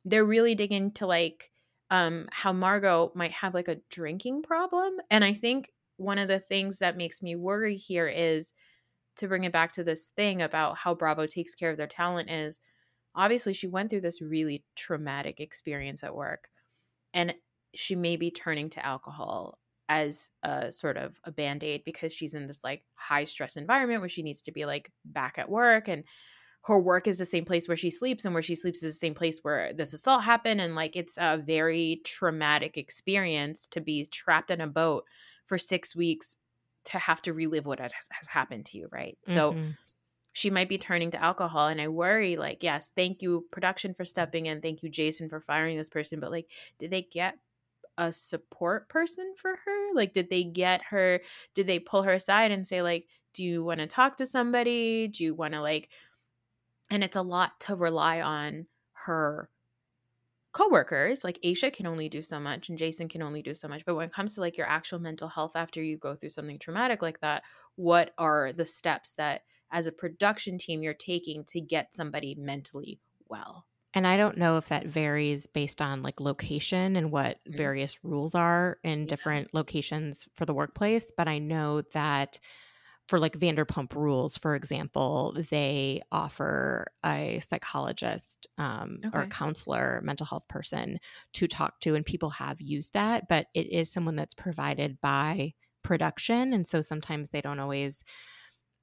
they're 0.06 0.26
really 0.26 0.56
digging 0.56 0.92
to 0.92 1.06
like 1.06 1.52
um 1.90 2.28
how 2.32 2.54
Margot 2.54 3.12
might 3.16 3.32
have 3.32 3.54
like 3.54 3.68
a 3.68 3.80
drinking 3.90 4.42
problem 4.44 4.94
and 5.10 5.24
I 5.24 5.34
think 5.34 5.72
one 5.98 6.18
of 6.18 6.28
the 6.28 6.40
things 6.40 6.80
that 6.80 6.98
makes 6.98 7.22
me 7.22 7.36
worry 7.36 7.76
here 7.76 8.08
is 8.08 8.54
to 9.18 9.28
bring 9.28 9.44
it 9.44 9.52
back 9.52 9.74
to 9.74 9.84
this 9.84 10.12
thing 10.16 10.42
about 10.42 10.78
how 10.78 10.96
Bravo 10.96 11.26
takes 11.26 11.56
care 11.56 11.72
of 11.72 11.78
their 11.78 11.88
talent 11.88 12.30
is 12.30 12.62
obviously 13.16 13.54
she 13.54 13.68
went 13.68 13.90
through 13.90 14.02
this 14.02 14.22
really 14.22 14.64
traumatic 14.76 15.40
experience 15.42 16.04
at 16.04 16.16
work 16.16 16.48
and 17.14 17.34
she 17.76 17.96
may 17.96 18.16
be 18.16 18.32
turning 18.32 18.70
to 18.70 18.86
alcohol 18.86 19.60
as 19.90 20.30
a 20.44 20.72
sort 20.72 20.98
of 20.98 21.20
a 21.24 21.32
band-aid 21.32 21.84
because 21.84 22.14
she's 22.14 22.36
in 22.36 22.48
this 22.48 22.64
like 22.64 22.84
high 22.94 23.24
stress 23.24 23.58
environment 23.58 24.02
where 24.02 24.10
she 24.10 24.24
needs 24.24 24.42
to 24.42 24.52
be 24.52 24.66
like 24.66 24.92
back 25.04 25.38
at 25.38 25.50
work 25.50 25.88
and 25.88 26.04
her 26.64 26.80
work 26.80 27.08
is 27.08 27.18
the 27.18 27.26
same 27.26 27.46
place 27.46 27.68
where 27.68 27.78
she 27.78 27.90
sleeps 27.90 28.26
and 28.26 28.34
where 28.34 28.44
she 28.44 28.56
sleeps 28.56 28.84
is 28.84 28.94
the 28.94 29.00
same 29.00 29.14
place 29.14 29.40
where 29.42 29.74
this 29.74 29.94
assault 29.94 30.24
happened 30.24 30.60
and 30.62 30.76
like 30.76 30.96
it's 30.96 31.18
a 31.18 31.38
very 31.38 32.02
traumatic 32.04 32.78
experience 32.78 33.68
to 33.68 33.82
be 33.82 34.06
trapped 34.06 34.52
in 34.52 34.62
a 34.62 34.68
boat 34.68 35.06
for 35.46 35.58
six 35.58 35.96
weeks 35.96 36.36
to 36.86 36.98
have 36.98 37.22
to 37.22 37.34
relive 37.34 37.66
what 37.66 37.80
has, 37.80 37.92
has 38.12 38.28
happened 38.28 38.66
to 38.66 38.78
you 38.78 38.88
right? 38.92 39.18
Mm-hmm. 39.28 39.34
so 39.34 39.56
she 40.34 40.50
might 40.50 40.70
be 40.70 40.78
turning 40.78 41.12
to 41.12 41.24
alcohol 41.24 41.68
and 41.68 41.82
i 41.82 41.88
worry 41.88 42.36
like 42.36 42.62
yes 42.62 42.92
thank 42.96 43.22
you 43.22 43.46
production 43.52 43.94
for 43.94 44.06
stepping 44.06 44.46
in 44.46 44.62
thank 44.62 44.84
you 44.84 44.90
jason 44.90 45.28
for 45.28 45.40
firing 45.40 45.78
this 45.78 45.90
person 45.90 46.20
but 46.20 46.32
like 46.32 46.48
did 46.78 46.92
they 46.92 47.02
get 47.02 47.36
a 48.00 48.12
support 48.14 48.88
person 48.88 49.34
for 49.36 49.52
her? 49.66 49.94
Like 49.94 50.14
did 50.14 50.30
they 50.30 50.44
get 50.44 50.82
her 50.90 51.20
did 51.54 51.68
they 51.68 51.80
pull 51.80 52.04
her 52.04 52.14
aside 52.14 52.52
and 52.52 52.66
say 52.66 52.82
like 52.82 53.06
do 53.34 53.44
you 53.44 53.64
want 53.64 53.80
to 53.80 53.88
talk 53.88 54.18
to 54.18 54.26
somebody? 54.26 55.08
Do 55.08 55.24
you 55.24 55.36
want 55.36 55.54
to 55.54 55.62
like 55.62 55.90
and 56.90 57.04
it's 57.04 57.16
a 57.16 57.22
lot 57.22 57.60
to 57.62 57.76
rely 57.76 58.22
on 58.22 58.68
her 59.06 59.50
coworkers 60.52 61.24
like 61.24 61.40
Aesha 61.44 61.72
can 61.72 61.86
only 61.86 62.10
do 62.10 62.22
so 62.22 62.40
much 62.40 62.70
and 62.70 62.78
Jason 62.78 63.08
can 63.08 63.22
only 63.22 63.42
do 63.42 63.54
so 63.54 63.68
much 63.68 63.86
but 63.86 63.96
when 63.96 64.08
it 64.08 64.14
comes 64.14 64.34
to 64.36 64.42
like 64.42 64.58
your 64.58 64.68
actual 64.68 65.00
mental 65.00 65.28
health 65.28 65.56
after 65.56 65.82
you 65.82 65.98
go 65.98 66.16
through 66.16 66.32
something 66.32 66.58
traumatic 66.58 67.02
like 67.02 67.20
that 67.22 67.44
what 67.76 68.12
are 68.18 68.52
the 68.52 68.66
steps 68.66 69.14
that 69.14 69.42
as 69.72 69.86
a 69.86 69.92
production 69.92 70.58
team 70.58 70.82
you're 70.82 70.94
taking 70.94 71.44
to 71.46 71.62
get 71.62 71.94
somebody 71.94 72.36
mentally 72.36 73.00
well 73.30 73.66
and 73.94 74.06
I 74.06 74.18
don't 74.18 74.38
know 74.38 74.58
if 74.58 74.70
that 74.70 74.86
varies 74.86 75.48
based 75.48 75.82
on 75.82 76.04
like 76.04 76.20
location 76.20 76.96
and 76.96 77.12
what 77.12 77.38
mm-hmm. 77.38 77.58
various 77.58 78.04
rules 78.04 78.34
are 78.34 78.80
in 78.84 79.06
different 79.06 79.54
locations 79.54 80.28
for 80.36 80.46
the 80.46 80.54
workplace 80.54 81.12
but 81.16 81.28
I 81.28 81.38
know 81.38 81.84
that 81.94 82.40
for 83.10 83.20
like 83.20 83.40
Vanderpump 83.40 83.96
Rules, 83.96 84.38
for 84.38 84.54
example, 84.54 85.36
they 85.50 86.04
offer 86.12 86.86
a 87.04 87.42
psychologist 87.50 88.46
um, 88.60 89.00
okay. 89.04 89.18
or 89.18 89.22
a 89.22 89.28
counselor, 89.28 90.00
mental 90.04 90.28
health 90.28 90.48
person 90.48 91.00
to 91.34 91.48
talk 91.48 91.80
to, 91.80 91.96
and 91.96 92.06
people 92.06 92.30
have 92.30 92.62
used 92.62 92.94
that, 92.94 93.28
but 93.28 93.48
it 93.56 93.72
is 93.72 93.92
someone 93.92 94.16
that's 94.16 94.36
provided 94.36 95.02
by 95.02 95.56
production, 95.84 96.54
and 96.54 96.68
so 96.68 96.82
sometimes 96.82 97.32
they 97.32 97.42
don't 97.42 97.60
always 97.60 98.04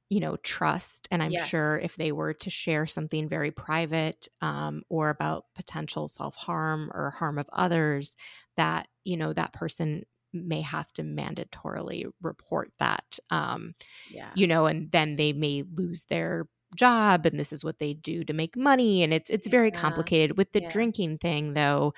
you 0.09 0.21
know 0.21 0.37
trust 0.37 1.09
and 1.11 1.21
i'm 1.21 1.33
yes. 1.33 1.49
sure 1.49 1.81
if 1.81 1.97
they 1.97 2.13
were 2.13 2.33
to 2.33 2.49
share 2.49 2.87
something 2.87 3.29
very 3.29 3.51
private 3.51 4.29
um, 4.41 4.83
or 4.89 5.11
about 5.11 5.47
potential 5.57 6.07
self-harm 6.07 6.93
or 6.95 7.11
harm 7.11 7.39
of 7.39 7.51
others 7.53 8.17
that 8.57 8.87
you 9.03 9.17
know 9.17 9.33
that 9.33 9.53
person 9.53 10.05
may 10.45 10.61
have 10.61 10.93
to 10.93 11.03
mandatorily 11.03 12.07
report 12.23 12.71
that 12.79 13.19
um 13.31 13.75
yeah 14.11 14.31
you 14.35 14.47
know 14.47 14.67
and 14.67 14.91
then 14.93 15.17
they 15.17 15.33
may 15.33 15.63
lose 15.75 16.05
their 16.07 16.49
job 16.77 17.27
and 17.27 17.39
this 17.39 17.53
is 17.53 17.65
what 17.65 17.79
they 17.79 17.95
do 17.95 18.25
to 18.25 18.33
make 18.33 18.57
money 18.57 19.03
and 19.03 19.15
it's 19.15 19.31
it's 19.31 19.47
very 19.47 19.71
yeah. 19.73 19.81
complicated 19.81 20.37
with 20.37 20.53
the 20.53 20.63
yeah. 20.63 20.69
drinking 20.69 21.19
thing 21.19 21.55
though 21.55 21.95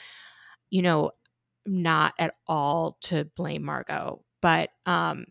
you 0.70 0.82
know 0.82 1.10
not 1.66 2.14
at 2.18 2.34
all 2.46 2.96
to 3.00 3.24
blame 3.36 3.64
margot 3.64 4.22
but 4.42 4.70
um 4.86 5.24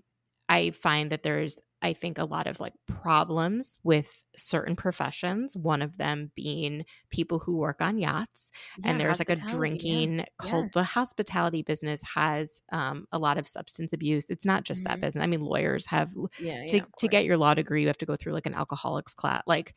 i 0.49 0.71
find 0.71 1.11
that 1.11 1.23
there's 1.23 1.59
I 1.81 1.93
think, 1.93 2.17
a 2.17 2.25
lot 2.25 2.47
of 2.47 2.59
like 2.59 2.73
problems 2.87 3.77
with 3.83 4.23
certain 4.35 4.75
professions, 4.75 5.55
one 5.55 5.81
of 5.81 5.97
them 5.97 6.31
being 6.35 6.85
people 7.11 7.39
who 7.39 7.57
work 7.57 7.81
on 7.81 7.99
yachts. 7.99 8.51
Yeah, 8.75 8.83
and 8.83 8.99
there's 8.99 9.19
like 9.19 9.29
a 9.29 9.35
drinking 9.35 10.25
yeah. 10.39 10.39
cult. 10.39 10.73
The 10.73 10.83
hospitality 10.83 11.61
business 11.61 12.01
has 12.15 12.61
um, 12.71 13.07
a 13.11 13.19
lot 13.19 13.37
of 13.37 13.47
substance 13.47 13.93
abuse. 13.93 14.29
It's 14.29 14.45
not 14.45 14.63
just 14.63 14.83
that 14.85 14.99
Mhm. 14.99 15.01
business. 15.01 15.23
I 15.23 15.27
mean, 15.27 15.41
lawyers 15.41 15.85
have 15.87 16.11
Yeah, 16.37 16.63
to, 16.67 16.81
to 16.99 17.07
get 17.07 17.25
your 17.25 17.37
law 17.37 17.53
degree, 17.53 17.81
you 17.81 17.87
have 17.87 17.97
to 17.99 18.05
go 18.05 18.15
through 18.15 18.33
like 18.33 18.45
an 18.45 18.53
alcoholics 18.55 19.13
class. 19.13 19.43
Like 19.47 19.75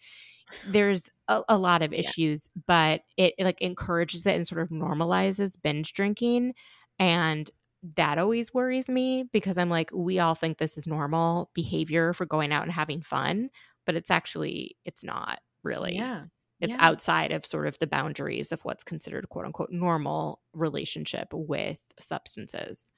there's 0.63 1.09
a, 1.29 1.43
a 1.49 1.59
lot 1.59 1.83
of 1.83 1.93
issues, 1.93 2.49
but 2.67 3.03
it, 3.17 3.35
it 3.39 3.45
like 3.45 3.61
encourages 3.61 4.27
it 4.27 4.35
and 4.35 4.47
sort 4.47 4.63
of 4.63 4.69
normalizes 4.71 5.61
binge 5.61 5.93
drinking. 5.93 6.55
And 6.99 7.51
that 7.97 8.19
always 8.19 8.53
worries 8.53 8.89
me 8.89 9.25
because 9.33 9.59
I'm 9.59 9.71
like, 9.71 9.91
we 9.95 10.19
all 10.19 10.35
think 10.35 10.59
this 10.59 10.77
is 10.77 10.87
normal 10.87 11.51
behavior 11.55 12.13
for 12.13 12.27
going 12.27 12.53
out 12.53 12.63
and 12.63 12.73
having 12.73 13.03
fun, 13.03 13.51
but 13.87 13.95
it's 13.95 14.11
actually, 14.11 14.77
it's 14.85 15.05
not 15.05 15.41
really. 15.63 15.95
Yeah. 15.97 16.25
It's 16.61 16.75
yeah. 16.75 16.87
outside 16.87 17.33
of 17.33 17.47
sort 17.47 17.67
of 17.67 17.79
the 17.79 17.87
boundaries 17.87 18.53
of 18.53 18.61
what's 18.65 18.85
considered 18.85 19.29
quote 19.31 19.47
unquote 19.47 19.71
normal 19.73 20.41
relationship 20.53 21.29
with 21.33 21.79
substances. 21.99 22.91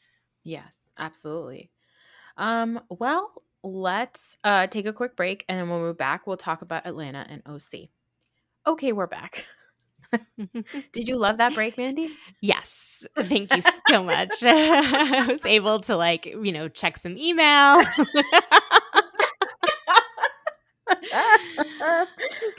Yes, 0.42 0.90
absolutely. 0.98 1.70
Um, 2.36 2.80
well, 2.88 3.32
let's 3.62 4.36
uh 4.42 4.66
take 4.66 4.86
a 4.86 4.92
quick 4.92 5.14
break 5.14 5.44
and 5.48 5.56
then 5.56 5.68
when 5.68 5.80
we're 5.80 5.92
back, 5.92 6.26
we'll 6.26 6.36
talk 6.36 6.62
about 6.62 6.86
Atlanta 6.86 7.24
and 7.28 7.42
OC. 7.46 7.88
Okay, 8.66 8.92
we're 8.92 9.06
back. 9.06 9.46
Did 10.92 11.08
you 11.08 11.16
love 11.16 11.38
that 11.38 11.54
break, 11.54 11.78
Mandy? 11.78 12.10
Yes. 12.40 13.06
Thank 13.18 13.54
you 13.54 13.62
so 13.88 14.02
much. 14.02 14.34
I 14.42 15.26
was 15.28 15.44
able 15.44 15.80
to 15.80 15.96
like, 15.96 16.26
you 16.26 16.52
know, 16.52 16.68
check 16.68 16.98
some 16.98 17.16
email, 17.16 17.82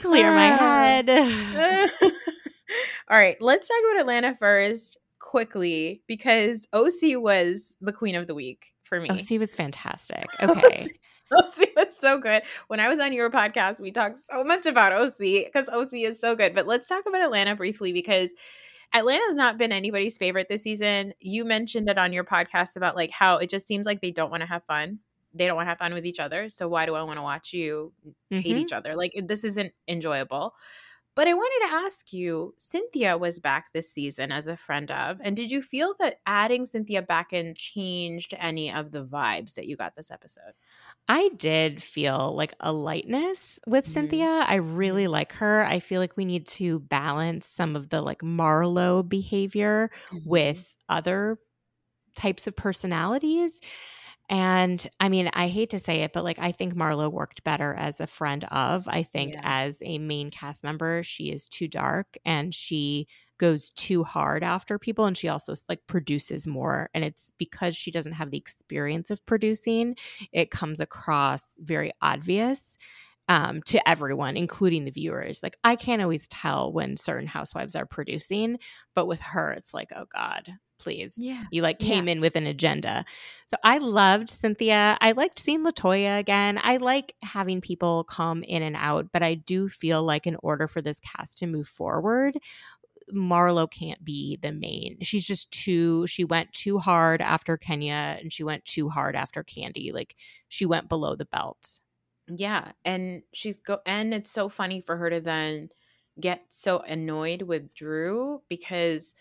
clear 0.00 0.34
my 0.34 0.52
ah. 0.52 0.58
head. 0.58 1.08
All 3.08 3.16
right, 3.16 3.36
let's 3.40 3.68
talk 3.68 3.78
about 3.90 4.00
Atlanta 4.00 4.36
first 4.38 4.98
quickly 5.18 6.02
because 6.06 6.68
OC 6.72 7.20
was 7.20 7.76
the 7.80 7.92
queen 7.92 8.14
of 8.14 8.26
the 8.26 8.34
week 8.34 8.66
for 8.82 9.00
me. 9.00 9.08
OC 9.10 9.38
was 9.38 9.54
fantastic. 9.54 10.26
Okay. 10.42 10.88
OC 11.36 11.68
was 11.76 11.96
so 11.96 12.18
good. 12.18 12.42
When 12.68 12.80
I 12.80 12.88
was 12.88 13.00
on 13.00 13.12
your 13.12 13.30
podcast, 13.30 13.80
we 13.80 13.90
talked 13.90 14.18
so 14.18 14.44
much 14.44 14.66
about 14.66 14.92
OC 14.92 15.18
because 15.18 15.68
OC 15.68 15.92
is 16.04 16.20
so 16.20 16.34
good. 16.36 16.54
But 16.54 16.66
let's 16.66 16.88
talk 16.88 17.04
about 17.06 17.22
Atlanta 17.22 17.56
briefly 17.56 17.92
because 17.92 18.34
Atlanta 18.94 19.22
has 19.26 19.36
not 19.36 19.58
been 19.58 19.72
anybody's 19.72 20.18
favorite 20.18 20.48
this 20.48 20.62
season. 20.62 21.14
You 21.20 21.44
mentioned 21.44 21.88
it 21.88 21.98
on 21.98 22.12
your 22.12 22.24
podcast 22.24 22.76
about 22.76 22.96
like 22.96 23.10
how 23.10 23.36
it 23.38 23.50
just 23.50 23.66
seems 23.66 23.86
like 23.86 24.00
they 24.00 24.10
don't 24.12 24.30
want 24.30 24.42
to 24.42 24.46
have 24.48 24.64
fun. 24.64 25.00
They 25.34 25.46
don't 25.46 25.56
want 25.56 25.66
to 25.66 25.70
have 25.70 25.78
fun 25.78 25.94
with 25.94 26.06
each 26.06 26.20
other. 26.20 26.48
So 26.48 26.68
why 26.68 26.86
do 26.86 26.94
I 26.94 27.02
want 27.02 27.16
to 27.18 27.22
watch 27.22 27.52
you 27.52 27.92
hate 28.30 28.56
Mhm. 28.56 28.60
each 28.60 28.72
other? 28.72 28.94
Like 28.94 29.12
this 29.26 29.42
isn't 29.44 29.72
enjoyable. 29.88 30.54
But 31.14 31.28
I 31.28 31.34
wanted 31.34 31.68
to 31.68 31.74
ask 31.74 32.12
you, 32.12 32.54
Cynthia 32.58 33.16
was 33.18 33.38
back 33.38 33.72
this 33.72 33.90
season 33.92 34.32
as 34.32 34.46
a 34.48 34.56
friend 34.56 34.90
of, 34.90 35.20
and 35.22 35.36
did 35.36 35.50
you 35.50 35.62
feel 35.62 35.94
that 36.00 36.20
adding 36.26 36.66
Cynthia 36.66 37.02
back 37.02 37.32
in 37.32 37.54
changed 37.54 38.34
any 38.38 38.72
of 38.72 38.90
the 38.92 39.04
vibes 39.04 39.54
that 39.54 39.66
you 39.66 39.76
got 39.76 39.94
this 39.96 40.10
episode? 40.10 40.54
I 41.08 41.28
did 41.36 41.82
feel 41.82 42.34
like 42.34 42.54
a 42.60 42.72
lightness 42.72 43.58
with 43.66 43.86
Mhm. 43.86 43.88
Cynthia. 43.88 44.26
I 44.46 44.54
really 44.56 45.06
like 45.06 45.32
her. 45.34 45.64
I 45.64 45.80
feel 45.80 46.00
like 46.00 46.16
we 46.16 46.24
need 46.24 46.46
to 46.48 46.80
balance 46.80 47.46
some 47.46 47.76
of 47.76 47.90
the 47.90 48.00
like 48.00 48.20
Marlo 48.20 49.06
behavior 49.06 49.90
Mm-hmm. 50.12 50.30
with 50.30 50.74
other 50.88 51.38
types 52.16 52.46
of 52.46 52.56
personalities. 52.56 53.60
And 54.30 54.86
I 55.00 55.08
mean, 55.10 55.30
I 55.34 55.48
hate 55.48 55.70
to 55.70 55.78
say 55.78 56.02
it, 56.02 56.12
but 56.14 56.24
like 56.24 56.38
I 56.38 56.50
think 56.52 56.74
Marlo 56.74 57.12
worked 57.12 57.44
better 57.44 57.74
as 57.74 58.00
a 58.00 58.06
friend 58.06 58.44
of. 58.44 58.88
I 58.88 59.02
think 59.02 59.34
Yeah. 59.34 59.42
as 59.42 59.78
a 59.82 59.98
main 59.98 60.30
cast 60.30 60.64
member, 60.64 61.02
she 61.02 61.30
is 61.30 61.46
too 61.46 61.68
dark 61.68 62.16
and 62.24 62.54
she 62.54 63.06
goes 63.38 63.70
too 63.70 64.04
hard 64.04 64.42
after 64.44 64.78
people 64.78 65.04
and 65.06 65.16
she 65.18 65.28
also 65.28 65.54
like 65.68 65.84
produces 65.88 66.46
more 66.46 66.88
and 66.94 67.04
it's 67.04 67.32
because 67.36 67.74
she 67.76 67.90
doesn't 67.90 68.12
have 68.12 68.30
the 68.30 68.38
experience 68.38 69.10
of 69.10 69.26
producing 69.26 69.96
it 70.32 70.52
comes 70.52 70.78
across 70.80 71.56
very 71.58 71.90
obvious 72.00 72.76
um, 73.28 73.62
to 73.62 73.86
everyone, 73.88 74.36
including 74.36 74.84
the 74.84 74.90
viewers. 74.90 75.42
Like, 75.42 75.56
I 75.64 75.76
can't 75.76 76.02
always 76.02 76.28
tell 76.28 76.72
when 76.72 76.96
certain 76.96 77.26
housewives 77.26 77.74
are 77.74 77.86
producing, 77.86 78.58
but 78.94 79.06
with 79.06 79.20
her, 79.20 79.52
it's 79.52 79.72
like, 79.72 79.90
oh 79.96 80.04
God, 80.12 80.58
please. 80.84 81.14
Yeah. 81.16 81.44
You 81.50 81.62
like 81.62 81.82
Yeah. 81.82 81.88
came 81.88 82.08
in 82.08 82.20
with 82.20 82.36
an 82.36 82.46
agenda. 82.46 83.04
So 83.46 83.56
I 83.64 83.78
loved 83.78 84.28
Cynthia. 84.28 84.96
I 85.00 85.12
liked 85.12 85.38
seeing 85.40 85.64
Latoya 85.64 86.18
again. 86.20 86.60
I 86.62 86.76
like 86.76 87.14
having 87.22 87.60
people 87.60 88.04
come 88.04 88.42
in 88.44 88.62
and 88.62 88.76
out, 88.76 89.10
but 89.12 89.22
I 89.22 89.34
do 89.34 89.68
feel 89.68 90.02
like 90.04 90.26
in 90.26 90.36
order 90.42 90.68
for 90.68 90.80
this 90.80 91.00
cast 91.00 91.38
to 91.38 91.46
move 91.46 91.66
forward, 91.66 92.38
Marlo 93.12 93.70
can't 93.70 94.02
be 94.04 94.38
the 94.40 94.52
main. 94.52 94.96
She's 95.02 95.26
just 95.26 95.50
too, 95.50 96.06
she 96.06 96.24
went 96.24 96.52
too 96.52 96.78
hard 96.78 97.20
after 97.20 97.56
Kenya 97.56 98.16
and 98.20 98.32
she 98.32 98.44
went 98.44 98.64
too 98.64 98.88
hard 98.88 99.14
after 99.14 99.42
Kandi. 99.44 99.92
Like 99.92 100.16
she 100.48 100.64
went 100.64 100.88
below 100.88 101.14
the 101.14 101.26
belt. 101.26 101.80
Yeah. 102.28 102.72
And 102.84 103.22
she's 103.34 103.60
go 103.60 103.80
and 103.84 104.14
it's 104.14 104.30
so 104.30 104.48
funny 104.48 104.80
for 104.80 104.96
her 104.96 105.10
to 105.10 105.20
then 105.20 105.68
get 106.18 106.44
so 106.48 106.78
annoyed 106.78 107.42
with 107.42 107.74
Drew 107.74 108.40
because 108.48 109.14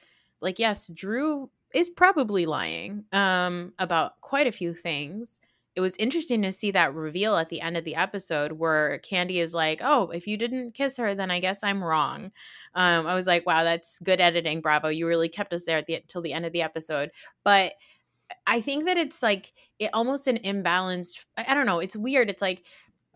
like 0.43 0.59
yes, 0.59 0.89
Drew 0.93 1.49
is 1.73 1.89
probably 1.89 2.45
lying 2.45 3.05
um 3.13 3.73
about 3.79 4.21
quite 4.21 4.47
a 4.47 4.51
few 4.51 4.73
things. 4.73 5.39
It 5.75 5.81
was 5.81 5.97
interesting 5.97 6.43
to 6.43 6.51
see 6.51 6.69
that 6.71 6.93
reveal 6.93 7.35
at 7.35 7.49
the 7.49 7.61
end 7.61 7.77
of 7.77 7.83
the 7.83 7.95
episode 7.95 8.53
where 8.53 8.99
Kandi 8.99 9.37
is 9.41 9.55
like, 9.55 9.81
"Oh, 9.83 10.09
if 10.11 10.27
you 10.27 10.37
didn't 10.37 10.73
kiss 10.75 10.97
her, 10.97 11.15
then 11.15 11.31
I 11.31 11.39
guess 11.39 11.63
I'm 11.63 11.83
wrong." 11.83 12.31
Um, 12.75 13.07
I 13.07 13.15
was 13.15 13.25
like, 13.27 13.45
"Wow, 13.47 13.63
that's 13.63 13.99
good 13.99 14.21
editing, 14.21 14.61
bravo! 14.61 14.89
You 14.89 15.07
really 15.07 15.29
kept 15.29 15.53
us 15.53 15.65
there 15.65 15.77
at 15.79 15.87
the 15.87 16.03
till 16.07 16.21
the 16.21 16.33
end 16.33 16.45
of 16.45 16.53
the 16.53 16.61
episode." 16.61 17.11
But 17.43 17.73
I 18.47 18.61
think 18.61 18.85
that 18.85 18.97
it's 18.97 19.21
like 19.23 19.53
it 19.79 19.89
almost 19.93 20.27
an 20.27 20.37
imbalanced. 20.39 21.25
I 21.37 21.45
I 21.49 21.53
don't 21.53 21.65
know. 21.65 21.79
It's 21.79 21.95
weird. 21.97 22.29
It's 22.29 22.41
like 22.41 22.63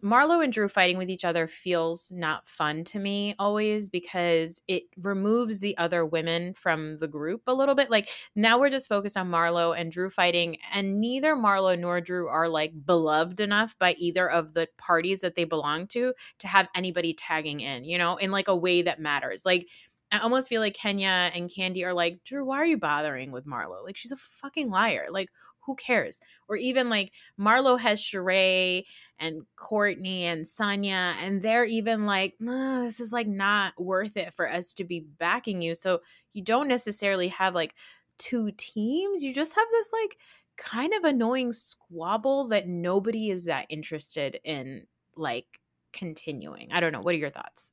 Marlo 0.03 0.43
and 0.43 0.53
Drew 0.53 0.69
fighting 0.69 0.97
with 0.97 1.09
each 1.09 1.25
other 1.25 1.47
feels 1.47 2.11
not 2.11 2.47
fun 2.47 2.83
to 2.85 2.99
me 2.99 3.33
always 3.39 3.89
because 3.89 4.61
it 4.67 4.83
removes 4.95 5.59
the 5.59 5.75
other 5.77 6.05
women 6.05 6.53
from 6.53 6.97
the 6.99 7.07
group 7.07 7.41
a 7.47 7.53
little 7.53 7.73
bit. 7.73 7.89
Like 7.89 8.07
now 8.35 8.59
we're 8.59 8.69
just 8.69 8.87
focused 8.87 9.17
on 9.17 9.29
Marlo 9.31 9.75
and 9.75 9.91
Drew 9.91 10.11
fighting, 10.11 10.57
and 10.71 10.99
neither 10.99 11.35
Marlo 11.35 11.77
nor 11.77 11.99
Drew 11.99 12.27
are 12.27 12.47
like 12.47 12.73
beloved 12.85 13.39
enough 13.39 13.75
by 13.79 13.95
either 13.97 14.29
of 14.29 14.53
the 14.53 14.67
parties 14.77 15.21
that 15.21 15.35
they 15.35 15.45
belong 15.45 15.87
to 15.87 16.13
to 16.39 16.47
have 16.47 16.67
anybody 16.75 17.13
tagging 17.15 17.59
in, 17.61 17.83
you 17.83 17.97
know, 17.97 18.17
in 18.17 18.29
like 18.29 18.47
a 18.47 18.55
way 18.55 18.83
that 18.83 18.99
matters. 18.99 19.45
Like 19.45 19.67
I 20.11 20.19
almost 20.19 20.47
feel 20.47 20.61
like 20.61 20.73
Kenya 20.75 21.31
and 21.33 21.49
Kandi 21.49 21.83
are 21.83 21.93
like, 21.93 22.23
Drew, 22.23 22.45
why 22.45 22.57
are 22.57 22.65
you 22.65 22.77
bothering 22.77 23.31
with 23.31 23.45
Marlo? 23.45 23.83
Like 23.83 23.97
she's 23.97 24.11
a 24.11 24.15
fucking 24.15 24.69
liar. 24.69 25.07
Like 25.09 25.29
who 25.67 25.75
cares? 25.75 26.17
Or 26.47 26.55
even 26.55 26.89
like 26.89 27.11
Marlo 27.39 27.79
has 27.79 28.01
Sheree 28.01 28.85
and 29.19 29.43
Courtney 29.55 30.23
and 30.23 30.45
Sanya, 30.45 31.15
and 31.19 31.41
they're 31.41 31.65
even 31.65 32.05
like, 32.07 32.35
"Nah, 32.39 32.83
this 32.83 32.99
is 32.99 33.13
like 33.13 33.27
not 33.27 33.79
worth 33.79 34.17
it 34.17 34.33
for 34.33 34.51
us 34.51 34.73
to 34.75 34.83
be 34.83 35.01
backing 35.01 35.61
you. 35.61 35.75
So 35.75 36.01
you 36.33 36.43
don't 36.43 36.67
necessarily 36.67 37.27
have 37.29 37.53
like 37.53 37.75
two 38.17 38.51
teams. 38.57 39.23
You 39.23 39.33
just 39.33 39.55
have 39.55 39.67
this 39.71 39.91
like 39.93 40.17
kind 40.57 40.93
of 40.93 41.03
annoying 41.03 41.53
squabble 41.53 42.47
that 42.47 42.67
nobody 42.67 43.29
is 43.29 43.45
that 43.45 43.67
interested 43.69 44.39
in 44.43 44.87
like 45.15 45.59
continuing. 45.93 46.69
I 46.71 46.79
don't 46.79 46.91
know. 46.91 47.01
What 47.01 47.13
are 47.15 47.19
your 47.19 47.29
thoughts? 47.29 47.71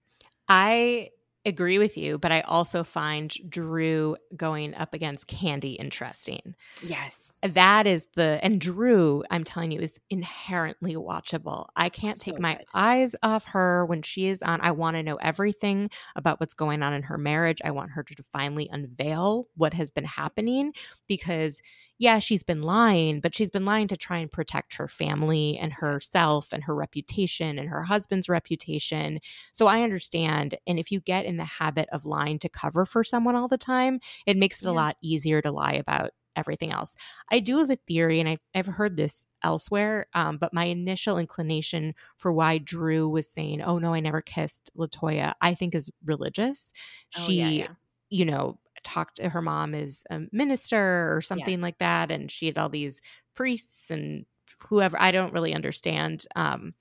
I 0.49 1.11
agree 1.47 1.79
with 1.79 1.97
you, 1.97 2.19
but 2.19 2.33
I 2.33 2.41
also 2.43 2.85
find 2.85 3.31
Drew 3.49 4.17
going 4.37 4.75
up 4.75 4.95
against 4.95 5.27
Candy 5.27 5.73
interesting. 5.73 6.55
Yes. 6.83 7.39
That 7.43 7.87
is 7.87 8.09
the 8.17 8.41
and 8.43 8.61
Drew, 8.61 9.25
I'm 9.31 9.45
telling 9.45 9.71
you, 9.71 9.81
is 9.81 9.99
inherently 10.11 10.95
watchable. 10.97 11.67
I 11.77 11.89
can't 11.89 12.17
So 12.17 12.33
take 12.33 12.41
my 12.41 12.55
good. 12.55 12.67
eyes 12.75 13.15
off 13.23 13.45
her 13.47 13.85
when 13.87 14.03
she 14.03 14.29
is 14.29 14.43
on. 14.43 14.61
I 14.61 14.73
want 14.73 14.97
to 14.97 15.03
know 15.03 15.17
everything 15.17 15.91
about 16.17 16.41
what's 16.41 16.55
going 16.55 16.83
on 16.83 16.93
in 16.93 17.03
her 17.03 17.19
marriage. 17.19 17.61
I 17.65 17.71
want 17.73 17.93
her 17.93 18.03
to 18.03 18.23
finally 18.33 18.69
unveil 18.73 19.49
what 19.57 19.75
has 19.75 19.91
been 19.91 20.05
happening 20.05 20.73
because 21.07 21.61
yeah, 21.99 22.19
she's 22.19 22.43
been 22.43 22.63
lying, 22.63 23.21
but 23.21 23.35
she's 23.35 23.51
been 23.51 23.65
lying 23.65 23.89
to 23.89 23.97
try 23.97 24.19
and 24.19 24.31
protect 24.31 24.75
her 24.75 24.89
family 24.89 25.57
and 25.59 25.73
herself 25.73 26.53
and 26.53 26.65
her 26.65 26.75
reputation 26.75 27.59
and 27.59 27.69
her 27.69 27.85
husband's 27.85 28.29
reputation. 28.29 29.21
So 29.53 29.67
I 29.67 29.83
understand. 29.83 30.57
And 30.67 30.79
if 30.79 30.91
you 30.91 31.01
get 31.01 31.25
in 31.25 31.37
the 31.37 31.45
habit 31.45 31.89
of 31.93 32.05
lying 32.05 32.39
to 32.41 32.49
cover 32.49 32.85
for 32.85 33.05
someone 33.05 33.37
all 33.37 33.49
the 33.49 33.59
time, 33.59 34.01
it 34.27 34.37
makes 34.37 34.63
it 34.63 34.69
a 34.69 34.73
lot 34.73 34.97
easier 35.03 35.41
to 35.43 35.53
lie 35.53 35.75
about 35.75 36.11
everything 36.37 36.73
else. 36.73 36.97
I 37.31 37.39
do 37.39 37.59
have 37.59 37.71
a 37.71 37.77
theory, 37.77 38.19
and 38.19 38.29
I've, 38.29 38.41
I've 38.55 38.67
heard 38.67 38.97
this 38.97 39.25
elsewhere, 39.45 40.09
um, 40.15 40.37
but 40.37 40.53
my 40.53 40.65
initial 40.65 41.17
inclination 41.17 41.95
for 42.19 42.33
why 42.33 42.59
Drew 42.59 43.09
was 43.09 43.29
saying, 43.29 43.63
oh 43.63 43.79
no, 43.79 43.95
I 43.95 44.01
never 44.01 44.21
kissed 44.21 44.71
Latoya, 44.77 45.35
I 45.41 45.55
think 45.55 45.77
is 45.77 45.91
religious. 46.05 46.73
Oh, 47.17 47.21
She, 47.21 47.35
yeah, 47.35 47.49
yeah. 47.49 47.69
you 48.11 48.25
know, 48.25 48.59
talked 48.85 49.17
to 49.17 49.29
her 49.29 49.43
mom 49.43 49.75
is 49.75 50.05
a 50.11 50.21
minister 50.33 51.15
or 51.15 51.21
something 51.21 51.61
like 51.61 51.79
that 51.79 52.11
and 52.13 52.31
she 52.31 52.47
had 52.47 52.59
all 52.59 52.69
these 52.69 53.01
priests 53.35 53.91
and 53.91 54.25
whoever 54.69 54.97
I 55.01 55.11
don't 55.11 55.33
really 55.33 55.55
understand 55.55 56.25
um 56.37 56.75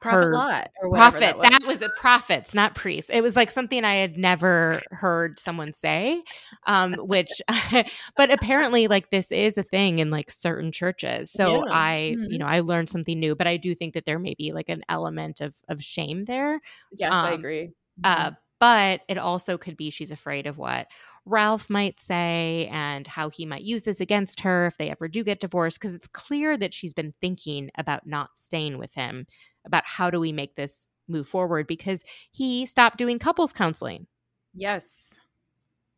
prophet 0.00 0.32
lot 0.32 0.70
or 0.80 0.90
profit 0.90 1.20
that 1.20 1.42
that 1.42 1.62
was. 1.66 1.82
a 1.82 1.90
profits 2.00 2.54
not 2.54 2.74
priests 2.74 3.10
it 3.12 3.20
was 3.22 3.36
like 3.36 3.50
something 3.50 3.84
i 3.84 3.96
had 3.96 4.16
never 4.16 4.82
heard 4.92 5.38
someone 5.38 5.74
say 5.74 6.22
um 6.66 6.94
which 6.94 7.28
but 8.16 8.30
apparently 8.30 8.88
like 8.88 9.10
this 9.10 9.30
is 9.30 9.58
a 9.58 9.62
thing 9.62 9.98
in 9.98 10.08
like 10.10 10.30
certain 10.30 10.72
churches 10.72 11.30
so 11.30 11.48
Yeah. 11.48 11.60
i 11.70 12.16
Mhm. 12.18 12.32
you 12.32 12.38
know 12.38 12.46
i 12.46 12.60
learned 12.60 12.88
something 12.88 13.20
new 13.20 13.34
but 13.34 13.46
i 13.46 13.58
do 13.58 13.74
think 13.74 13.92
that 13.92 14.06
there 14.06 14.18
may 14.18 14.34
be 14.34 14.52
like 14.52 14.70
an 14.70 14.82
element 14.88 15.42
of 15.42 15.54
of 15.68 15.82
shame 15.82 16.24
there 16.24 16.60
Yes, 16.96 17.12
I 17.12 17.32
um, 17.32 17.38
agree. 17.40 17.72
uh, 18.02 18.30
but 18.58 19.02
it 19.08 19.18
also 19.18 19.58
could 19.58 19.76
be 19.76 19.90
she's 19.90 20.10
afraid 20.10 20.46
of 20.46 20.56
what 20.58 20.86
Ralph 21.26 21.70
might 21.70 22.00
say 22.00 22.68
and 22.72 23.06
how 23.06 23.28
he 23.28 23.46
might 23.46 23.62
use 23.62 23.82
this 23.82 24.00
against 24.00 24.40
her 24.40 24.66
if 24.66 24.78
they 24.78 24.90
ever 24.90 25.08
do 25.08 25.22
get 25.22 25.40
divorced. 25.40 25.80
Because 25.80 25.94
it's 25.94 26.08
clear 26.08 26.56
that 26.56 26.74
she's 26.74 26.94
been 26.94 27.14
thinking 27.20 27.70
about 27.76 28.06
not 28.06 28.30
staying 28.36 28.78
with 28.78 28.94
him, 28.94 29.26
about 29.64 29.84
how 29.86 30.10
do 30.10 30.18
we 30.18 30.32
make 30.32 30.56
this 30.56 30.88
move 31.08 31.28
forward 31.28 31.66
because 31.66 32.04
he 32.30 32.64
stopped 32.66 32.96
doing 32.96 33.18
couples 33.18 33.52
counseling. 33.52 34.06
yes. 34.54 35.12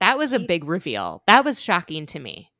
That 0.01 0.19
was 0.19 0.33
a 0.33 0.41
big 0.41 0.65
reveal. 0.65 1.23
That 1.29 1.45
was 1.45 1.63
shocking 1.63 2.07
to 2.07 2.19
me. 2.19 2.51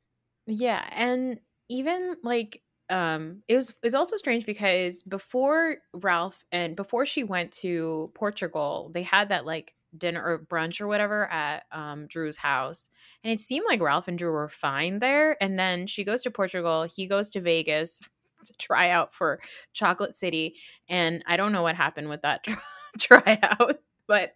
Yeah, 0.47 0.87
and 0.95 1.41
even 1.67 2.15
like 2.23 2.61
um 2.89 3.43
it 3.49 3.57
was 3.57 3.75
it's 3.83 3.95
also 3.95 4.15
strange 4.15 4.45
because 4.45 5.03
before 5.03 5.77
Ralph 5.93 6.45
and 6.53 6.75
before 6.75 7.05
she 7.05 7.25
went 7.25 7.51
to 7.53 8.11
Portugal, 8.13 8.91
they 8.93 9.03
had 9.03 9.27
that 9.29 9.45
like 9.45 9.73
dinner 9.97 10.23
or 10.23 10.39
brunch 10.39 10.81
or 10.81 10.87
whatever 10.87 11.27
at 11.27 11.63
um 11.71 12.07
Drew's 12.07 12.37
house. 12.37 12.89
And 13.23 13.31
it 13.31 13.41
seemed 13.41 13.65
like 13.67 13.81
Ralph 13.81 14.07
and 14.07 14.17
Drew 14.17 14.31
were 14.31 14.49
fine 14.49 14.99
there. 14.99 15.41
And 15.41 15.57
then 15.57 15.87
she 15.87 16.03
goes 16.03 16.21
to 16.23 16.31
Portugal, 16.31 16.83
he 16.83 17.07
goes 17.07 17.29
to 17.31 17.41
Vegas 17.41 17.99
to 18.45 18.53
try 18.57 18.89
out 18.89 19.13
for 19.13 19.39
Chocolate 19.73 20.15
City. 20.15 20.55
And 20.89 21.23
I 21.27 21.37
don't 21.37 21.51
know 21.51 21.63
what 21.63 21.75
happened 21.75 22.09
with 22.09 22.21
that 22.23 22.45
tryout, 22.99 23.79
but 24.07 24.33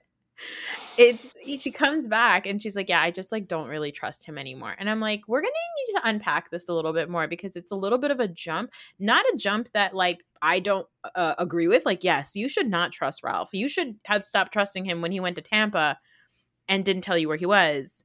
it's 0.98 1.36
she 1.46 1.72
comes 1.72 2.08
back 2.08 2.46
and 2.46 2.62
she's 2.62 2.76
like 2.76 2.90
yeah 2.90 3.02
i 3.02 3.12
just 3.12 3.32
like 3.32 3.48
don't 3.48 3.70
really 3.70 3.92
trust 3.92 4.26
him 4.26 4.38
anymore. 4.38 4.76
And 4.78 4.90
i'm 4.90 5.00
like 5.00 5.28
we're 5.28 5.42
gonna 5.42 5.52
need 5.52 6.00
to 6.00 6.08
unpack 6.08 6.50
this 6.50 6.70
a 6.70 6.74
little 6.74 6.94
bit 6.94 7.10
more 7.10 7.28
because 7.28 7.56
it's 7.56 7.72
a 7.72 7.76
little 7.76 7.98
bit 7.98 8.12
of 8.12 8.20
a 8.20 8.28
jump 8.28 8.72
not 9.00 9.26
a 9.34 9.38
jump 9.38 9.70
that 9.74 9.96
like 9.96 10.24
i 10.42 10.60
don't 10.60 10.88
uh, 11.16 11.36
agree 11.38 11.68
with 11.68 11.86
like 11.86 12.04
yes 12.04 12.36
you 12.36 12.50
should 12.50 12.70
not 12.70 12.92
trust 12.92 13.24
ralph. 13.24 13.50
You 13.54 13.68
should 13.68 13.96
have 14.06 14.24
stopped 14.24 14.54
trusting 14.54 14.86
him 14.86 15.02
when 15.02 15.12
he 15.12 15.20
went 15.20 15.36
to 15.38 15.42
tampa 15.42 15.98
and 16.68 16.84
didn't 16.84 17.04
tell 17.04 17.18
you 17.18 17.28
where 17.28 17.38
he 17.38 17.46
was 17.46 18.04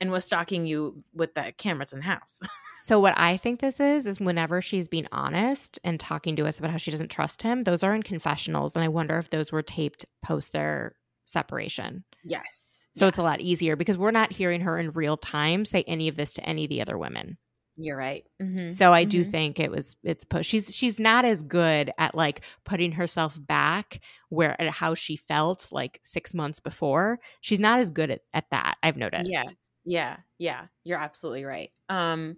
and 0.00 0.10
was 0.10 0.24
stalking 0.24 0.66
you 0.66 1.04
with 1.14 1.34
the 1.34 1.52
cameras 1.56 1.92
in 1.92 2.00
the 2.00 2.04
house. 2.04 2.40
So 2.74 2.98
what 2.98 3.12
I 3.18 3.36
think 3.36 3.60
this 3.60 3.80
is 3.80 4.06
is 4.06 4.18
whenever 4.18 4.62
she's 4.62 4.88
being 4.88 5.06
honest 5.12 5.78
and 5.84 6.00
talking 6.00 6.36
to 6.36 6.46
us 6.46 6.58
about 6.58 6.70
how 6.70 6.78
she 6.78 6.90
doesn't 6.90 7.10
trust 7.10 7.42
him, 7.42 7.64
those 7.64 7.82
are 7.82 7.94
in 7.94 8.02
confessionals, 8.02 8.74
and 8.74 8.82
I 8.82 8.88
wonder 8.88 9.18
if 9.18 9.28
those 9.28 9.52
were 9.52 9.60
taped 9.60 10.06
post 10.22 10.54
their 10.54 10.94
separation. 11.32 12.04
yes 12.24 12.86
So 12.94 13.06
it's 13.08 13.18
a 13.18 13.22
lot 13.22 13.40
easier 13.40 13.74
because 13.76 13.96
we're 13.98 14.10
not 14.10 14.32
hearing 14.32 14.60
her 14.62 14.78
in 14.78 14.90
real 14.92 15.16
time 15.16 15.64
say 15.64 15.82
any 15.86 16.08
of 16.08 16.16
this 16.16 16.34
to 16.34 16.44
any 16.44 16.64
of 16.64 16.68
the 16.70 16.80
other 16.82 16.96
women. 16.98 17.38
you're 17.76 17.96
right 17.96 18.24
Mhm. 18.40 18.70
So 18.70 18.92
I 18.92 19.04
do 19.04 19.24
Mhm. 19.24 19.30
think 19.30 19.58
it 19.58 19.70
was 19.70 19.96
it's 20.04 20.24
po- 20.26 20.42
she's 20.42 20.76
she's 20.76 21.00
not 21.00 21.24
as 21.24 21.42
good 21.42 21.90
at 21.98 22.14
like 22.14 22.42
putting 22.64 22.92
herself 22.92 23.38
back 23.46 24.00
where 24.28 24.60
at 24.60 24.68
how 24.68 24.94
she 24.94 25.16
felt 25.16 25.68
like 25.72 25.98
6 26.04 26.34
months 26.34 26.60
before. 26.60 27.18
She's 27.40 27.58
not 27.60 27.80
as 27.80 27.90
good 27.90 28.10
at, 28.10 28.20
at 28.34 28.44
that. 28.50 28.76
I've 28.82 28.98
noticed. 28.98 29.30
Yeah. 29.30 29.44
Yeah. 29.84 30.16
Yeah. 30.38 30.66
You're 30.84 30.98
absolutely 31.00 31.44
right. 31.44 31.70
Um 31.88 32.36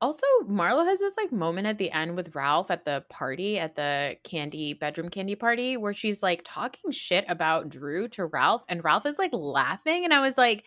also 0.00 0.26
Marlo 0.46 0.84
has 0.84 1.00
this 1.00 1.16
like 1.16 1.32
moment 1.32 1.66
at 1.66 1.78
the 1.78 1.90
end 1.90 2.16
with 2.16 2.34
Ralph 2.34 2.70
at 2.70 2.84
the 2.84 3.04
party 3.08 3.58
at 3.58 3.74
the 3.74 4.16
Kandi 4.24 4.78
Bedroom 4.78 5.08
Kandi 5.08 5.38
party 5.38 5.76
where 5.76 5.94
she's 5.94 6.22
like 6.22 6.42
talking 6.44 6.92
shit 6.92 7.24
about 7.28 7.68
Drew 7.68 8.08
to 8.08 8.26
Ralph 8.26 8.64
and 8.68 8.84
Ralph 8.84 9.06
is 9.06 9.18
like 9.18 9.32
laughing 9.32 10.04
and 10.04 10.12
I 10.12 10.20
was 10.20 10.36
like 10.36 10.64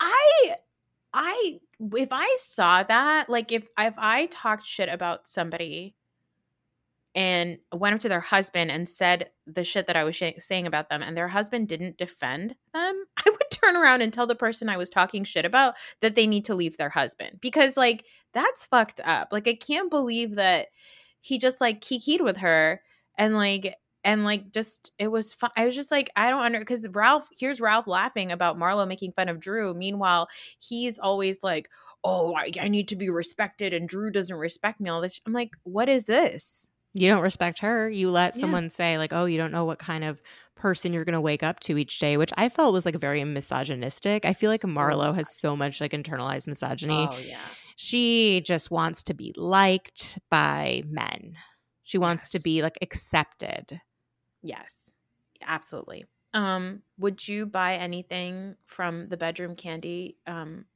I 0.00 0.56
I 1.12 1.60
if 1.80 2.08
I 2.12 2.36
saw 2.38 2.82
that 2.82 3.30
like 3.30 3.52
if 3.52 3.66
if 3.78 3.94
I 3.96 4.26
talked 4.26 4.66
shit 4.66 4.88
about 4.88 5.26
somebody 5.26 5.94
and 7.14 7.58
went 7.72 7.94
up 7.94 8.00
to 8.00 8.08
their 8.08 8.20
husband 8.20 8.70
and 8.70 8.88
said 8.88 9.30
the 9.46 9.62
shit 9.62 9.86
that 9.86 9.96
I 9.96 10.04
was 10.04 10.16
sh- 10.16 10.32
saying 10.38 10.66
about 10.66 10.88
them, 10.88 11.02
and 11.02 11.16
their 11.16 11.28
husband 11.28 11.68
didn't 11.68 11.96
defend 11.96 12.56
them, 12.72 13.04
I 13.16 13.33
turn 13.64 13.76
around 13.76 14.02
and 14.02 14.12
tell 14.12 14.26
the 14.26 14.34
person 14.34 14.68
I 14.68 14.76
was 14.76 14.90
talking 14.90 15.24
shit 15.24 15.44
about 15.44 15.74
that 16.00 16.14
they 16.14 16.26
need 16.26 16.44
to 16.46 16.54
leave 16.54 16.76
their 16.76 16.90
husband 16.90 17.38
because, 17.40 17.76
like, 17.76 18.04
that's 18.32 18.64
fucked 18.66 19.00
up. 19.04 19.28
Like, 19.32 19.48
I 19.48 19.54
can't 19.54 19.90
believe 19.90 20.34
that 20.36 20.68
he 21.20 21.38
just 21.38 21.60
like 21.60 21.80
kikied 21.80 22.20
with 22.20 22.36
her 22.38 22.82
and 23.16 23.34
like 23.34 23.74
and 24.04 24.24
like 24.24 24.52
just 24.52 24.92
it 24.98 25.08
was. 25.08 25.34
I 25.56 25.66
was 25.66 25.74
just 25.74 25.90
like 25.90 26.10
I 26.16 26.28
don't 26.30 26.42
under 26.42 26.58
because 26.58 26.86
Ralph 26.88 27.28
here's 27.38 27.60
Ralph 27.60 27.86
laughing 27.86 28.30
about 28.30 28.58
Marlo 28.58 28.86
making 28.86 29.12
fun 29.12 29.28
of 29.30 29.40
Drew. 29.40 29.72
Meanwhile, 29.74 30.28
he's 30.58 30.98
always 30.98 31.42
like, 31.42 31.70
"Oh, 32.04 32.34
I, 32.34 32.50
I 32.60 32.68
need 32.68 32.88
to 32.88 32.96
be 32.96 33.08
respected," 33.08 33.72
and 33.72 33.88
Drew 33.88 34.10
doesn't 34.10 34.36
respect 34.36 34.80
me. 34.80 34.90
All 34.90 35.00
this, 35.00 35.20
I'm 35.26 35.32
like, 35.32 35.52
what 35.62 35.88
is 35.88 36.04
this? 36.04 36.68
You 36.94 37.08
don't 37.08 37.22
respect 37.22 37.58
her. 37.60 37.90
You 37.90 38.08
let 38.10 38.34
Yeah. 38.34 38.40
someone 38.40 38.70
say 38.70 38.98
like, 38.98 39.12
"Oh, 39.12 39.24
you 39.26 39.36
don't 39.36 39.52
know 39.52 39.64
what 39.64 39.78
kind 39.78 40.04
of 40.04 40.22
person 40.54 40.92
you're 40.92 41.04
going 41.04 41.14
to 41.14 41.20
wake 41.20 41.42
up 41.42 41.60
to 41.60 41.76
each 41.76 41.98
day," 41.98 42.16
which 42.16 42.32
I 42.36 42.48
felt 42.48 42.72
was 42.72 42.86
like 42.86 42.94
very 42.96 43.22
misogynistic. 43.24 44.24
I 44.24 44.32
feel 44.32 44.50
like 44.50 44.62
Marlo 44.62 45.14
has 45.14 45.28
so 45.40 45.56
much 45.56 45.80
like 45.80 45.92
internalized 45.92 46.46
misogyny. 46.46 47.08
Oh 47.10 47.18
yeah. 47.18 47.48
She 47.76 48.40
just 48.42 48.70
wants 48.70 49.02
to 49.04 49.14
be 49.14 49.32
liked 49.36 50.18
by 50.30 50.82
men. 50.86 51.36
She 51.82 51.98
wants 51.98 52.28
to 52.30 52.38
be 52.38 52.62
like 52.62 52.78
accepted. 52.80 53.80
Yes, 54.42 54.84
absolutely. 55.42 56.04
Um, 56.32 56.82
would 56.98 57.26
you 57.26 57.46
buy 57.46 57.74
anything 57.76 58.56
from 58.66 59.08
the 59.08 59.16
Bedroom 59.16 59.56
Kandi 59.56 60.16
um 60.26 60.66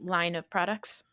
line 0.00 0.34
of 0.34 0.50
products? 0.50 1.04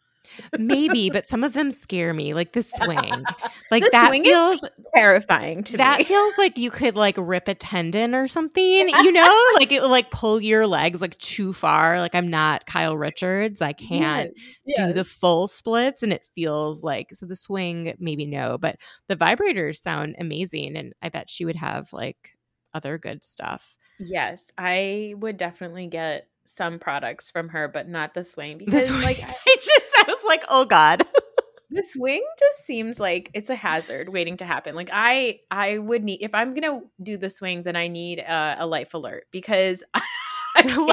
Maybe, 0.57 1.09
but 1.09 1.27
some 1.27 1.43
of 1.43 1.53
them 1.53 1.71
scare 1.71 2.13
me, 2.13 2.33
like 2.33 2.53
the 2.53 2.63
swing. 2.63 3.23
Like 3.69 3.83
The 3.83 3.89
that 3.91 4.07
swing 4.07 4.23
feels 4.23 4.63
Terrifying 4.95 5.63
to 5.65 5.77
that 5.77 5.97
me. 5.97 6.03
That 6.03 6.07
feels 6.07 6.37
like 6.37 6.57
you 6.57 6.71
could 6.71 6.95
like 6.95 7.15
rip 7.17 7.49
a 7.49 7.55
tendon 7.55 8.15
or 8.15 8.25
something, 8.25 8.87
you 8.87 9.11
know? 9.11 9.43
like 9.55 9.73
it 9.73 9.81
will 9.81 9.89
like 9.89 10.09
pull 10.09 10.39
your 10.39 10.65
legs 10.65 11.01
like 11.01 11.17
too 11.17 11.51
far. 11.51 11.99
Like 11.99 12.15
I'm 12.15 12.29
not 12.29 12.65
Kyle 12.65 12.95
Richards. 12.95 13.61
I 13.61 13.73
can't 13.73 14.31
do 14.77 14.93
the 14.93 15.03
full 15.03 15.49
splits 15.49 16.01
and 16.01 16.13
it 16.13 16.25
feels 16.33 16.81
like 16.81 17.09
so 17.13 17.25
the 17.25 17.35
swing 17.35 17.93
maybe 17.99 18.25
no, 18.25 18.57
but 18.57 18.77
the 19.09 19.17
vibrators 19.17 19.81
sound 19.81 20.15
amazing 20.17 20.77
and 20.77 20.93
I 21.01 21.09
bet 21.09 21.29
she 21.29 21.43
would 21.43 21.57
have 21.57 21.91
like 21.91 22.37
other 22.73 22.97
good 22.97 23.23
stuff. 23.23 23.75
Yes, 23.99 24.51
I 24.57 25.13
would 25.17 25.37
definitely 25.37 25.87
get 25.87 26.27
some 26.47 26.79
products 26.79 27.29
from 27.29 27.49
her, 27.49 27.67
but 27.67 27.87
not 27.87 28.13
the 28.13 28.23
swing 28.23 28.57
The 28.59 28.65
because 28.65 28.87
swing, 28.87 29.01
like 29.01 29.21
I- 29.21 29.35
it 29.45 29.61
just 29.61 30.07
was 30.07 30.19
like 30.25 30.43
oh 30.49 30.65
god. 30.65 31.03
the 31.69 31.83
swing 31.83 32.23
just 32.39 32.65
seems 32.65 32.99
like 32.99 33.29
it's 33.33 33.49
a 33.49 33.55
hazard 33.55 34.09
waiting 34.09 34.37
to 34.37 34.45
happen. 34.45 34.73
Like 34.75 34.89
I 34.91 35.39
I 35.51 35.77
would 35.77 36.03
need 36.03 36.21
if 36.21 36.33
I'm 36.33 36.53
gonna 36.53 36.81
do 37.01 37.17
the 37.17 37.29
swing, 37.29 37.63
then 37.63 37.75
I 37.75 37.87
need 37.87 38.19
a, 38.19 38.57
a 38.59 38.65
life 38.65 38.93
alert 38.93 39.25
because 39.31 39.83
I 39.93 40.01
can't, 40.63 40.89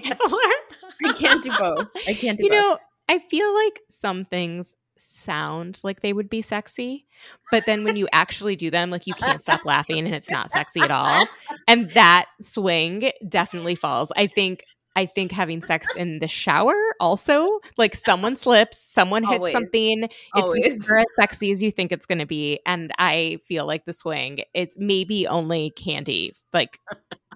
I 1.05 1.13
can't 1.15 1.43
do 1.43 1.51
both. 1.59 1.89
I 2.07 2.13
can't 2.15 2.39
do 2.39 2.45
you 2.45 2.51
both. 2.51 2.59
know, 2.59 2.79
I 3.09 3.19
feel 3.19 3.55
like 3.55 3.81
some 3.89 4.25
things 4.25 4.75
sound 4.99 5.81
like 5.83 6.01
they 6.01 6.13
would 6.13 6.29
be 6.29 6.43
sexy, 6.43 7.07
but 7.51 7.67
then 7.67 7.85
when 7.85 7.97
you 7.97 8.09
actually 8.13 8.57
do 8.57 8.71
them, 8.71 8.91
like 8.91 9.07
you 9.07 9.15
can't 9.15 9.43
stop 9.43 9.65
laughing 9.65 10.05
and 10.05 10.15
it's 10.15 10.31
not 10.31 10.51
sexy 10.51 10.81
at 10.81 10.91
all. 10.91 11.27
And 11.67 11.91
that 11.93 12.27
swing 12.43 13.11
definitely 13.29 13.75
falls. 13.75 14.13
I 14.17 14.27
think 14.27 14.65
I 14.97 15.07
think 15.07 15.33
having 15.33 15.61
sex 15.61 15.89
in 15.97 16.21
the 16.21 16.29
shower 16.29 16.75
also, 17.01 17.61
like 17.77 17.95
someone 17.95 18.37
slips, 18.37 18.79
someone 18.79 19.25
hits 19.25 19.39
Always. 19.39 19.53
something, 19.53 20.05
it's 20.05 20.13
Always. 20.35 20.81
never 20.81 20.99
as 20.99 21.07
sexy 21.17 21.51
as 21.51 21.63
you 21.63 21.71
think 21.71 21.93
it's 21.93 22.07
going 22.07 22.19
to 22.21 22.27
be. 22.27 22.61
And 22.67 22.93
I 22.99 23.39
feel 23.43 23.67
like 23.67 23.85
the 23.85 23.93
swing, 23.93 24.41
it's 24.55 24.77
maybe 24.79 25.27
only 25.27 25.73
Kandi 25.77 26.31
like 26.53 26.79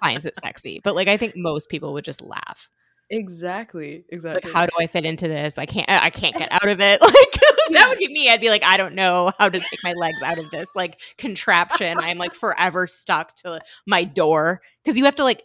finds 0.00 0.26
it 0.26 0.36
sexy, 0.38 0.80
but 0.84 0.94
like 0.94 1.08
I 1.08 1.16
think 1.16 1.34
most 1.36 1.68
people 1.68 1.92
would 1.94 2.04
just 2.04 2.22
laugh. 2.22 2.68
Exactly. 3.10 4.04
Exactly. 4.10 4.50
Like, 4.50 4.54
how 4.54 4.66
do 4.66 4.72
I 4.78 4.86
fit 4.86 5.04
into 5.04 5.28
this? 5.28 5.56
I 5.58 5.66
can't. 5.66 5.88
I 5.88 6.10
can't 6.10 6.36
get 6.36 6.52
out 6.52 6.68
of 6.68 6.80
it. 6.80 7.00
Like 7.08 7.40
that 7.80 7.88
would 7.90 7.98
be 7.98 8.08
me. 8.08 8.30
I'd 8.30 8.40
be 8.40 8.48
like, 8.48 8.62
I 8.62 8.78
don't 8.78 8.94
know 8.94 9.30
how 9.38 9.48
to 9.50 9.58
take 9.58 9.84
my 9.84 9.92
legs 9.92 10.22
out 10.22 10.38
of 10.38 10.50
this 10.50 10.70
like 10.74 11.00
contraption. 11.18 11.98
I'm 11.98 12.16
like 12.16 12.32
forever 12.32 12.86
stuck 12.86 13.34
to 13.36 13.60
my 13.86 14.04
door 14.04 14.62
because 14.82 14.96
you 14.96 15.04
have 15.04 15.16
to 15.16 15.24
like 15.24 15.42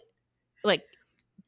like 0.62 0.82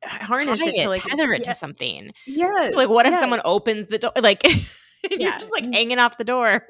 harness 0.05 0.61
tie 0.61 0.69
it 0.71 0.83
to 0.83 0.89
like 0.89 1.03
tether 1.03 1.33
it 1.33 1.43
yeah, 1.43 1.53
to 1.53 1.59
something. 1.59 2.13
yes, 2.27 2.75
Like, 2.75 2.89
what 2.89 3.07
if 3.07 3.13
yes. 3.13 3.21
someone 3.21 3.41
opens 3.45 3.89
the 3.89 3.99
door? 3.99 4.13
Like, 4.21 4.43
you're 5.11 5.21
Yeah. 5.21 5.39
just 5.39 5.53
like 5.53 5.65
hanging 5.73 5.99
off 5.99 6.19
the 6.19 6.25
door. 6.25 6.69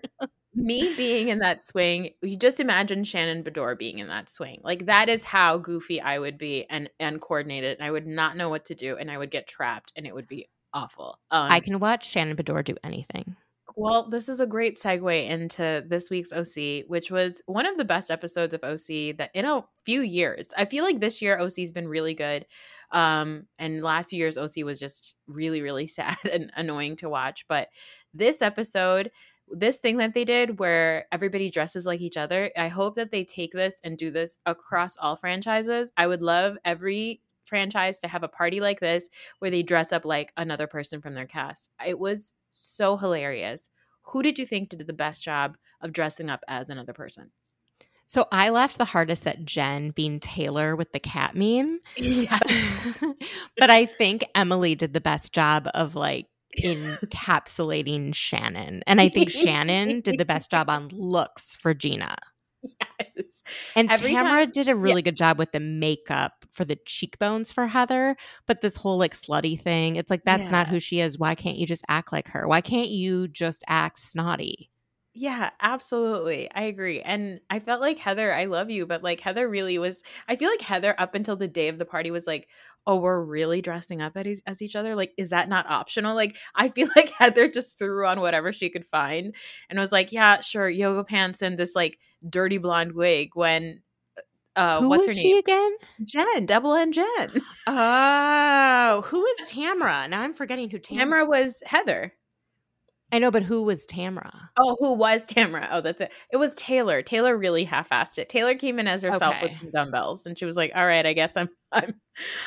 me 0.55 0.95
being 0.97 1.29
in 1.29 1.39
that 1.41 1.63
swing, 1.63 2.11
you 2.23 2.37
just 2.39 2.61
imagine 2.61 3.05
Shannon 3.05 3.45
Beador 3.45 3.79
being 3.79 3.99
in 3.99 4.09
that 4.09 4.31
swing. 4.31 4.61
Like 4.65 4.87
that 4.87 5.09
is 5.09 5.23
how 5.25 5.59
goofy 5.59 6.01
I 6.01 6.19
would 6.19 6.39
be 6.39 6.65
and 6.71 6.89
and 6.99 7.21
coordinated, 7.21 7.79
and 7.79 7.87
I 7.87 7.91
would 7.91 8.07
not 8.07 8.37
know 8.37 8.49
what 8.49 8.65
to 8.67 8.75
do, 8.75 8.97
and 8.97 9.11
I 9.11 9.19
would 9.19 9.31
get 9.31 9.47
trapped, 9.47 9.93
and 9.97 10.07
it 10.07 10.15
would 10.15 10.29
be 10.29 10.49
awful. 10.73 11.19
Um, 11.31 11.51
I 11.53 11.61
can 11.61 11.79
watch 11.79 12.09
Shannon 12.09 12.37
Beador 12.37 12.65
do 12.65 12.77
anything. 12.83 13.37
Well, 13.79 14.09
this 14.09 14.31
is 14.31 14.41
a 14.41 14.47
great 14.47 14.79
segue 14.79 15.29
into 15.29 15.85
this 15.87 16.09
week's 16.09 16.33
OC, 16.33 16.85
which 16.89 17.11
was 17.11 17.43
one 17.45 17.67
of 17.67 17.77
the 17.77 17.85
best 17.85 18.11
episodes 18.11 18.55
of 18.55 18.65
OC 18.65 19.17
that 19.19 19.31
in 19.35 19.45
a 19.45 19.63
few 19.85 20.01
years. 20.01 20.49
I 20.57 20.65
feel 20.65 20.83
like 20.85 21.01
this 21.01 21.21
year 21.21 21.39
OC's 21.39 21.73
been 21.73 21.87
really 21.89 22.15
good. 22.15 22.47
Um, 22.93 23.47
and 23.59 23.83
last 23.83 24.11
few 24.11 24.19
years 24.19 24.39
OC 24.39 24.65
was 24.65 24.79
just 24.79 25.15
really, 25.27 25.63
really 25.63 25.87
sad 25.87 26.17
and 26.31 26.51
annoying 26.57 26.97
to 26.97 27.09
watch. 27.09 27.47
But 27.49 27.69
this 28.15 28.43
episode, 28.43 29.11
this 29.49 29.79
thing 29.79 29.99
that 29.99 30.15
they 30.15 30.25
did 30.25 30.59
where 30.59 31.07
everybody 31.13 31.51
dresses 31.51 31.87
like 31.87 32.01
each 32.01 32.17
other, 32.17 32.51
I 32.57 32.69
hope 32.69 32.95
that 32.97 33.11
they 33.11 33.25
take 33.25 33.53
this 33.53 33.81
and 33.85 33.97
do 33.97 34.11
this 34.11 34.39
across 34.47 34.97
all 34.97 35.17
franchises. 35.17 35.93
I 35.97 36.07
would 36.07 36.23
love 36.23 36.57
every 36.65 37.21
franchise 37.45 37.99
to 38.01 38.09
have 38.09 38.23
a 38.23 38.29
party 38.29 38.61
like 38.61 38.81
this 38.81 39.09
where 39.39 39.51
they 39.51 39.63
dress 39.63 39.93
up 39.93 40.05
like 40.05 40.33
another 40.37 40.67
person 40.67 41.01
from 41.01 41.15
their 41.15 41.27
cast. 41.27 41.71
It 41.85 41.99
was 41.99 42.33
so 42.51 42.97
hilarious. 42.97 43.69
Who 44.13 44.23
did 44.23 44.39
you 44.39 44.47
think 44.47 44.69
did 44.69 44.87
the 44.87 44.93
best 44.93 45.25
job 45.25 45.57
of 45.81 45.93
dressing 45.93 46.31
up 46.31 46.43
as 46.49 46.71
another 46.71 46.93
person? 46.93 47.31
So 48.07 48.27
I 48.31 48.51
laughed 48.51 48.79
the 48.79 48.85
hardest 48.85 49.27
at 49.27 49.45
Jen 49.45 49.91
being 49.91 50.21
Taylor 50.21 50.77
with 50.77 50.93
the 50.93 51.01
cat 51.01 51.35
meme. 51.35 51.81
Yes. 51.97 52.41
but 53.59 53.71
I 53.71 53.87
think 53.87 54.25
Emily 54.35 54.75
did 54.75 54.93
the 54.93 55.01
best 55.01 55.33
job 55.33 55.69
of 55.75 55.95
like 55.95 56.27
encapsulating 56.63 58.15
Shannon. 58.15 58.83
And 58.87 59.01
I 59.01 59.09
think 59.09 59.31
Shannon 59.31 60.01
did 60.01 60.19
the 60.19 60.25
best 60.25 60.51
job 60.51 60.71
on 60.71 60.89
looks 60.89 61.57
for 61.57 61.75
Gina. 61.75 62.17
Yes. 62.63 63.43
And 63.75 63.91
Every 63.91 64.13
Tamara 64.15 64.45
time- 64.45 64.51
did 64.53 64.69
a 64.69 64.75
really 64.77 65.03
good 65.03 65.17
job 65.17 65.39
with 65.39 65.53
the 65.53 65.61
makeup 65.61 66.45
for 66.53 66.65
the 66.65 66.77
cheekbones 66.87 67.53
for 67.53 67.67
Heather. 67.67 68.17
But 68.47 68.61
this 68.61 68.77
whole 68.77 68.99
like 68.99 69.15
slutty 69.15 69.61
thing, 69.61 69.97
it's 69.97 70.11
like 70.11 70.25
that's 70.25 70.51
not 70.51 70.69
who 70.69 70.81
she 70.81 71.01
is. 71.01 71.19
Why 71.19 71.35
can't 71.35 71.57
you 71.59 71.67
just 71.67 71.85
act 71.89 72.13
like 72.13 72.29
her? 72.29 72.47
Why 72.49 72.61
can't 72.61 72.89
you 72.89 73.29
just 73.29 73.63
act 73.69 73.99
snotty? 74.01 74.71
Yeah, 75.19 75.49
absolutely. 75.63 76.51
I 76.55 76.65
agree. 76.65 77.01
And 77.01 77.41
I 77.49 77.59
felt 77.59 77.81
like 77.81 77.97
Heather, 77.99 78.35
I 78.35 78.45
love 78.45 78.69
you, 78.71 78.85
but 78.85 79.03
like 79.03 79.21
Heather 79.21 79.49
really 79.49 79.79
was 79.79 80.03
I 80.29 80.37
feel 80.37 80.51
like 80.51 80.61
Heather 80.61 80.95
up 80.99 81.15
until 81.15 81.37
the 81.37 81.49
day 81.49 81.69
of 81.69 81.79
the 81.79 81.87
party 81.87 82.11
was 82.11 82.27
like, 82.27 82.49
"Oh, 82.87 82.97
we're 82.97 83.23
really 83.23 83.63
dressing 83.63 84.03
up 84.03 84.15
at 84.19 84.27
eas- 84.27 84.43
as 84.47 84.61
each 84.61 84.77
other? 84.77 84.95
Like 84.95 85.15
is 85.17 85.31
that 85.31 85.49
not 85.49 85.71
optional?" 85.71 86.15
Like 86.15 86.37
I 86.55 86.69
feel 86.69 86.89
like 86.97 87.11
Heather 87.11 87.49
just 87.49 87.79
threw 87.79 88.07
on 88.07 88.21
whatever 88.21 88.53
she 88.53 88.69
could 88.69 88.85
find 88.85 89.35
and 89.71 89.79
was 89.79 89.91
like, 89.93 90.13
"Yeah, 90.13 90.41
sure, 90.41 90.69
yoga 90.69 91.03
pants 91.05 91.41
and 91.41 91.57
this 91.59 91.75
like 91.75 91.99
dirty 92.29 92.59
blonde 92.59 92.93
wig 92.93 93.31
when 93.35 93.81
uh 94.57 94.83
who 94.83 94.89
what's 94.89 95.07
was 95.07 95.07
her 95.07 95.15
she 95.15 95.33
name? 95.33 95.39
again? 95.39 95.73
Jen, 96.05 96.47
Double 96.47 96.75
N 96.75 96.93
Jen. 96.93 97.29
Oh, 97.67 99.03
who 99.07 99.25
is 99.27 99.45
Tamara? 99.45 100.09
Now 100.09 100.23
I'm 100.23 100.35
forgetting 100.35 100.71
who 100.71 100.79
Tamara. 100.79 101.05
Tamara 101.07 101.25
was 101.27 101.63
Heather. 101.67 102.15
I 103.13 103.19
know, 103.19 103.31
but 103.31 103.45
who 103.45 103.63
was 103.63 103.87
Tamara? 103.87 104.51
Oh, 104.59 104.77
who 104.81 104.93
was 104.95 105.27
Tamara? 105.27 105.69
Oh, 105.71 105.81
that's 105.81 106.01
it. 106.01 106.13
It 106.33 106.39
was 106.39 106.55
Taylor. 106.55 107.03
Taylor 107.03 107.37
really 107.37 107.65
half-assed 107.65 108.19
it. 108.19 108.29
Taylor 108.29 108.55
came 108.57 108.81
in 108.81 108.89
as 108.89 109.03
herself 109.03 109.37
with 109.41 109.55
some 109.55 109.71
dumbbells, 109.71 110.27
and 110.27 110.37
she 110.37 110.45
was 110.45 110.57
like, 110.57 110.73
"All 110.75 110.87
right, 110.87 111.07
I 111.07 111.13
guess 111.13 111.37
I'm 111.37 111.49
I'm 111.73 111.95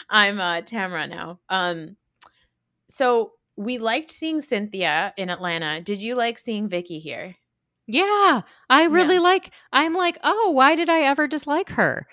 I'm 0.10 0.39
uh, 0.41 0.62
Tamara 0.62 1.07
now." 1.07 1.39
Um, 1.49 1.95
so 2.89 3.32
we 3.55 3.78
liked 3.78 4.12
seeing 4.12 4.41
Cynthia 4.41 5.14
in 5.18 5.30
Atlanta. 5.30 5.82
Did 5.82 5.99
you 5.99 6.16
like 6.16 6.38
seeing 6.38 6.68
Vicki 6.68 6.99
here? 6.99 7.36
Yeah, 7.88 8.41
I 8.70 8.84
really 8.84 9.18
like. 9.20 9.51
I'm 9.74 9.93
like, 9.93 10.20
oh, 10.24 10.51
why 10.51 10.76
did 10.76 10.89
I 10.89 11.01
ever 11.01 11.28
dislike 11.28 11.70
her? 11.70 12.07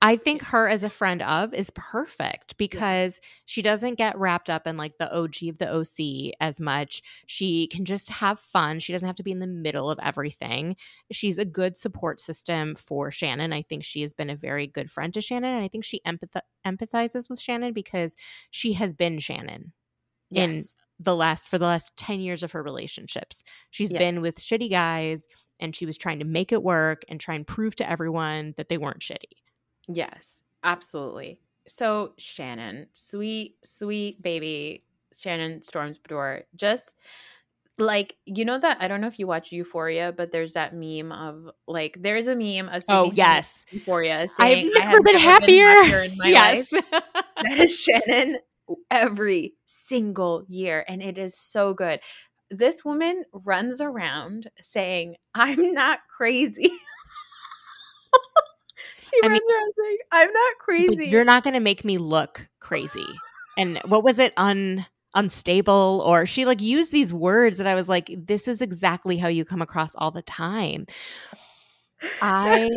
I 0.00 0.16
think 0.16 0.42
her 0.42 0.68
as 0.68 0.82
a 0.82 0.88
friend 0.88 1.22
of 1.22 1.52
is 1.52 1.70
perfect 1.74 2.56
because 2.56 3.20
she 3.44 3.62
doesn't 3.62 3.96
get 3.96 4.16
wrapped 4.18 4.48
up 4.48 4.66
in 4.66 4.76
like 4.76 4.96
the 4.98 5.12
OG 5.14 5.48
of 5.48 5.58
the 5.58 5.68
OC 5.70 6.34
as 6.40 6.58
much. 6.60 7.02
She 7.26 7.66
can 7.68 7.84
just 7.84 8.08
have 8.08 8.38
fun. 8.40 8.78
She 8.78 8.92
doesn't 8.92 9.06
have 9.06 9.16
to 9.16 9.22
be 9.22 9.32
in 9.32 9.40
the 9.40 9.46
middle 9.46 9.90
of 9.90 9.98
everything. 10.02 10.76
She's 11.10 11.38
a 11.38 11.44
good 11.44 11.76
support 11.76 12.20
system 12.20 12.74
for 12.74 13.10
Shannon. 13.10 13.52
I 13.52 13.62
think 13.62 13.84
she 13.84 14.00
has 14.02 14.14
been 14.14 14.30
a 14.30 14.36
very 14.36 14.66
good 14.66 14.90
friend 14.90 15.12
to 15.14 15.20
Shannon. 15.20 15.54
And 15.54 15.64
I 15.64 15.68
think 15.68 15.84
she 15.84 16.00
empath- 16.06 16.40
empathizes 16.66 17.28
with 17.28 17.40
Shannon 17.40 17.72
because 17.72 18.16
she 18.50 18.72
has 18.74 18.92
been 18.92 19.18
Shannon 19.18 19.72
In- 20.30 20.64
the 20.98 21.16
last 21.16 21.48
for 21.48 21.58
the 21.58 21.66
last 21.66 21.96
10 21.96 22.20
years 22.20 22.42
of 22.42 22.52
her 22.52 22.62
relationships. 22.62 23.42
She's 23.70 23.90
Yes. 23.90 23.98
been 23.98 24.22
with 24.22 24.36
shitty 24.38 24.70
guys 24.70 25.26
and 25.60 25.74
she 25.74 25.86
was 25.86 25.98
trying 25.98 26.18
to 26.20 26.24
make 26.24 26.52
it 26.52 26.62
work 26.62 27.04
and 27.08 27.20
try 27.20 27.34
and 27.34 27.46
prove 27.46 27.74
to 27.76 27.88
everyone 27.90 28.54
that 28.56 28.68
they 28.68 28.78
weren't 28.78 29.00
shitty. 29.00 29.38
Yes, 29.88 30.42
absolutely. 30.62 31.40
So 31.68 32.12
Shannon, 32.18 32.86
sweet, 32.92 33.56
sweet 33.64 34.20
baby 34.22 34.84
Shannon 35.16 35.62
Storms 35.62 35.98
Beador, 35.98 36.42
just 36.56 36.94
like 37.78 38.16
you 38.26 38.44
know 38.44 38.58
that 38.58 38.78
I 38.80 38.88
don't 38.88 39.00
know 39.00 39.06
if 39.06 39.18
you 39.18 39.26
watch 39.26 39.50
Euphoria, 39.52 40.12
but 40.12 40.30
there's 40.30 40.52
that 40.54 40.74
meme 40.74 41.10
of 41.12 41.50
like 41.66 41.96
there's 42.00 42.26
a 42.28 42.34
meme 42.36 42.68
of 42.68 42.82
Oh, 42.88 43.04
Sydney 43.04 43.10
Sweeney 43.10 43.16
yes. 43.16 43.66
Euphoria 43.70 44.20
I've 44.22 44.30
saying 44.30 44.70
I 44.76 44.84
never 44.84 44.92
have 44.92 45.04
been 45.04 45.18
happier." 45.18 46.02
in 46.02 46.16
my 46.16 46.30
life. 46.30 46.68
yes. 46.72 46.82
That 47.42 47.58
is 47.58 47.76
Shannon 47.80 48.38
every 48.90 49.54
single 49.66 50.44
year, 50.48 50.84
and 50.86 51.02
it 51.02 51.18
is 51.18 51.36
so 51.36 51.74
good. 51.74 51.98
This 52.50 52.84
woman 52.84 53.24
runs 53.32 53.80
around 53.80 54.48
saying, 54.60 55.16
"I'm 55.34 55.72
not 55.72 56.00
crazy." 56.08 56.70
she 59.10 59.10
I 59.22 59.26
runs 59.28 59.40
mean- 59.40 59.56
around 59.56 59.72
saying, 59.72 59.98
"I'm 60.12 60.32
not 60.32 60.54
He's 60.76 60.88
like, 60.88 60.96
crazy." 60.98 61.10
You're 61.10 61.24
not 61.24 61.44
going 61.44 61.54
to 61.54 61.60
make 61.60 61.84
me 61.84 61.98
look 61.98 62.46
crazy. 62.60 63.06
And 63.58 63.78
what 63.86 64.02
was 64.04 64.18
it? 64.18 64.32
Un 64.36 64.86
unstable 65.14 66.02
or 66.06 66.24
she 66.24 66.46
like 66.46 66.62
used 66.62 66.90
these 66.90 67.12
words 67.12 67.58
that 67.58 67.66
I 67.66 67.74
was 67.74 67.86
like 67.86 68.10
this 68.16 68.48
is 68.48 68.62
exactly 68.62 69.18
how 69.18 69.28
you 69.28 69.44
come 69.44 69.60
across 69.60 69.94
all 69.94 70.10
the 70.10 70.22
time. 70.22 70.86
I 72.22 72.70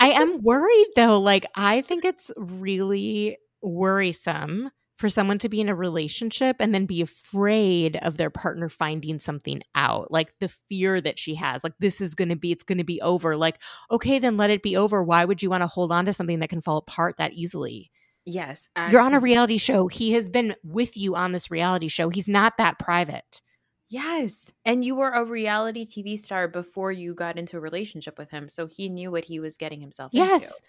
I 0.00 0.08
am 0.12 0.40
worried 0.42 0.86
though. 0.96 1.20
Like 1.20 1.44
I 1.54 1.82
think 1.82 2.04
it's 2.06 2.30
really 2.36 3.36
worrisome 3.60 4.70
for 5.02 5.10
someone 5.10 5.38
to 5.38 5.48
be 5.48 5.60
in 5.60 5.68
a 5.68 5.74
relationship 5.74 6.54
and 6.60 6.72
then 6.72 6.86
be 6.86 7.02
afraid 7.02 7.96
of 8.02 8.18
their 8.18 8.30
partner 8.30 8.68
finding 8.68 9.18
something 9.18 9.60
out. 9.74 10.12
Like 10.12 10.32
the 10.38 10.46
fear 10.46 11.00
that 11.00 11.18
she 11.18 11.34
has. 11.34 11.64
Like 11.64 11.72
this 11.80 12.00
is 12.00 12.14
going 12.14 12.28
to 12.28 12.36
be 12.36 12.52
it's 12.52 12.62
going 12.62 12.78
to 12.78 12.84
be 12.84 13.02
over. 13.02 13.36
Like 13.36 13.58
okay, 13.90 14.20
then 14.20 14.36
let 14.36 14.50
it 14.50 14.62
be 14.62 14.76
over. 14.76 15.02
Why 15.02 15.24
would 15.24 15.42
you 15.42 15.50
want 15.50 15.62
to 15.62 15.66
hold 15.66 15.90
on 15.90 16.04
to 16.04 16.12
something 16.12 16.38
that 16.38 16.50
can 16.50 16.60
fall 16.60 16.76
apart 16.76 17.16
that 17.18 17.32
easily? 17.32 17.90
yes, 18.24 18.68
You're 18.92 19.00
on 19.00 19.14
a 19.14 19.18
reality 19.18 19.58
show. 19.58 19.88
He 19.88 20.12
has 20.12 20.28
been 20.28 20.54
with 20.62 20.96
you 20.96 21.16
on 21.16 21.32
this 21.32 21.50
reality 21.50 21.88
show. 21.88 22.08
He's 22.08 22.28
not 22.28 22.56
that 22.58 22.78
private. 22.78 23.42
Yes, 23.88 24.52
and 24.64 24.84
you 24.84 24.94
were 24.94 25.10
a 25.10 25.24
reality 25.24 25.84
TV 25.84 26.16
star 26.16 26.46
before 26.46 26.92
you 26.92 27.12
got 27.12 27.36
into 27.36 27.56
a 27.56 27.60
relationship 27.60 28.18
with 28.18 28.30
him, 28.30 28.48
so 28.48 28.68
he 28.68 28.88
knew 28.88 29.10
what 29.10 29.24
he 29.24 29.40
was 29.40 29.56
getting 29.56 29.80
himself 29.80 30.14
into. 30.14 30.24
Yes. 30.24 30.60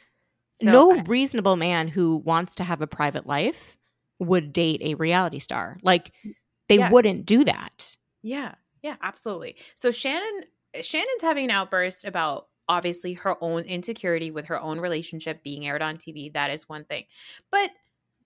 So 0.55 0.71
no 0.71 0.95
I- 0.95 1.03
reasonable 1.03 1.55
man 1.55 1.87
who 1.87 2.15
wants 2.17 2.55
to 2.55 2.63
have 2.63 2.81
a 2.81 2.87
private 2.87 3.27
life 3.27 3.77
would 4.23 4.53
date 4.53 4.81
a 4.83 4.95
reality 4.95 5.39
star. 5.39 5.77
Like 5.83 6.11
they 6.69 6.77
Yes. 6.77 6.91
wouldn't 6.91 7.25
do 7.25 7.43
that. 7.43 7.95
Yeah, 8.21 8.55
yeah, 8.81 8.95
absolutely. 9.01 9.57
So 9.75 9.91
Shannon 9.91 10.43
Shannon's 10.81 11.21
having 11.21 11.45
an 11.45 11.51
outburst 11.51 12.03
about 12.05 12.47
obviously 12.67 13.13
her 13.13 13.35
own 13.43 13.63
insecurity 13.63 14.31
with 14.31 14.45
her 14.45 14.59
own 14.59 14.79
relationship 14.79 15.43
being 15.43 15.67
aired 15.67 15.81
on 15.81 15.97
TV. 15.97 16.33
That 16.33 16.49
is 16.49 16.67
one 16.67 16.85
thing. 16.85 17.03
But 17.51 17.69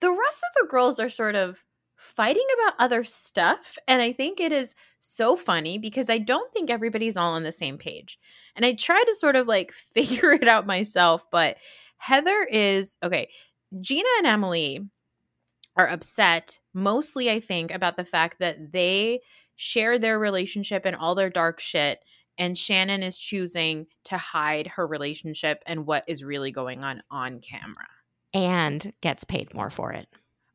the 0.00 0.10
rest 0.10 0.44
of 0.44 0.62
the 0.62 0.68
girls 0.70 0.98
are 1.00 1.08
sort 1.08 1.34
of 1.34 1.62
fighting 1.96 2.46
about 2.62 2.74
other 2.78 3.02
stuff 3.02 3.76
and 3.88 4.00
I 4.00 4.12
think 4.12 4.38
it 4.38 4.52
is 4.52 4.76
so 5.00 5.34
funny 5.34 5.78
because 5.78 6.08
I 6.08 6.18
don't 6.18 6.52
think 6.52 6.70
everybody's 6.70 7.16
all 7.16 7.32
on 7.34 7.42
the 7.42 7.50
same 7.50 7.76
page. 7.76 8.20
And 8.54 8.64
I 8.64 8.74
try 8.74 9.02
to 9.04 9.14
sort 9.16 9.34
of 9.34 9.48
like 9.48 9.72
figure 9.92 10.30
it 10.32 10.46
out 10.46 10.64
myself, 10.66 11.24
but 11.32 11.56
Heather 11.96 12.44
is 12.44 12.96
okay, 13.02 13.28
Gina 13.80 14.08
and 14.18 14.26
Emily 14.28 14.86
are 15.78 15.88
upset 15.88 16.58
mostly 16.74 17.30
I 17.30 17.40
think 17.40 17.70
about 17.70 17.96
the 17.96 18.04
fact 18.04 18.40
that 18.40 18.72
they 18.72 19.20
share 19.56 19.98
their 19.98 20.18
relationship 20.18 20.82
and 20.84 20.94
all 20.96 21.14
their 21.14 21.30
dark 21.30 21.60
shit 21.60 22.00
and 22.36 22.56
Shannon 22.56 23.02
is 23.02 23.18
choosing 23.18 23.86
to 24.04 24.16
hide 24.18 24.66
her 24.68 24.86
relationship 24.86 25.62
and 25.66 25.86
what 25.86 26.04
is 26.06 26.22
really 26.22 26.52
going 26.52 26.84
on 26.84 27.02
on 27.10 27.40
camera. 27.40 27.86
And 28.32 28.92
gets 29.00 29.24
paid 29.24 29.52
more 29.54 29.70
for 29.70 29.92
it. 29.92 30.06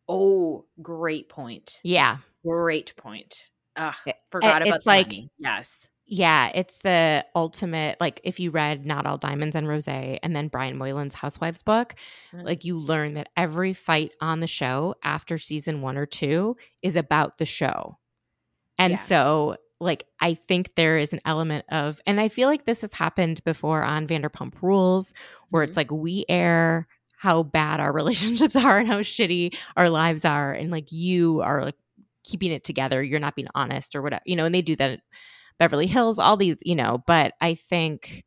Oh, 0.07 0.63
great 0.81 1.27
point. 1.27 1.79
Yeah. 1.83 2.17
Great 2.45 2.95
point. 2.95 3.49
Ugh, 3.75 3.95
It- 4.05 4.15
forgot 4.31 4.61
eh, 4.61 4.65
about 4.67 4.75
it's 4.77 4.85
the 4.85 4.89
like- 4.91 5.07
money. 5.07 5.29
yes. 5.37 5.89
Yeah, 6.05 6.51
it's 6.53 6.79
the 6.79 7.25
ultimate 7.33 7.99
like 8.01 8.19
if 8.23 8.39
you 8.39 8.51
read 8.51 8.85
Not 8.85 9.05
All 9.05 9.17
Diamonds 9.17 9.55
and 9.55 9.67
Rose 9.67 9.87
and 9.87 10.35
then 10.35 10.49
Brian 10.49 10.77
Moylan's 10.77 11.13
Housewives 11.13 11.63
book, 11.63 11.95
Mhm. 12.33 12.43
like 12.43 12.65
you 12.65 12.77
learn 12.77 13.13
that 13.13 13.29
every 13.37 13.73
fight 13.73 14.13
on 14.19 14.41
the 14.41 14.47
show 14.47 14.95
after 15.03 15.37
season 15.37 15.81
1 15.81 15.97
or 15.97 16.05
2 16.05 16.57
is 16.81 16.95
about 16.97 17.37
the 17.37 17.45
show. 17.45 17.97
And 18.77 18.91
Yeah. 18.93 18.97
so 18.97 19.57
like 19.79 20.05
I 20.19 20.35
think 20.35 20.75
there 20.75 20.97
is 20.97 21.13
an 21.13 21.21
element 21.25 21.65
of 21.69 22.01
and 22.05 22.19
I 22.19 22.27
feel 22.29 22.49
like 22.49 22.65
this 22.65 22.81
has 22.81 22.93
happened 22.93 23.43
before 23.45 23.83
on 23.83 24.07
Vanderpump 24.07 24.55
Rules 24.61 25.13
where 25.49 25.63
Mhm. 25.65 25.69
it's 25.69 25.77
like 25.77 25.91
we 25.91 26.25
air 26.29 26.87
how 27.17 27.43
bad 27.43 27.79
our 27.79 27.93
relationships 28.51 28.55
are 28.57 28.79
and 28.79 28.87
how 28.89 28.99
shitty 29.01 29.55
our 29.77 29.89
lives 29.89 30.25
are 30.25 30.53
and 30.53 30.69
like 30.71 30.91
you 30.91 31.41
are 31.41 31.63
like 31.65 31.75
keeping 32.25 32.51
it 32.51 32.63
together, 32.63 33.03
you're 33.03 33.19
not 33.19 33.35
being 33.35 33.47
honest 33.55 33.95
or 33.95 34.01
whatever. 34.01 34.23
You 34.25 34.35
know, 34.37 34.45
and 34.45 34.55
they 34.55 34.61
do 34.61 34.75
that 34.77 35.01
Beverly 35.57 35.87
Hills, 35.87 36.19
all 36.19 36.37
these, 36.37 36.57
you 36.63 36.75
know, 36.75 37.03
but 37.05 37.33
I 37.41 37.55
think 37.55 38.23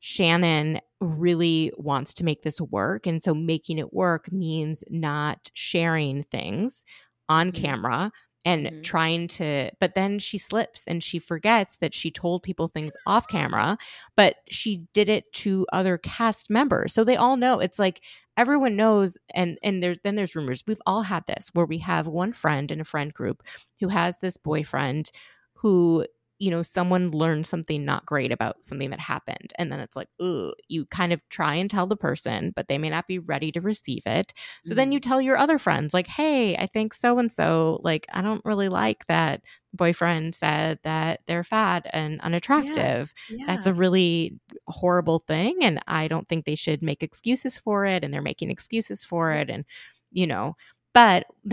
Shannon 0.00 0.80
really 1.00 1.72
wants 1.76 2.14
to 2.14 2.24
make 2.24 2.42
this 2.42 2.60
work. 2.60 3.06
And 3.06 3.22
so 3.22 3.34
making 3.34 3.78
it 3.78 3.92
work 3.92 4.32
means 4.32 4.84
not 4.88 5.50
sharing 5.54 6.24
things 6.24 6.84
on 7.28 7.52
mm-hmm. 7.52 7.64
camera 7.64 8.12
and 8.44 8.66
mm-hmm. 8.66 8.80
trying 8.82 9.28
to 9.28 9.70
but 9.80 9.94
then 9.94 10.18
she 10.18 10.38
slips 10.38 10.84
and 10.86 11.02
she 11.02 11.18
forgets 11.18 11.76
that 11.78 11.92
she 11.92 12.10
told 12.10 12.42
people 12.42 12.68
things 12.68 12.96
off 13.06 13.26
camera 13.28 13.76
but 14.16 14.36
she 14.48 14.86
did 14.94 15.08
it 15.08 15.30
to 15.32 15.66
other 15.72 15.98
cast 15.98 16.48
members 16.48 16.94
so 16.94 17.04
they 17.04 17.16
all 17.16 17.36
know 17.36 17.58
it's 17.58 17.78
like 17.78 18.00
everyone 18.36 18.76
knows 18.76 19.18
and 19.34 19.58
and 19.62 19.82
there's 19.82 19.98
then 20.04 20.14
there's 20.14 20.36
rumors 20.36 20.62
we've 20.66 20.80
all 20.86 21.02
had 21.02 21.26
this 21.26 21.50
where 21.52 21.66
we 21.66 21.78
have 21.78 22.06
one 22.06 22.32
friend 22.32 22.70
in 22.70 22.80
a 22.80 22.84
friend 22.84 23.12
group 23.12 23.42
who 23.80 23.88
has 23.88 24.16
this 24.18 24.36
boyfriend 24.36 25.10
who 25.54 26.06
you 26.38 26.50
know, 26.50 26.62
someone 26.62 27.10
learned 27.10 27.46
something 27.46 27.84
not 27.84 28.06
great 28.06 28.30
about 28.30 28.64
something 28.64 28.90
that 28.90 29.00
happened. 29.00 29.52
And 29.56 29.72
then 29.72 29.80
it's 29.80 29.96
like, 29.96 30.08
ooh, 30.22 30.52
you 30.68 30.86
kind 30.86 31.12
of 31.12 31.20
try 31.28 31.56
and 31.56 31.68
tell 31.68 31.86
the 31.86 31.96
person, 31.96 32.52
but 32.54 32.68
they 32.68 32.78
may 32.78 32.90
not 32.90 33.08
be 33.08 33.18
ready 33.18 33.50
to 33.52 33.60
receive 33.60 34.02
it. 34.06 34.32
So 34.64 34.70
mm-hmm. 34.70 34.76
then 34.76 34.92
you 34.92 35.00
mm-hmm. 35.00 35.08
tell 35.08 35.20
your 35.20 35.36
other 35.36 35.58
friends, 35.58 35.92
like, 35.92 36.06
hey, 36.06 36.56
I 36.56 36.66
think 36.66 36.94
so 36.94 37.18
and 37.18 37.30
so, 37.30 37.80
like, 37.82 38.06
I 38.12 38.22
don't 38.22 38.44
really 38.44 38.68
like 38.68 39.06
that 39.08 39.42
boyfriend 39.74 40.34
said 40.34 40.78
that 40.84 41.20
they're 41.26 41.44
fat 41.44 41.86
and 41.92 42.20
unattractive. 42.20 43.12
Yeah. 43.28 43.36
Yeah. 43.38 43.46
That's 43.46 43.66
a 43.66 43.74
really 43.74 44.38
horrible 44.68 45.18
thing. 45.18 45.58
And 45.62 45.80
I 45.88 46.08
don't 46.08 46.28
think 46.28 46.44
they 46.44 46.54
should 46.54 46.82
make 46.82 47.02
excuses 47.02 47.58
for 47.58 47.84
it. 47.84 48.04
And 48.04 48.14
they're 48.14 48.22
making 48.22 48.50
excuses 48.50 49.04
for 49.04 49.32
it. 49.32 49.50
And, 49.50 49.64
you 50.12 50.26
know, 50.26 50.56
but, 50.98 51.26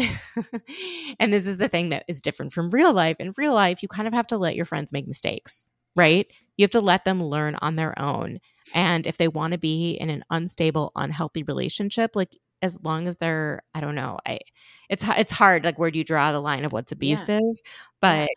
and 1.19 1.31
this 1.31 1.45
is 1.45 1.57
the 1.57 1.69
thing 1.69 1.89
that 1.89 2.03
is 2.07 2.19
different 2.19 2.51
from 2.51 2.71
real 2.71 2.91
life. 2.91 3.17
In 3.19 3.31
real 3.37 3.53
life, 3.53 3.83
you 3.83 3.87
kind 3.87 4.07
of 4.07 4.13
have 4.13 4.25
to 4.27 4.37
let 4.37 4.55
your 4.55 4.65
friends 4.65 4.91
make 4.91 5.07
mistakes, 5.07 5.69
right? 5.95 6.25
You 6.57 6.63
have 6.63 6.71
to 6.71 6.79
let 6.79 7.05
them 7.05 7.23
learn 7.23 7.55
on 7.61 7.75
their 7.75 7.97
own. 7.99 8.39
And 8.73 9.05
if 9.05 9.17
they 9.17 9.27
want 9.27 9.51
to 9.51 9.59
be 9.59 9.91
in 9.91 10.09
an 10.09 10.23
unstable, 10.31 10.91
unhealthy 10.95 11.43
relationship, 11.43 12.15
like 12.15 12.35
as 12.63 12.83
long 12.83 13.07
as 13.07 13.17
they're, 13.17 13.61
I 13.75 13.81
don't 13.81 13.93
know, 13.93 14.17
I, 14.25 14.39
it's 14.89 15.03
it's 15.07 15.31
hard. 15.31 15.63
Like, 15.63 15.77
where 15.77 15.91
do 15.91 15.99
you 15.99 16.03
draw 16.03 16.31
the 16.31 16.41
line 16.41 16.65
of 16.65 16.71
what's 16.73 16.91
abusive? 16.91 17.41
Yeah. 17.41 17.61
But 18.01 18.29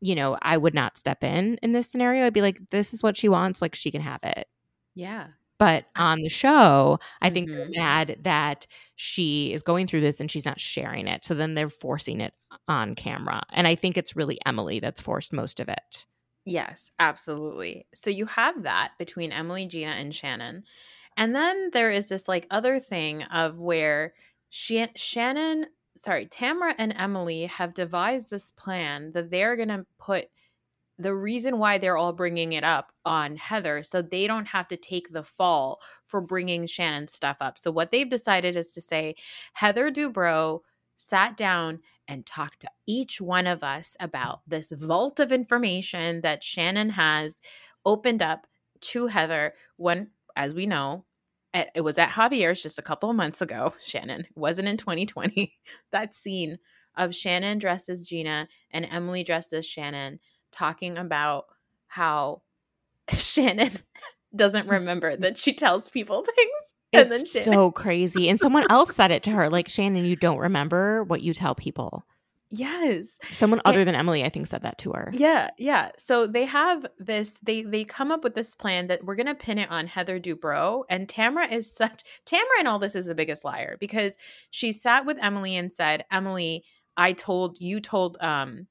you 0.00 0.14
know, 0.16 0.38
I 0.42 0.56
would 0.58 0.74
not 0.74 0.98
step 0.98 1.24
in 1.24 1.58
in 1.62 1.72
this 1.72 1.90
scenario. 1.90 2.26
I'd 2.26 2.34
be 2.34 2.42
like, 2.42 2.58
this 2.70 2.92
is 2.94 3.02
what 3.02 3.16
she 3.16 3.28
wants. 3.28 3.62
Like, 3.62 3.74
she 3.76 3.90
can 3.92 4.02
have 4.02 4.20
it. 4.24 4.48
Yeah. 4.94 5.28
But 5.62 5.84
on 5.94 6.22
the 6.22 6.28
show, 6.28 6.98
I 7.20 7.30
think 7.30 7.48
mm-hmm. 7.48 7.56
they're 7.56 7.70
mad 7.70 8.16
that 8.22 8.66
she 8.96 9.52
is 9.52 9.62
going 9.62 9.86
through 9.86 10.00
this 10.00 10.18
and 10.18 10.28
she's 10.28 10.44
not 10.44 10.58
sharing 10.58 11.06
it. 11.06 11.24
So 11.24 11.34
then 11.34 11.54
they're 11.54 11.68
forcing 11.68 12.20
it 12.20 12.34
on 12.66 12.96
camera. 12.96 13.42
And 13.52 13.68
I 13.68 13.76
think 13.76 13.96
it's 13.96 14.16
really 14.16 14.40
Emily 14.44 14.80
that's 14.80 15.00
forced 15.00 15.32
most 15.32 15.60
of 15.60 15.68
it. 15.68 16.04
Yes, 16.44 16.90
absolutely. 16.98 17.86
So 17.94 18.10
you 18.10 18.26
have 18.26 18.64
that 18.64 18.94
between 18.98 19.30
Emily, 19.30 19.66
Gina, 19.66 19.92
and 19.92 20.12
Shannon. 20.12 20.64
And 21.16 21.32
then 21.32 21.70
there 21.72 21.92
is 21.92 22.08
this 22.08 22.26
like 22.26 22.48
other 22.50 22.80
thing 22.80 23.22
of 23.22 23.60
where 23.60 24.14
she, 24.50 24.84
Shannon, 24.96 25.66
sorry, 25.96 26.26
Tamra 26.26 26.74
and 26.76 26.92
Emily 26.98 27.46
have 27.46 27.72
devised 27.72 28.30
this 28.30 28.50
plan 28.50 29.12
that 29.12 29.30
they're 29.30 29.54
going 29.54 29.68
to 29.68 29.86
put– 30.00 30.26
the 30.98 31.14
reason 31.14 31.58
why 31.58 31.78
they're 31.78 31.96
all 31.96 32.12
bringing 32.12 32.52
it 32.52 32.64
up 32.64 32.92
on 33.04 33.36
Heather 33.36 33.82
so 33.82 34.02
they 34.02 34.26
don't 34.26 34.46
have 34.46 34.68
to 34.68 34.76
take 34.76 35.12
the 35.12 35.24
fall 35.24 35.80
for 36.06 36.20
bringing 36.20 36.66
Shannon's 36.66 37.12
stuff 37.12 37.38
up. 37.40 37.58
So 37.58 37.70
what 37.70 37.90
they've 37.90 38.08
decided 38.08 38.56
is 38.56 38.72
to 38.72 38.80
say 38.80 39.14
Heather 39.54 39.90
Dubrow 39.90 40.60
sat 40.96 41.36
down 41.36 41.80
and 42.06 42.26
talked 42.26 42.60
to 42.60 42.70
each 42.86 43.20
one 43.20 43.46
of 43.46 43.62
us 43.62 43.96
about 43.98 44.40
this 44.46 44.70
vault 44.72 45.18
of 45.18 45.32
information 45.32 46.20
that 46.20 46.44
Shannon 46.44 46.90
has 46.90 47.38
opened 47.84 48.22
up 48.22 48.46
to 48.80 49.06
Heather 49.06 49.54
when 49.76 50.10
as 50.36 50.54
we 50.54 50.66
know 50.66 51.04
it 51.54 51.82
was 51.82 51.98
at 51.98 52.10
Javier's 52.10 52.62
just 52.62 52.78
a 52.78 52.82
couple 52.82 53.10
of 53.10 53.16
months 53.16 53.42
ago, 53.42 53.74
Shannon. 53.84 54.20
It 54.22 54.36
wasn't 54.36 54.68
in 54.68 54.76
2020. 54.76 55.52
that 55.92 56.14
scene 56.14 56.58
of 56.96 57.14
Shannon 57.14 57.58
dressed 57.58 57.88
as 57.88 58.06
Gina 58.06 58.48
and 58.70 58.86
Emily 58.90 59.24
dressed 59.24 59.52
as 59.52 59.66
Shannon 59.66 60.18
talking 60.52 60.98
about 60.98 61.46
how 61.88 62.42
Shannon 63.10 63.72
doesn't 64.36 64.68
remember 64.68 65.16
that 65.16 65.36
she 65.36 65.52
tells 65.52 65.88
people 65.88 66.24
things. 66.36 66.74
And 66.94 67.12
it's 67.12 67.32
then 67.32 67.44
so 67.44 67.72
crazy. 67.72 68.28
And 68.28 68.38
someone 68.38 68.66
else 68.68 68.94
said 68.94 69.10
it 69.10 69.22
to 69.22 69.30
her, 69.30 69.48
like 69.48 69.68
Shannon, 69.68 70.04
you 70.04 70.14
don't 70.14 70.38
remember 70.38 71.04
what 71.04 71.22
you 71.22 71.32
tell 71.32 71.54
people. 71.54 72.04
Yes. 72.54 73.18
Someone 73.32 73.62
other 73.64 73.82
than 73.82 73.94
Emily, 73.94 74.22
I 74.22 74.28
think, 74.28 74.46
said 74.46 74.62
that 74.62 74.76
to 74.78 74.92
her. 74.92 75.10
Yeah, 75.14 75.48
yeah. 75.56 75.92
So 75.96 76.26
they 76.26 76.44
have 76.44 76.84
this, 76.98 77.38
they 77.42 77.62
they 77.62 77.82
come 77.82 78.12
up 78.12 78.22
with 78.22 78.34
this 78.34 78.54
plan 78.54 78.88
that 78.88 79.02
we're 79.04 79.14
gonna 79.14 79.34
pin 79.34 79.56
it 79.56 79.70
on 79.70 79.86
Heather 79.86 80.20
Dubrow. 80.20 80.84
And 80.90 81.08
Tamra 81.08 81.50
is 81.50 81.72
such 81.72 82.02
Tamra 82.26 82.60
in 82.60 82.66
all 82.66 82.78
this 82.78 82.94
is 82.94 83.06
the 83.06 83.14
biggest 83.14 83.42
liar 83.42 83.78
because 83.80 84.18
she 84.50 84.70
sat 84.70 85.06
with 85.06 85.16
Emily 85.22 85.56
and 85.56 85.72
said, 85.72 86.04
Emily, 86.10 86.62
I 86.94 87.14
told 87.14 87.58
you 87.58 87.80
told 87.80 88.18
um 88.20 88.66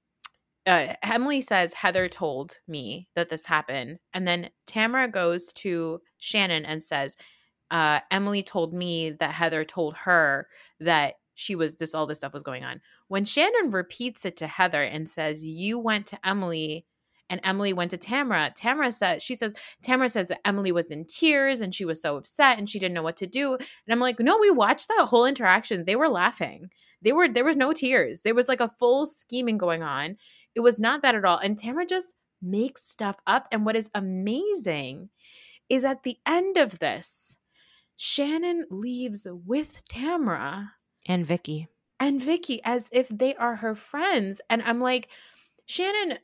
uh, 0.67 0.93
Emily 1.03 1.41
says 1.41 1.73
Heather 1.73 2.07
told 2.07 2.59
me 2.67 3.07
that 3.15 3.29
this 3.29 3.45
happened, 3.45 3.99
and 4.13 4.27
then 4.27 4.49
Tamara 4.67 5.07
goes 5.07 5.51
to 5.53 6.01
Shannon 6.17 6.65
and 6.65 6.83
says, 6.83 7.17
uh, 7.71 8.01
"Emily 8.11 8.43
told 8.43 8.73
me 8.73 9.09
that 9.11 9.31
Heather 9.31 9.63
told 9.63 9.95
her 9.97 10.47
that 10.79 11.15
she 11.33 11.55
was 11.55 11.77
this 11.77 11.95
all 11.95 12.05
this 12.05 12.17
stuff 12.17 12.33
was 12.33 12.43
going 12.43 12.63
on." 12.63 12.81
When 13.07 13.25
Shannon 13.25 13.71
repeats 13.71 14.23
it 14.25 14.37
to 14.37 14.47
Heather 14.47 14.83
and 14.83 15.09
says, 15.09 15.43
"You 15.43 15.79
went 15.79 16.05
to 16.07 16.27
Emily." 16.27 16.85
And 17.29 17.39
Emily 17.45 17.71
went 17.71 17.91
to 17.91 17.97
Tamara. 17.97 18.51
Tamara 18.57 18.91
says, 18.91 19.23
she 19.23 19.35
says, 19.35 19.53
Tamara 19.81 20.09
says 20.09 20.27
that 20.27 20.45
Emily 20.45 20.73
was 20.73 20.91
in 20.91 21.05
tears 21.05 21.61
and 21.61 21.73
she 21.73 21.85
was 21.85 22.01
so 22.01 22.17
upset 22.17 22.57
and 22.57 22.69
she 22.69 22.77
didn't 22.77 22.93
know 22.93 23.03
what 23.03 23.15
to 23.15 23.25
do. 23.25 23.53
And 23.53 23.69
I'm 23.89 24.01
like, 24.01 24.19
no, 24.19 24.37
we 24.37 24.51
watched 24.51 24.89
that 24.89 25.07
whole 25.07 25.25
interaction. 25.25 25.85
They 25.85 25.95
were 25.95 26.09
laughing. 26.09 26.71
They 27.01 27.13
were, 27.13 27.29
there 27.29 27.45
was 27.45 27.55
no 27.55 27.71
tears. 27.71 28.23
There 28.23 28.35
was 28.35 28.49
like 28.49 28.59
a 28.59 28.67
full 28.67 29.05
scheming 29.05 29.57
going 29.57 29.81
on 29.81 30.17
it 30.55 30.59
was 30.59 30.79
not 30.79 31.01
that 31.01 31.15
at 31.15 31.25
all. 31.25 31.37
And 31.37 31.57
Tamara 31.57 31.85
just 31.85 32.15
makes 32.41 32.83
stuff 32.83 33.17
up. 33.27 33.47
And 33.51 33.65
what 33.65 33.75
is 33.75 33.89
amazing 33.93 35.09
is 35.69 35.85
at 35.85 36.03
the 36.03 36.17
end 36.25 36.57
of 36.57 36.79
this, 36.79 37.37
Shannon 37.97 38.65
leaves 38.69 39.27
with 39.29 39.87
Tamara 39.87 40.73
and 41.07 41.25
Vicki. 41.25 41.67
And 41.99 42.21
Vicki 42.21 42.61
as 42.63 42.89
if 42.91 43.07
they 43.09 43.35
are 43.35 43.55
her 43.57 43.75
friends. 43.75 44.41
And 44.49 44.63
I'm 44.63 44.81
like, 44.81 45.09
Shannon, 45.67 46.17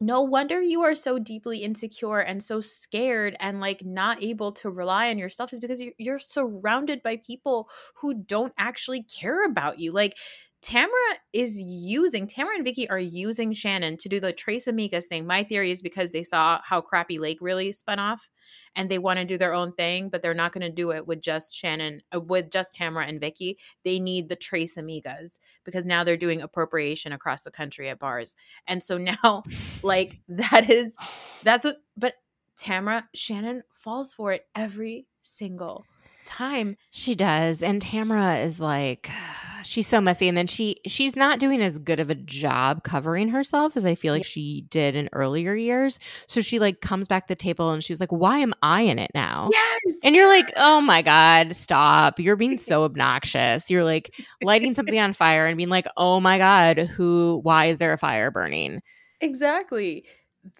no 0.00 0.22
wonder 0.22 0.60
you 0.60 0.82
are 0.82 0.96
so 0.96 1.20
deeply 1.20 1.58
insecure 1.58 2.18
and 2.18 2.42
so 2.42 2.60
scared 2.60 3.36
and 3.38 3.60
like 3.60 3.84
not 3.84 4.20
able 4.20 4.50
to 4.50 4.68
rely 4.68 5.08
on 5.10 5.18
yourself 5.18 5.52
is 5.52 5.60
because 5.60 5.80
you're, 5.80 5.92
you're 5.96 6.18
surrounded 6.18 7.00
by 7.04 7.18
people 7.18 7.68
who 7.94 8.12
don't 8.14 8.52
actually 8.58 9.04
care 9.04 9.44
about 9.44 9.78
you. 9.78 9.92
Like 9.92 10.16
Tamara 10.62 11.18
is 11.32 11.60
using 11.60 12.28
Tamara 12.28 12.54
and 12.54 12.64
Vicki 12.64 12.88
are 12.88 12.98
using 12.98 13.52
Shannon 13.52 13.96
to 13.96 14.08
do 14.08 14.20
the 14.20 14.32
Tres 14.32 14.66
Amigas 14.66 15.06
thing. 15.06 15.26
My 15.26 15.42
theory 15.42 15.72
is 15.72 15.82
because 15.82 16.12
they 16.12 16.22
saw 16.22 16.60
how 16.62 16.80
Crappie 16.80 17.18
Lake 17.18 17.38
really 17.40 17.72
spun 17.72 17.98
off, 17.98 18.30
and 18.76 18.88
they 18.88 18.98
want 18.98 19.18
to 19.18 19.24
do 19.24 19.36
their 19.36 19.54
own 19.54 19.72
thing, 19.72 20.08
but 20.08 20.22
they're 20.22 20.34
not 20.34 20.52
going 20.52 20.62
to 20.62 20.70
do 20.70 20.92
it 20.92 21.04
with 21.04 21.20
just 21.20 21.56
Shannon, 21.56 22.00
uh, 22.14 22.20
with 22.20 22.48
just 22.48 22.74
Tamara 22.74 23.08
and 23.08 23.20
Vicki. 23.20 23.58
They 23.84 23.98
need 23.98 24.28
the 24.28 24.36
Tres 24.36 24.76
Amigas 24.76 25.40
because 25.64 25.84
now 25.84 26.04
they're 26.04 26.16
doing 26.16 26.40
appropriation 26.40 27.12
across 27.12 27.42
the 27.42 27.50
country 27.50 27.90
at 27.90 27.98
bars, 27.98 28.36
and 28.68 28.80
so 28.80 28.98
now, 29.24 29.42
like 29.82 30.20
that 30.28 30.70
is 30.70 30.96
that's 31.42 31.66
what. 31.66 31.78
But 31.96 32.14
Tamara 32.56 33.08
Shannon 33.14 33.64
falls 33.72 34.14
for 34.14 34.32
it 34.32 34.46
every 34.54 35.08
single 35.22 35.84
time. 36.24 36.76
She 36.90 37.14
does. 37.14 37.62
And 37.62 37.80
Tamara 37.80 38.38
is 38.38 38.60
like 38.60 39.10
she's 39.64 39.86
so 39.86 40.00
messy 40.00 40.26
and 40.26 40.36
then 40.36 40.46
she 40.46 40.76
she's 40.86 41.14
not 41.14 41.38
doing 41.38 41.60
as 41.62 41.78
good 41.78 42.00
of 42.00 42.10
a 42.10 42.16
job 42.16 42.82
covering 42.82 43.28
herself 43.28 43.76
as 43.76 43.84
I 43.84 43.94
feel 43.94 44.12
like 44.12 44.24
she 44.24 44.62
did 44.70 44.96
in 44.96 45.08
earlier 45.12 45.54
years. 45.54 45.98
So 46.26 46.40
she 46.40 46.58
like 46.58 46.80
comes 46.80 47.08
back 47.08 47.26
to 47.26 47.32
the 47.32 47.36
table 47.36 47.70
and 47.70 47.82
she's 47.82 48.00
like, 48.00 48.10
"Why 48.12 48.38
am 48.38 48.54
I 48.62 48.82
in 48.82 48.98
it 48.98 49.10
now?" 49.14 49.48
Yes. 49.52 49.96
And 50.02 50.14
you're 50.14 50.28
like, 50.28 50.46
"Oh 50.56 50.80
my 50.80 51.02
god, 51.02 51.54
stop. 51.54 52.18
You're 52.18 52.36
being 52.36 52.58
so 52.58 52.84
obnoxious. 52.84 53.70
You're 53.70 53.84
like 53.84 54.14
lighting 54.42 54.74
something 54.74 54.98
on 54.98 55.12
fire 55.12 55.46
and 55.46 55.56
being 55.56 55.68
like, 55.68 55.86
"Oh 55.96 56.20
my 56.20 56.38
god, 56.38 56.78
who 56.78 57.40
why 57.42 57.66
is 57.66 57.78
there 57.78 57.92
a 57.92 57.98
fire 57.98 58.30
burning?" 58.30 58.80
Exactly 59.20 60.04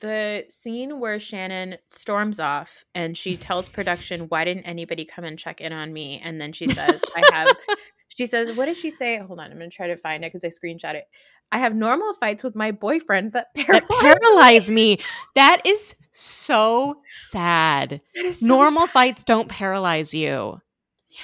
the 0.01 0.45
scene 0.49 1.01
where 1.01 1.19
Shannon 1.19 1.77
storms 1.89 2.39
off 2.39 2.85
and 2.95 3.17
she 3.17 3.37
tells 3.37 3.69
production, 3.69 4.23
Why 4.23 4.45
didn't 4.45 4.65
anybody 4.65 5.05
come 5.05 5.25
and 5.25 5.39
check 5.39 5.61
in 5.61 5.73
on 5.73 5.93
me? 5.93 6.21
And 6.23 6.41
then 6.41 6.53
she 6.53 6.69
says, 6.69 7.03
I 7.17 7.23
have, 7.33 7.57
she 8.09 8.27
says, 8.27 8.53
What 8.53 8.67
did 8.67 8.77
she 8.77 8.91
say? 8.91 9.19
Hold 9.19 9.41
on, 9.41 9.51
I'm 9.51 9.59
going 9.59 9.71
to 9.71 9.77
try 9.77 9.89
to 9.89 9.97
find 9.97 10.25
it 10.25 10.33
because 10.33 10.45
I 10.45 10.49
screenshot 10.49 10.95
it. 10.95 11.05
I 11.51 11.59
have 11.59 11.75
normal 11.75 12.15
fights 12.15 12.43
with 12.45 12.55
my 12.55 12.71
boyfriend 12.71 13.33
that 13.33 13.55
paralyze, 13.55 13.83
that 13.89 14.21
paralyze 14.21 14.71
me. 14.71 14.99
That 15.35 15.63
is 15.65 15.95
so 16.13 17.01
sad. 17.29 18.01
So 18.31 18.47
normal 18.47 18.87
sad. 18.87 18.91
fights 18.91 19.25
don't 19.25 19.49
paralyze 19.49 20.15
you. 20.15 20.61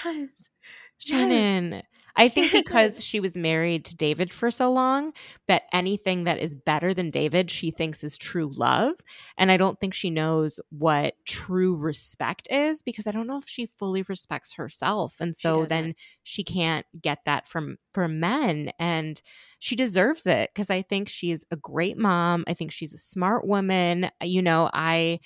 Yes. 0.05 0.29
Shannon. 0.99 1.73
Yes. 1.73 1.83
I 2.19 2.29
think 2.29 2.53
because 2.53 3.03
she 3.03 3.21
was 3.21 3.37
married 3.37 3.85
to 3.87 3.97
David 3.97 4.33
for 4.33 4.51
so 4.51 4.71
long, 4.71 5.13
that 5.47 5.63
anything 5.73 6.25
that 6.25 6.39
is 6.39 6.55
better 6.55 6.93
than 6.93 7.11
David, 7.11 7.51
she 7.51 7.71
thinks 7.71 8.03
is 8.03 8.19
true 8.19 8.51
love. 8.55 8.95
And 9.39 9.51
I 9.53 9.57
don't 9.57 9.81
think 9.81 9.95
she 9.95 10.11
knows 10.11 10.61
what 10.71 11.15
true 11.25 11.77
respect 11.77 12.49
is 12.51 12.83
because 12.83 13.07
I 13.07 13.13
don't 13.13 13.29
know 13.29 13.39
if 13.39 13.49
she 13.49 13.67
fully 13.67 14.03
respects 14.03 14.55
herself. 14.55 15.15
And 15.21 15.35
so 15.35 15.65
then 15.65 15.95
she 16.25 16.43
can't 16.43 16.85
get 17.01 17.21
that 17.25 17.47
from 17.47 17.79
from 17.95 18.21
men. 18.21 18.73
And 18.81 19.23
she 19.61 19.77
deserves 19.77 20.27
it 20.27 20.51
because 20.53 20.71
I 20.71 20.83
think 20.83 21.09
she's 21.09 21.47
a 21.53 21.57
great 21.57 21.97
mom. 21.97 22.45
I 22.49 22.55
think 22.55 22.73
she's 22.73 22.93
a 22.93 22.99
smart 22.99 23.47
woman. 23.47 24.11
You 24.21 24.43
know, 24.43 24.69
I 24.75 25.21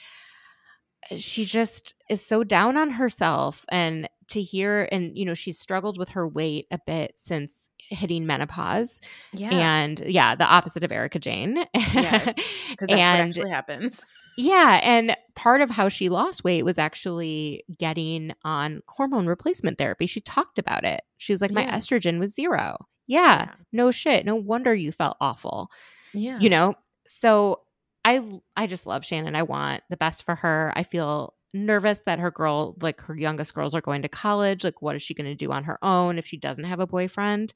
she 1.17 1.45
just 1.45 1.95
is 2.09 2.25
so 2.25 2.45
down 2.45 2.77
on 2.77 2.91
herself 2.91 3.65
and 3.71 4.09
to 4.33 4.43
hear 4.43 4.89
and 4.93 5.17
you 5.17 5.25
know 5.25 5.35
she's 5.35 5.59
struggled 5.59 5.99
with 5.99 6.11
her 6.11 6.27
weight 6.27 6.67
a 6.71 6.79
bit 6.87 7.13
since 7.17 7.69
hitting 7.79 8.27
menopause 8.27 9.01
yeah. 9.33 9.51
and 9.51 10.01
yeah 10.01 10.35
the 10.35 10.45
opposite 10.45 10.85
of 10.85 10.93
Erika 10.93 11.19
Jayne. 11.19 11.65
yes 11.75 12.35
because 12.71 12.89
that's 12.89 12.93
and, 12.93 13.01
what 13.01 13.27
actually 13.27 13.51
happens. 13.51 14.05
Yeah 14.37 14.81
and 14.83 15.17
part 15.35 15.61
of 15.61 15.71
how 15.71 15.89
she 15.89 16.09
lost 16.09 16.45
weight 16.45 16.65
was 16.65 16.79
actually 16.79 17.65
getting 17.79 18.33
on 18.45 18.83
hormone 18.89 19.27
replacement 19.27 19.79
therapy. 19.79 20.07
She 20.07 20.21
talked 20.21 20.59
about 20.59 20.85
it. 20.85 21.03
She 21.19 21.33
was 21.33 21.41
like 21.41 21.51
my 21.51 21.67
estrogen 21.67 22.19
was 22.19 22.35
zero. 22.35 22.87
Yeah, 23.07 23.47
yeah. 23.47 23.51
no 23.73 23.91
shit. 23.91 24.25
No 24.25 24.37
wonder 24.37 24.75
you 24.75 24.93
felt 24.93 25.17
awful 25.21 25.71
yeah. 26.13 26.39
you 26.39 26.51
know? 26.51 26.75
So 27.07 27.61
I 28.05 28.23
I 28.57 28.67
just 28.67 28.87
love 28.87 29.05
Shannon. 29.05 29.37
I 29.37 29.43
want 29.43 29.83
the 29.91 29.97
best 29.97 30.25
for 30.25 30.35
her. 30.37 30.73
I 30.75 30.83
feel 30.83 31.35
nervous 31.53 32.01
that 32.07 32.19
her 32.19 32.31
girl, 32.31 32.77
like 32.81 33.01
her 33.03 33.17
youngest 33.17 33.55
girls, 33.55 33.75
are 33.75 33.81
going 33.81 34.03
to 34.03 34.09
college. 34.09 34.65
Like, 34.65 34.83
what 34.83 34.97
is 34.97 35.03
she 35.03 35.15
going 35.15 35.31
to 35.31 35.35
do 35.35 35.53
on 35.53 35.65
her 35.65 35.79
own 35.83 36.19
if 36.19 36.27
she 36.27 36.37
doesn't 36.37 36.65
have 36.65 36.81
a 36.81 36.87
boyfriend? 36.87 37.53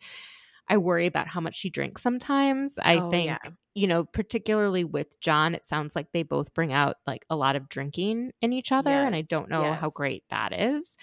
I 0.69 0.79
worry 0.79 1.07
about 1.07 1.29
how 1.29 1.41
much 1.41 1.57
she 1.57 1.71
drinks 1.71 2.03
sometimes. 2.03 2.75
I 2.83 2.97
oh, 2.97 3.11
think, 3.11 3.27
yeah. 3.27 3.39
you 3.75 3.87
know, 3.87 4.05
particularly 4.05 4.85
with 4.85 5.21
John, 5.21 5.55
it 5.55 5.65
sounds 5.65 5.95
like 5.95 6.09
they 6.13 6.25
both 6.25 6.53
bring 6.55 6.73
out 6.73 6.97
like 7.07 7.25
a 7.31 7.37
lot 7.37 7.55
of 7.57 7.69
drinking 7.69 8.33
in 8.43 8.53
each 8.53 8.73
other. 8.73 8.91
Yes. 8.91 9.07
And 9.07 9.15
I 9.15 9.23
don't 9.23 9.49
know 9.49 9.63
yes. 9.63 9.81
how 9.81 9.91
great 9.91 10.25
that 10.31 10.53
is. 10.53 10.97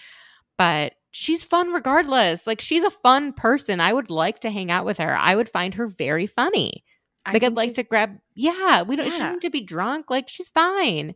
But 0.58 0.92
she's 1.12 1.42
fun 1.42 1.72
regardless. 1.72 2.46
Like, 2.46 2.60
she's 2.60 2.84
a 2.84 2.90
fun 2.90 3.32
person. 3.32 3.80
I 3.80 3.92
would 3.92 4.10
like 4.10 4.40
to 4.40 4.50
hang 4.50 4.70
out 4.70 4.84
with 4.84 4.98
her. 4.98 5.16
I 5.16 5.34
would 5.34 5.48
find 5.48 5.74
her 5.74 5.86
very 5.86 6.26
funny. 6.26 6.84
Like 7.32 7.42
I'd 7.42 7.56
like 7.56 7.74
to 7.76 7.82
grab. 7.82 8.18
Yeah, 8.34 8.82
we 8.82 8.96
don't. 8.96 9.06
Yeah. 9.06 9.12
She 9.12 9.18
doesn't 9.18 9.34
need 9.34 9.42
to 9.42 9.50
be 9.50 9.62
drunk. 9.62 10.10
Like 10.10 10.28
she's 10.28 10.48
fine. 10.48 11.14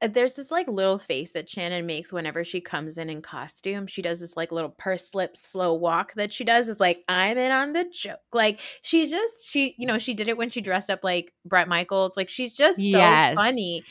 There's 0.00 0.36
this 0.36 0.50
like 0.50 0.68
little 0.68 0.98
face 0.98 1.32
that 1.32 1.48
Shannon 1.48 1.84
makes 1.84 2.12
whenever 2.12 2.44
she 2.44 2.60
comes 2.60 2.96
in 2.96 3.10
in 3.10 3.20
costume. 3.20 3.86
She 3.86 4.02
does 4.02 4.20
this 4.20 4.36
like 4.36 4.52
little 4.52 4.70
purse 4.70 5.10
slip 5.10 5.36
slow 5.36 5.74
walk 5.74 6.14
that 6.14 6.32
she 6.32 6.44
does. 6.44 6.68
It's 6.68 6.80
like 6.80 7.04
I'm 7.08 7.36
in 7.36 7.52
on 7.52 7.72
the 7.72 7.84
joke. 7.92 8.20
Like 8.32 8.60
she's 8.82 9.10
just 9.10 9.46
she 9.46 9.74
you 9.78 9.86
know 9.86 9.98
she 9.98 10.14
did 10.14 10.28
it 10.28 10.38
when 10.38 10.50
she 10.50 10.60
dressed 10.60 10.88
up 10.88 11.04
like 11.04 11.32
Bret 11.44 11.68
Michaels. 11.68 12.16
Like 12.16 12.30
she's 12.30 12.52
just 12.52 12.76
so 12.76 12.82
yes. 12.82 13.34
funny 13.34 13.84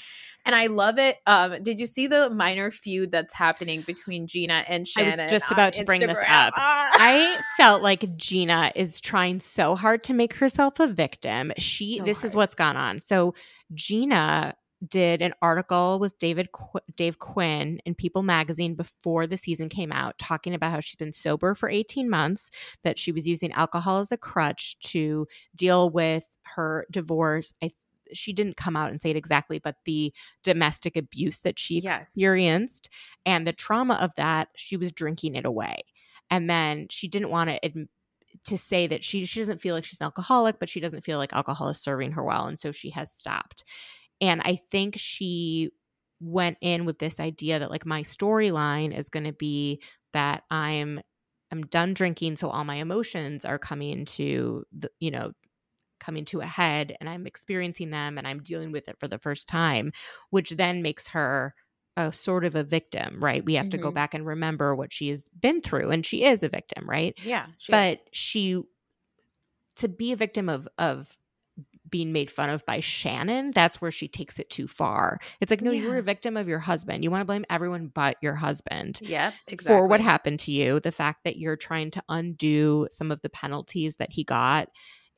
and 0.46 0.54
I 0.54 0.68
love 0.68 1.00
it. 1.00 1.18
Um, 1.26 1.64
did 1.64 1.80
you 1.80 1.88
see 1.88 2.06
the 2.06 2.30
minor 2.30 2.70
feud 2.70 3.12
that's 3.12 3.34
happening 3.34 3.82
between 3.82 4.28
Gina 4.28 4.64
and 4.68 4.88
Shannon? 4.88 5.20
I 5.20 5.24
was 5.24 5.32
just 5.32 5.52
about 5.52 5.74
to 5.74 5.84
bring 5.84 6.02
this 6.02 6.18
up. 6.18 6.54
Ah. 6.56 6.90
I 6.94 7.42
felt 7.58 7.82
like 7.82 8.16
Gina 8.16 8.72
is 8.76 9.02
trying 9.02 9.40
so 9.40 9.76
hard 9.76 10.04
to 10.06 10.14
make 10.14 10.36
herself 10.36 10.80
a 10.80 10.88
victim. 10.88 11.52
She, 11.58 11.98
so 11.98 12.04
this 12.04 12.20
hard. 12.20 12.26
is 12.26 12.36
what's 12.36 12.56
gone 12.56 12.78
on. 12.78 13.02
So 13.02 13.34
Gina 13.74 14.56
did 14.90 15.22
an 15.22 15.34
article 15.42 16.00
with 16.00 16.18
David 16.20 16.52
Qu- 16.52 16.80
Dave 16.96 17.20
Quinn 17.20 17.80
in 17.86 17.96
People 17.96 18.24
magazine 18.24 18.76
before 18.76 19.28
the 19.28 19.38
season 19.38 19.70
came 19.70 19.92
out 19.92 20.18
talking 20.18 20.54
about 20.54 20.72
how 20.72 20.80
she's 20.80 20.96
been 20.96 21.14
sober 21.14 21.56
for 21.56 21.70
18 21.70 22.10
months 22.10 22.52
that 22.84 23.00
she 23.00 23.12
was 23.12 23.28
using 23.28 23.52
alcohol 23.54 24.00
as 24.00 24.12
a 24.12 24.18
crutch 24.18 24.78
to 24.80 25.28
deal 25.56 25.90
with 25.90 26.38
her 26.56 26.86
divorce 26.92 27.54
I 27.62 27.72
she 28.14 28.34
didn't 28.34 28.56
come 28.58 28.76
out 28.76 28.92
and 28.92 29.02
say 29.02 29.10
it 29.10 29.16
exactly, 29.16 29.60
but 29.60 29.78
the 29.86 30.14
domestic 30.44 30.96
abuse 30.96 31.42
that 31.42 31.60
she 31.60 31.80
yes. 31.80 32.04
experienced 32.04 32.90
and 33.26 33.46
the 33.46 33.54
trauma 33.54 33.96
of 33.96 34.14
that, 34.16 34.50
she 34.56 34.78
was 34.78 34.92
drinking 34.92 35.36
it 35.36 35.46
away. 35.46 35.84
And 36.30 36.50
then 36.50 36.88
she 36.90 37.08
didn't 37.08 37.30
want 37.30 37.50
to 37.50 37.60
admit 37.64 37.90
to 38.46 38.58
say 38.58 38.86
that 38.88 39.04
she 39.04 39.26
she 39.26 39.40
doesn't 39.40 39.62
feel 39.62 39.74
like 39.74 39.86
she's 39.86 40.00
an 40.00 40.06
alcoholic, 40.06 40.60
but 40.60 40.70
she 40.70 40.80
doesn't 40.80 41.04
feel 41.04 41.18
like 41.18 41.34
alcohol 41.34 41.70
is 41.70 41.80
serving 41.80 42.12
her 42.12 42.24
well, 42.24 42.48
and 42.48 42.60
so 42.60 42.72
she 42.72 42.90
has 42.90 43.12
stopped. 43.12 43.64
And 44.22 44.42
I 44.42 44.60
think 44.72 44.96
she 44.98 45.72
went 46.20 46.58
in 46.62 46.86
with 46.86 47.00
this 47.00 47.20
idea 47.20 47.60
that 47.60 47.72
like 47.72 47.86
my 47.86 48.04
storyline 48.04 48.98
is 48.98 49.10
going 49.10 49.26
to 49.26 49.34
be 49.34 49.82
that 50.14 50.44
I'm 50.50 51.02
I'm 51.52 51.64
done 51.68 51.94
drinking, 51.94 52.38
so 52.38 52.50
all 52.50 52.64
my 52.64 52.76
emotions 52.76 53.46
are 53.46 53.60
coming 53.60 54.06
to 54.06 54.66
the 54.72 54.90
you 55.00 55.12
know 55.12 55.32
coming 56.00 56.26
to 56.26 56.42
a 56.42 56.46
head 56.46 56.96
and 57.00 57.10
I'm 57.10 57.26
experiencing 57.26 57.90
them 57.90 58.18
and 58.18 58.28
I'm 58.28 58.44
dealing 58.44 58.72
with 58.72 58.88
it 58.88 59.00
for 59.00 59.08
the 59.08 59.18
first 59.18 59.48
time, 59.48 59.92
which 60.30 60.52
then 60.52 60.82
makes 60.82 61.08
her 61.10 61.54
a 61.98 62.12
sort 62.12 62.44
of 62.44 62.56
a 62.56 62.64
victim, 62.64 63.24
right? 63.24 63.44
We 63.44 63.56
have 63.56 63.66
mm-hmm. 63.66 63.72
to 63.72 63.78
go 63.78 63.88
mm-hmm. 63.88 63.96
back 63.96 64.14
and 64.14 64.26
remember 64.26 64.76
what 64.76 64.92
she's 64.92 65.30
been 65.30 65.62
through 65.62 65.92
and 65.92 66.06
she 66.06 66.26
is 66.26 66.44
a 66.44 66.50
victim, 66.50 66.90
right? 66.90 67.18
Yeah. 67.24 67.48
She 67.58 67.72
but 67.72 67.94
is. 67.94 68.00
she 68.12 68.62
to 69.78 69.88
be 69.88 70.12
a 70.12 70.16
victim 70.16 70.50
of 70.50 70.68
of 70.78 71.18
being 71.90 72.12
made 72.12 72.30
fun 72.32 72.50
of 72.50 72.66
by 72.66 72.80
Shannon, 72.80 73.52
that's 73.54 73.82
where 73.82 73.92
she 73.92 74.08
takes 74.08 74.40
it 74.40 74.50
too 74.50 74.68
far. 74.68 75.20
It's 75.42 75.50
like, 75.50 75.62
no, 75.62 75.72
yeah. 75.72 75.82
you 75.82 75.90
were 75.90 75.98
a 75.98 76.04
victim 76.04 76.38
of 76.38 76.48
your 76.48 76.60
husband. 76.60 77.04
You 77.04 77.12
want 77.12 77.22
to 77.22 77.26
blame 77.26 77.46
everyone 77.50 77.92
but 77.94 78.18
your 78.22 78.36
husband. 78.36 79.00
Yeah, 79.02 79.32
exactly. 79.48 79.76
For 79.76 79.88
what 79.88 80.02
happened 80.02 80.40
to 80.42 80.52
you. 80.52 80.80
The 80.80 80.92
fact 80.92 81.24
that 81.24 81.38
you're 81.38 81.56
trying 81.56 81.92
to 81.92 82.04
undo 82.10 82.88
some 82.92 83.12
of 83.12 83.22
the 83.22 83.30
penalties 83.30 83.98
that 83.98 84.12
he 84.12 84.24
got 84.24 84.70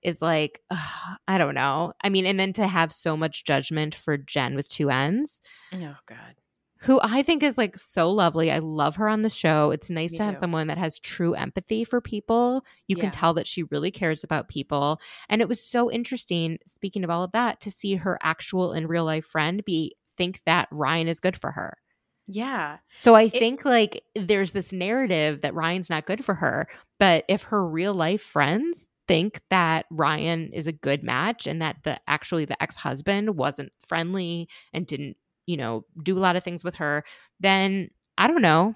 is 0.04 0.22
like, 0.22 0.62
ugh, 0.70 1.18
I 1.28 1.38
don't 1.38 1.56
know. 1.56 1.94
I 2.02 2.10
mean, 2.10 2.26
and 2.26 2.40
then 2.40 2.54
to 2.54 2.68
have 2.68 2.92
so 2.92 3.18
much 3.18 3.46
judgment 3.46 3.96
for 3.96 4.18
Jen 4.18 4.56
with 4.56 4.70
two 4.70 4.90
N's. 4.90 5.42
Oh, 5.74 5.96
God. 6.06 6.36
Who 6.82 7.00
I 7.02 7.24
think 7.24 7.44
is 7.44 7.58
like 7.58 7.78
so 7.78 8.12
lovely. 8.12 8.52
I 8.52 8.60
love 8.60 8.98
her 8.98 9.08
on 9.08 9.22
the 9.22 9.30
show. 9.30 9.72
It's 9.72 9.90
nice 9.90 10.12
Me 10.12 10.18
to 10.18 10.24
have 10.24 10.38
someone 10.38 10.68
that 10.68 10.78
has 10.78 11.00
true 11.00 11.34
empathy 11.34 11.84
for 11.84 12.02
people. 12.02 12.64
You 12.88 12.98
yeah. 12.98 13.04
can 13.04 13.12
tell 13.12 13.34
that 13.34 13.48
she 13.48 13.64
really 13.64 13.92
cares 13.92 14.24
about 14.24 14.48
people. 14.48 15.00
And 15.30 15.42
it 15.42 15.50
was 15.50 15.64
so 15.64 15.92
interesting, 15.92 16.60
speaking 16.66 17.04
of 17.04 17.10
all 17.10 17.24
of 17.24 17.32
that, 17.32 17.60
to 17.62 17.72
see 17.72 17.96
her 17.96 18.18
actual 18.22 18.72
and 18.74 18.88
real 18.88 19.06
life 19.06 19.26
friend 19.26 19.64
be 19.66 19.96
think 20.18 20.42
that 20.46 20.68
Ryan 20.72 21.08
is 21.08 21.20
good 21.20 21.38
for 21.38 21.52
her. 21.52 21.78
Yeah. 22.28 22.78
So 22.98 23.16
I 23.16 23.24
it, 23.24 23.34
think 23.34 23.64
like 23.64 24.04
there's 24.16 24.52
this 24.52 24.74
narrative 24.74 25.42
that 25.42 25.54
Ryan's 25.54 25.90
not 25.90 26.06
good 26.06 26.26
for 26.26 26.36
her, 26.36 26.68
but 27.00 27.24
if 27.28 27.44
her 27.44 27.66
real 27.66 27.94
life 27.94 28.22
friends 28.22 28.88
think 29.08 29.42
that 29.50 29.86
Ryan 29.90 30.52
is 30.52 30.68
a 30.68 30.74
good 30.74 31.04
match 31.04 31.48
and 31.48 31.62
that 31.62 31.78
the 31.84 32.00
actually 32.08 32.44
the 32.44 32.62
ex-husband 32.62 33.38
wasn't 33.38 33.72
friendly 33.80 34.50
and 34.74 34.86
didn't, 34.86 35.16
you 35.48 35.58
know, 35.58 35.86
do 36.04 36.18
a 36.18 36.20
lot 36.20 36.36
of 36.36 36.44
things 36.44 36.64
with 36.64 36.76
her, 36.76 37.04
then 37.40 37.90
I 38.18 38.28
don't 38.28 38.44
know. 38.44 38.76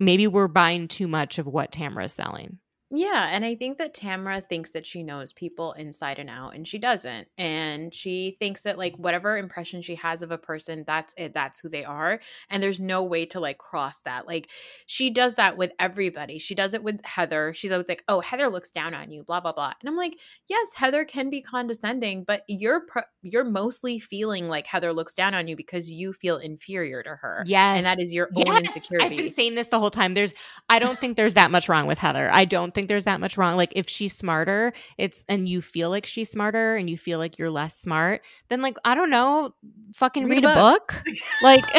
Maybe 0.00 0.26
we're 0.26 0.48
buying 0.48 0.88
too 0.88 1.08
much 1.08 1.38
of 1.38 1.46
what 1.46 1.72
Tamra 1.72 2.06
is 2.06 2.12
selling. 2.12 2.58
Yeah, 2.94 3.26
and 3.30 3.42
I 3.42 3.54
think 3.54 3.78
that 3.78 3.94
Tamra 3.94 4.46
thinks 4.46 4.72
that 4.72 4.84
she 4.84 5.02
knows 5.02 5.32
people 5.32 5.72
inside 5.72 6.18
and 6.18 6.28
out 6.28 6.54
and 6.54 6.68
she 6.68 6.78
doesn't. 6.78 7.26
And 7.38 7.92
she 7.92 8.36
thinks 8.38 8.62
that 8.62 8.76
like 8.76 8.96
whatever 8.96 9.38
impression 9.38 9.80
she 9.80 9.94
has 9.94 10.20
of 10.20 10.30
a 10.30 10.36
person, 10.36 10.84
that's 10.86 11.14
it, 11.16 11.32
that's 11.32 11.58
who 11.60 11.70
they 11.70 11.84
are, 11.84 12.20
and 12.50 12.62
there's 12.62 12.80
no 12.80 13.02
way 13.02 13.24
to 13.26 13.40
like 13.40 13.56
cross 13.56 14.02
that. 14.02 14.26
Like 14.26 14.48
she 14.86 15.08
does 15.08 15.36
that 15.36 15.56
with 15.56 15.72
everybody. 15.78 16.38
She 16.38 16.54
does 16.54 16.74
it 16.74 16.82
with 16.82 17.02
Heather. 17.04 17.54
She's 17.54 17.72
always 17.72 17.88
like, 17.88 18.04
"Oh, 18.08 18.20
Heather 18.20 18.50
looks 18.50 18.70
down 18.70 18.92
on 18.92 19.10
you, 19.10 19.24
blah 19.24 19.40
blah 19.40 19.52
blah." 19.52 19.72
And 19.80 19.88
I'm 19.88 19.96
like, 19.96 20.18
"Yes, 20.48 20.74
Heather 20.76 21.06
can 21.06 21.30
be 21.30 21.40
condescending, 21.40 22.24
but 22.24 22.42
you're 22.46 22.80
pro- 22.80 23.02
you're 23.22 23.44
mostly 23.44 24.00
feeling 24.00 24.48
like 24.48 24.66
Heather 24.66 24.92
looks 24.92 25.14
down 25.14 25.32
on 25.32 25.48
you 25.48 25.56
because 25.56 25.90
you 25.90 26.12
feel 26.12 26.36
inferior 26.36 27.02
to 27.02 27.16
her." 27.16 27.42
Yes. 27.46 27.78
And 27.78 27.86
that 27.86 27.98
is 27.98 28.12
your 28.12 28.28
yes. 28.34 28.48
own 28.48 28.64
insecurity. 28.64 29.06
I've 29.06 29.16
been 29.16 29.34
saying 29.34 29.54
this 29.54 29.68
the 29.68 29.78
whole 29.80 29.90
time. 29.90 30.12
There's 30.12 30.34
I 30.68 30.78
don't 30.78 30.98
think 30.98 31.16
there's 31.16 31.34
that 31.34 31.50
much 31.50 31.70
wrong 31.70 31.86
with 31.86 31.96
Heather. 31.96 32.30
I 32.30 32.44
don't 32.44 32.74
think 32.74 32.81
think 32.82 32.88
there's 32.88 33.04
that 33.04 33.20
much 33.20 33.36
wrong. 33.36 33.56
Like 33.56 33.72
if 33.76 33.88
she's 33.88 34.12
smarter, 34.12 34.72
it's 34.98 35.24
and 35.28 35.48
you 35.48 35.62
feel 35.62 35.88
like 35.88 36.04
she's 36.04 36.28
smarter 36.30 36.74
and 36.74 36.90
you 36.90 36.98
feel 36.98 37.20
like 37.20 37.38
you're 37.38 37.50
less 37.50 37.78
smart, 37.78 38.22
then 38.48 38.60
like 38.60 38.76
I 38.84 38.96
don't 38.96 39.10
know, 39.10 39.54
fucking 39.94 40.24
read, 40.24 40.44
read 40.44 40.50
a 40.50 40.54
book. 40.54 41.00
book. 41.04 41.14
like 41.42 41.64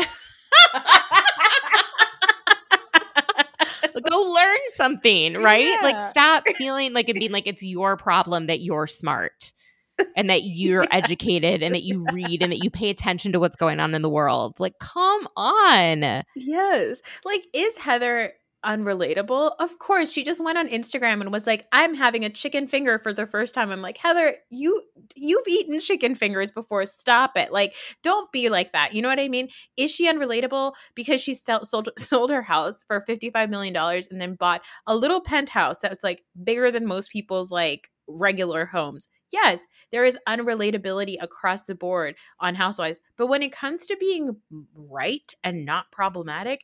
go 4.10 4.22
learn 4.22 4.60
something, 4.76 5.34
right? 5.36 5.66
Yeah. 5.66 5.80
Like 5.84 6.10
stop 6.10 6.48
feeling 6.58 6.94
like 6.94 7.10
it 7.10 7.16
being 7.16 7.34
like 7.34 7.48
it's 7.48 7.64
your 7.64 7.98
problem 7.98 8.48
that 8.48 8.62
you're 8.62 8.88
smart 8.88 9.52
and 10.16 10.30
that 10.30 10.44
you're 10.44 10.84
yeah. 10.84 10.96
educated 10.96 11.62
and 11.62 11.76
that 11.76 11.84
you 11.84 12.06
read 12.14 12.42
and 12.42 12.54
that 12.54 12.64
you 12.64 12.70
pay 12.70 12.90
attention 12.90 13.34
to 13.34 13.42
what's 13.42 13.58
going 13.58 13.82
on 13.82 13.94
in 13.94 14.02
the 14.02 14.10
world. 14.10 14.58
Like 14.60 14.80
come 14.80 15.28
on. 15.36 16.24
Yes. 16.36 17.02
Like 17.26 17.46
is 17.54 17.76
Heather 17.76 18.32
unrelatable? 18.64 19.52
Of 19.60 19.80
course, 19.80 20.12
she 20.12 20.24
just 20.24 20.44
went 20.44 20.58
on 20.58 20.68
Instagram 20.70 21.22
and 21.22 21.32
was 21.32 21.48
like, 21.48 21.66
"I'm 21.72 21.94
having 21.94 22.26
a 22.26 22.30
chicken 22.30 22.68
finger 22.68 23.00
for 23.00 23.14
the 23.14 23.28
first 23.28 23.54
time." 23.54 23.72
I'm 23.72 23.82
like, 23.82 23.98
"Heather, 23.98 24.38
you 24.50 24.82
you've 25.16 25.48
eaten 25.48 25.80
chicken 25.80 26.16
fingers 26.16 26.52
before. 26.52 26.86
Stop 26.86 27.38
it. 27.38 27.52
Like, 27.52 27.74
don't 28.02 28.32
be 28.32 28.50
like 28.50 28.72
that." 28.74 28.94
You 28.94 29.02
know 29.02 29.10
what 29.10 29.20
I 29.20 29.28
mean? 29.28 29.50
Is 29.78 29.92
she 29.92 30.08
unrelatable 30.12 30.74
because 30.96 31.22
she 31.22 31.34
sold 31.34 31.90
sold 31.98 32.32
her 32.32 32.42
house 32.42 32.84
for 32.88 33.02
55 33.02 33.50
million 33.50 33.74
dollars 33.74 34.08
and 34.10 34.20
then 34.22 34.36
bought 34.36 34.62
a 34.88 34.96
little 34.96 35.22
penthouse 35.22 35.80
that's 35.80 36.04
like 36.04 36.24
bigger 36.44 36.72
than 36.72 36.86
most 36.86 37.12
people's 37.12 37.52
like 37.52 37.90
regular 38.08 38.66
homes? 38.66 39.08
Yes, 39.32 39.62
there 39.92 40.06
is 40.06 40.18
unrelatability 40.30 41.16
across 41.20 41.66
the 41.66 41.74
board 41.74 42.16
on 42.40 42.54
Housewives, 42.54 43.02
but 43.18 43.28
when 43.28 43.42
it 43.42 43.52
comes 43.52 43.86
to 43.88 43.98
being 43.98 44.38
right 44.76 45.34
and 45.44 45.66
not 45.66 45.92
problematic, 45.92 46.62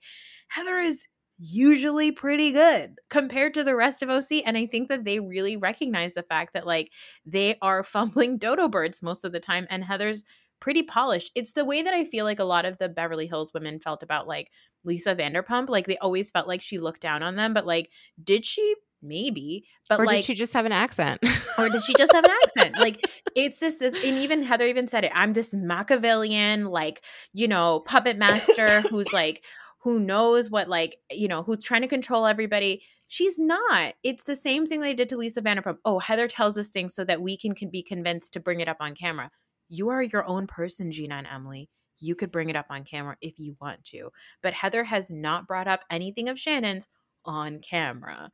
Heather 0.50 0.78
is 0.78 1.08
usually 1.40 2.12
pretty 2.12 2.52
good 2.52 3.00
compared 3.10 3.54
to 3.54 3.64
the 3.64 3.76
rest 3.76 4.04
of 4.04 4.10
OC. 4.10 4.44
And 4.46 4.58
I 4.58 4.66
think 4.66 4.90
that 4.90 5.06
they 5.06 5.20
really 5.20 5.56
recognize 5.56 6.14
the 6.14 6.24
fact 6.24 6.54
that 6.54 6.68
like 6.68 6.92
they 7.26 7.56
are 7.62 7.84
fumbling 7.84 8.38
dodo 8.38 8.68
birds 8.68 9.02
most 9.02 9.24
of 9.24 9.32
the 9.32 9.40
time, 9.40 9.66
and 9.70 9.84
Heather's 9.84 10.24
pretty 10.60 10.84
polished. 10.84 11.32
It's 11.36 11.54
the 11.54 11.64
way 11.64 11.82
that 11.82 11.94
I 11.94 12.04
feel 12.04 12.26
like 12.26 12.40
a 12.40 12.44
lot 12.44 12.66
of 12.66 12.78
the 12.78 12.90
Beverly 12.90 13.28
Hills 13.28 13.54
women 13.54 13.80
felt 13.80 14.04
about 14.04 14.28
like 14.28 14.52
Lisa 14.84 15.16
Vanderpump. 15.16 15.70
Like 15.70 15.88
they 15.88 15.98
always 15.98 16.30
felt 16.30 16.48
like 16.48 16.62
she 16.62 16.80
looked 16.80 17.02
down 17.02 17.24
on 17.24 17.36
them, 17.36 17.54
but 17.54 17.66
like, 17.66 17.90
did 18.22 18.46
she? 18.46 18.76
Maybe, 19.02 19.64
but 19.88 20.02
or 20.02 20.06
like, 20.06 20.18
did 20.18 20.26
she 20.26 20.36
just 20.36 20.52
have 20.52 20.66
an 20.66 20.74
accent? 20.74 21.22
or 21.58 21.70
did 21.70 21.82
she 21.84 21.94
just 21.94 22.12
have 22.12 22.26
an 22.26 22.32
accent? 22.44 22.78
Like, 22.78 23.00
it's 23.34 23.58
just, 23.58 23.82
and 23.82 23.96
even 23.96 24.44
Heather 24.44 24.66
even 24.66 24.88
said 24.88 25.06
it. 25.06 25.14
I'm 25.16 25.32
this 25.32 25.54
Machiavellian, 25.54 26.66
like, 26.66 27.02
you 27.32 27.48
know, 27.48 27.80
puppet 27.80 28.18
master 28.18 28.82
who's 28.82 29.14
like 29.14 29.46
who 29.80 30.00
knows 30.00 30.50
what 30.50 30.68
like 30.70 30.98
you 31.12 31.28
know 31.28 31.44
who's 31.44 31.64
trying 31.64 31.82
to 31.82 31.88
control 31.88 32.26
everybody. 32.26 32.82
She's 33.08 33.40
not. 33.40 33.96
It's 34.04 34.24
the 34.24 34.36
same 34.36 34.68
thing 34.68 34.82
they 34.82 34.94
did 34.94 35.10
to 35.10 35.18
lisa 35.18 35.42
vanderpump. 35.42 35.78
Oh 35.86 36.00
heather 36.00 36.28
tells 36.28 36.58
us 36.58 36.70
things 36.70 36.94
so 36.94 37.04
that 37.06 37.22
we 37.22 37.38
can, 37.38 37.56
can 37.56 37.70
be 37.70 37.82
convinced 37.82 38.34
to 38.34 38.40
bring 38.40 38.60
it 38.60 38.68
up 38.68 38.78
on 38.80 38.96
camera. 38.96 39.32
You 39.70 39.90
are 39.90 40.04
your 40.04 40.26
own 40.26 40.48
person 40.48 40.92
gina 40.92 41.16
and 41.16 41.28
emily. 41.28 41.70
You 42.00 42.16
could 42.16 42.32
bring 42.32 42.50
it 42.50 42.56
up 42.56 42.68
on 42.70 42.84
camera 42.84 43.18
if 43.22 43.40
you 43.40 43.58
want 43.60 43.84
to. 43.86 44.10
But 44.42 44.54
heather 44.54 44.84
has 44.84 45.10
not 45.10 45.48
brought 45.48 45.68
up 45.68 45.82
anything 45.90 46.30
of 46.30 46.40
shannon's 46.40 46.88
on 47.26 47.60
camera. 47.60 48.32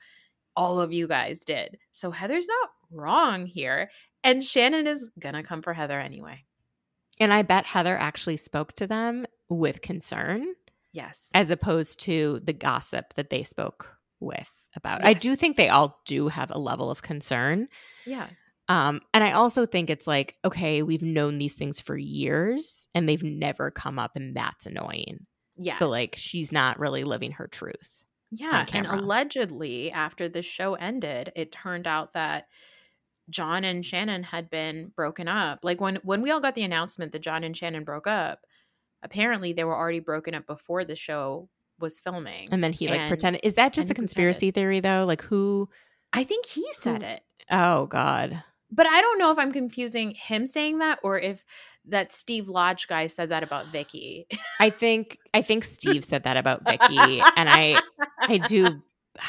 All 0.55 0.79
of 0.79 0.93
you 0.93 1.07
guys 1.07 1.43
did. 1.43 1.77
So 1.91 2.11
heather's 2.11 2.47
not 2.47 2.69
wrong 2.91 3.45
here 3.45 3.89
and 4.23 4.43
shannon 4.43 4.87
is 4.87 5.07
gonna 5.19 5.43
come 5.43 5.61
for 5.61 5.73
heather 5.73 5.99
anyway. 5.99 6.43
And 7.19 7.31
i 7.31 7.43
bet 7.43 7.65
heather 7.65 7.97
actually 7.97 8.37
spoke 8.37 8.73
to 8.73 8.87
them 8.87 9.25
with 9.47 9.81
concern 9.81 10.47
Yes. 10.95 11.29
As 11.33 11.51
opposed 11.51 11.99
to 12.05 12.39
the 12.41 12.53
gossip 12.53 13.15
that 13.15 13.29
they 13.29 13.43
spoke 13.43 13.97
with 14.21 14.49
about. 14.77 15.01
Yes. 15.01 15.09
I 15.09 15.13
do 15.13 15.35
think 15.35 15.57
they 15.57 15.67
all 15.67 15.99
do 16.05 16.29
have 16.29 16.51
a 16.51 16.57
level 16.57 16.89
of 16.89 17.01
concern. 17.01 17.67
Yes. 18.05 18.31
Um, 18.69 19.01
and 19.13 19.21
I 19.21 19.33
also 19.33 19.65
think 19.65 19.89
it's 19.89 20.07
like, 20.07 20.37
okay, 20.45 20.83
we've 20.83 21.03
known 21.03 21.37
these 21.37 21.55
things 21.55 21.81
for 21.81 21.97
years 21.97 22.87
and 22.95 23.09
they've 23.09 23.21
never 23.21 23.71
come 23.71 23.99
up, 23.99 24.15
and 24.15 24.33
that's 24.33 24.65
annoying. 24.65 25.25
Yeah. 25.57 25.73
So, 25.73 25.89
like, 25.89 26.15
she's 26.17 26.53
not 26.53 26.79
really 26.79 27.03
living 27.03 27.33
her 27.33 27.47
truth. 27.47 28.03
Yeah. 28.31 28.65
And 28.71 28.87
allegedly, 28.87 29.91
after 29.91 30.29
the 30.29 30.41
show 30.41 30.75
ended, 30.75 31.33
it 31.35 31.51
turned 31.51 31.87
out 31.87 32.13
that 32.13 32.47
John 33.29 33.65
and 33.65 33.85
Shannon 33.85 34.23
had 34.23 34.49
been 34.49 34.93
broken 34.95 35.27
up. 35.27 35.59
Like, 35.61 35.81
when, 35.81 35.97
when 36.03 36.21
we 36.21 36.31
all 36.31 36.39
got 36.39 36.55
the 36.55 36.63
announcement 36.63 37.11
that 37.11 37.21
John 37.21 37.43
and 37.43 37.55
Shannon 37.55 37.83
broke 37.83 38.07
up, 38.07 38.45
apparently 39.03 39.53
they 39.53 39.63
were 39.63 39.75
already 39.75 39.99
broken 39.99 40.33
up 40.33 40.47
before 40.47 40.83
the 40.83 40.95
show 40.95 41.49
was 41.79 41.99
filming. 41.99 42.49
And 42.51 42.63
then 42.63 42.73
he 42.73 42.87
like 42.87 43.01
and, 43.01 43.09
pretended. 43.09 43.41
Is 43.43 43.55
that 43.55 43.73
just 43.73 43.91
a 43.91 43.93
conspiracy 43.93 44.51
theory 44.51 44.79
though? 44.79 45.05
Like 45.07 45.21
who? 45.21 45.69
I 46.13 46.23
think 46.23 46.45
he 46.45 46.65
said 46.73 47.03
who, 47.03 47.09
it. 47.09 47.23
Oh 47.51 47.87
God. 47.87 48.43
But 48.71 48.87
I 48.87 49.01
don't 49.01 49.19
know 49.19 49.31
if 49.31 49.37
I'm 49.37 49.51
confusing 49.51 50.15
him 50.15 50.47
saying 50.47 50.79
that 50.79 50.99
or 51.03 51.19
if 51.19 51.45
that 51.87 52.11
Steve 52.11 52.49
Lodge 52.49 52.87
guy 52.87 53.07
said 53.07 53.29
that 53.29 53.43
about 53.43 53.67
Vicki. 53.67 54.27
I 54.59 54.69
think 54.69 55.17
I 55.33 55.41
think 55.41 55.63
Steve 55.63 56.03
said 56.03 56.23
that 56.23 56.37
about 56.37 56.65
Vicki, 56.65 57.21
and 57.35 57.49
I 57.49 57.79
I 58.19 58.39
do 58.39 58.81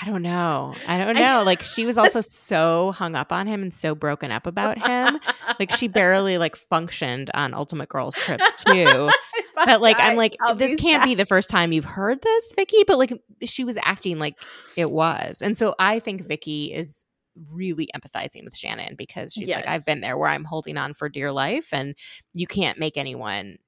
I 0.03 0.07
don't 0.07 0.23
know. 0.23 0.75
I 0.87 0.99
don't 0.99 1.15
know. 1.15 1.43
Like 1.47 1.63
she 1.63 1.87
was 1.87 1.97
also 1.97 2.21
so 2.21 2.93
hung 2.93 3.15
up 3.15 3.31
on 3.31 3.47
him 3.47 3.63
and 3.63 3.73
so 3.73 3.95
broken 3.95 4.33
up 4.33 4.47
about 4.47 4.79
him. 4.79 5.21
Like 5.61 5.71
she 5.71 5.87
barely 5.87 6.39
like 6.39 6.57
functioned 6.57 7.31
on 7.35 7.55
Ultimate 7.55 7.89
Girls 7.89 8.17
Trip 8.17 8.41
too. 8.67 9.11
but 9.57 9.81
like 9.81 9.97
I'm 9.99 10.17
like 10.17 10.37
I'll 10.41 10.55
this 10.55 10.81
can't 10.81 11.03
sad. 11.03 11.09
be 11.09 11.15
the 11.15 11.27
first 11.27 11.51
time 11.51 11.73
you've 11.73 11.85
heard 11.85 12.23
this, 12.23 12.53
Vicki. 12.55 12.85
But 12.87 12.99
like 12.99 13.13
she 13.45 13.65
was 13.65 13.77
acting 13.83 14.19
like 14.19 14.39
it 14.77 14.91
was, 14.91 15.43
and 15.43 15.59
so 15.59 15.75
I 15.79 15.99
think 15.99 16.27
Vicki 16.27 16.73
is 16.73 17.05
really 17.51 17.91
empathizing 17.95 18.45
with 18.45 18.57
Shannon 18.57 18.95
because 18.97 19.33
she's 19.33 19.49
yes. 19.49 19.57
like 19.57 19.69
I've 19.69 19.85
been 19.85 20.01
there 20.01 20.17
where 20.17 20.31
I'm 20.31 20.45
holding 20.45 20.77
on 20.77 20.95
for 20.95 21.09
dear 21.09 21.33
life, 21.33 21.71
and 21.73 21.95
you 22.33 22.47
can't 22.47 22.79
make 22.79 22.97
anyone 22.97 23.59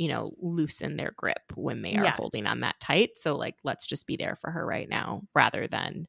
you 0.00 0.08
know, 0.08 0.32
loosen 0.40 0.96
their 0.96 1.12
grip 1.14 1.42
when 1.56 1.82
they 1.82 1.94
are 1.94 2.04
yes. 2.04 2.16
holding 2.16 2.46
on 2.46 2.60
that 2.60 2.80
tight. 2.80 3.10
So 3.16 3.36
like 3.36 3.56
let's 3.64 3.86
just 3.86 4.06
be 4.06 4.16
there 4.16 4.34
for 4.34 4.50
her 4.50 4.64
right 4.64 4.88
now 4.88 5.24
rather 5.34 5.68
than 5.68 6.06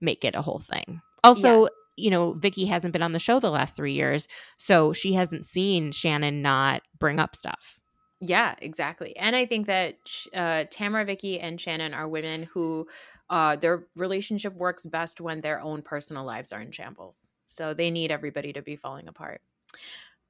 make 0.00 0.24
it 0.24 0.34
a 0.34 0.40
whole 0.40 0.60
thing. 0.60 1.02
Also, 1.22 1.64
yes. 1.64 1.70
you 1.98 2.10
know, 2.10 2.32
Vicki 2.32 2.64
hasn't 2.64 2.94
been 2.94 3.02
on 3.02 3.12
the 3.12 3.18
show 3.18 3.40
the 3.40 3.50
last 3.50 3.76
3 3.76 3.92
years, 3.92 4.26
so 4.56 4.94
she 4.94 5.12
hasn't 5.12 5.44
seen 5.44 5.92
Shannon 5.92 6.40
not 6.40 6.80
bring 6.98 7.20
up 7.20 7.36
stuff. 7.36 7.78
Yeah, 8.26 8.54
exactly. 8.60 9.16
And 9.16 9.36
I 9.36 9.46
think 9.46 9.66
that 9.66 9.96
uh, 10.34 10.64
Tamara, 10.70 11.04
Vicki, 11.04 11.40
and 11.40 11.60
Shannon 11.60 11.92
are 11.94 12.08
women 12.08 12.44
who 12.44 12.86
uh, 13.30 13.56
their 13.56 13.86
relationship 13.96 14.54
works 14.54 14.86
best 14.86 15.20
when 15.20 15.40
their 15.40 15.60
own 15.60 15.82
personal 15.82 16.24
lives 16.24 16.52
are 16.52 16.60
in 16.60 16.70
shambles. 16.70 17.28
So 17.46 17.74
they 17.74 17.90
need 17.90 18.10
everybody 18.10 18.52
to 18.52 18.62
be 18.62 18.76
falling 18.76 19.08
apart. 19.08 19.42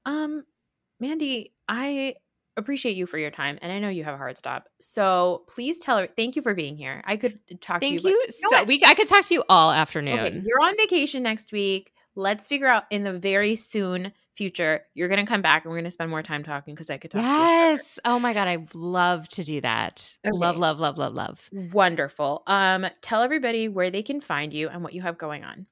Um, 0.06 0.44
Mandy, 1.00 1.52
I 1.68 2.14
appreciate 2.56 2.96
you 2.96 3.04
for 3.04 3.18
your 3.18 3.32
time 3.32 3.58
and 3.62 3.72
i 3.72 3.80
know 3.80 3.88
you 3.88 4.04
have 4.04 4.14
a 4.14 4.16
hard 4.16 4.38
stop 4.38 4.68
so 4.80 5.42
please 5.48 5.76
tell 5.76 5.98
her 5.98 6.06
thank 6.16 6.36
you 6.36 6.42
for 6.42 6.54
being 6.54 6.76
here 6.76 7.02
i 7.04 7.16
could 7.16 7.36
talk 7.60 7.80
thank 7.80 8.00
to 8.00 8.08
you, 8.08 8.14
you, 8.14 8.48
so 8.48 8.62
we 8.62 8.80
i 8.86 8.94
could 8.94 9.08
talk 9.08 9.24
to 9.24 9.34
you 9.34 9.42
all 9.48 9.72
afternoon 9.72 10.20
okay, 10.20 10.40
you're 10.40 10.62
on 10.62 10.76
vacation 10.76 11.20
next 11.22 11.50
week 11.50 11.92
let's 12.14 12.46
figure 12.46 12.68
out 12.68 12.84
in 12.90 13.02
the 13.02 13.12
very 13.12 13.56
soon 13.56 14.12
future 14.36 14.80
you're 14.94 15.08
gonna 15.08 15.26
come 15.26 15.42
back 15.42 15.64
and 15.64 15.70
we're 15.70 15.78
gonna 15.78 15.90
spend 15.90 16.10
more 16.10 16.22
time 16.22 16.42
talking 16.42 16.74
because 16.74 16.90
i 16.90 16.96
could 16.96 17.10
talk 17.10 17.22
yes. 17.22 17.98
Oh 18.04 18.18
my 18.18 18.32
god 18.32 18.48
i 18.48 18.58
love 18.74 19.28
to 19.28 19.44
do 19.44 19.60
that. 19.60 20.16
Okay. 20.26 20.36
love 20.36 20.56
love 20.56 20.78
love 20.78 20.98
love 20.98 21.14
love. 21.14 21.50
Wonderful. 21.52 22.42
Um 22.46 22.86
tell 23.00 23.22
everybody 23.22 23.68
where 23.68 23.90
they 23.90 24.02
can 24.02 24.20
find 24.20 24.52
you 24.52 24.68
and 24.68 24.82
what 24.82 24.92
you 24.92 25.02
have 25.02 25.18
going 25.18 25.44
on 25.44 25.66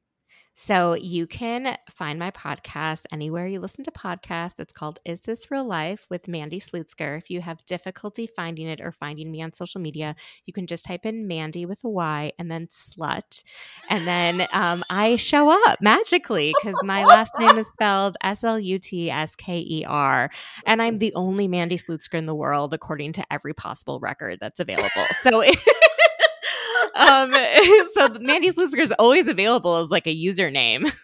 so 0.55 0.95
you 0.95 1.27
can 1.27 1.77
find 1.91 2.19
my 2.19 2.31
podcast 2.31 3.05
anywhere 3.11 3.47
you 3.47 3.59
listen 3.59 3.85
to 3.85 3.91
podcasts. 3.91 4.59
It's 4.59 4.73
called 4.73 4.99
Is 5.05 5.21
This 5.21 5.51
Real 5.51 5.65
Life 5.65 6.07
with 6.11 6.29
Mandy 6.29 6.61
Slutsker. 6.61 7.17
If 7.17 7.31
you 7.31 7.41
have 7.41 7.65
difficulty 7.65 8.27
finding 8.27 8.67
it 8.69 8.81
or 8.81 8.93
finding 8.93 9.31
me 9.31 9.43
on 9.43 9.55
social 9.55 9.81
media, 9.81 10.15
you 10.45 10.53
can 10.53 10.67
just 10.67 10.85
type 10.85 11.07
in 11.07 11.27
Mandy 11.27 11.65
with 11.65 11.83
a 11.85 11.89
Y 11.89 12.33
and 12.39 12.51
then 12.51 12.67
slut. 12.67 13.43
And 13.89 14.07
then 14.07 14.47
um, 14.53 14.85
I 14.91 15.17
show 15.17 15.51
up 15.51 15.81
magically 15.81 16.53
because 16.61 16.77
my 16.85 17.05
last 17.05 17.33
name 17.39 17.57
is 17.57 17.69
spelled 17.69 18.17
S 18.23 18.45
L 18.45 18.59
U 18.59 18.79
T 18.79 19.11
S 19.11 19.35
K 19.35 19.59
E 19.59 19.85
R. 19.87 20.31
And 20.67 20.83
I'm 20.83 20.99
the 20.99 21.15
only 21.15 21.49
Mandy 21.49 21.79
Slutsker 21.79 22.15
in 22.15 22.27
the 22.27 22.35
world, 22.35 22.75
according 22.75 23.13
to 23.15 23.33
every 23.33 23.55
possible 23.55 24.01
record 24.01 24.39
that's 24.41 24.61
available. 24.61 25.07
So 25.23 25.43
um, 27.03 27.33
so 27.95 28.09
Mandy's 28.21 28.57
Slutsker 28.57 28.81
is 28.81 28.93
always 28.99 29.27
available 29.27 29.77
as 29.77 29.91
like 29.91 30.07
a 30.07 30.17
username. 30.17 30.93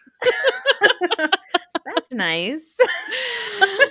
That's 1.84 2.12
nice. 2.12 2.76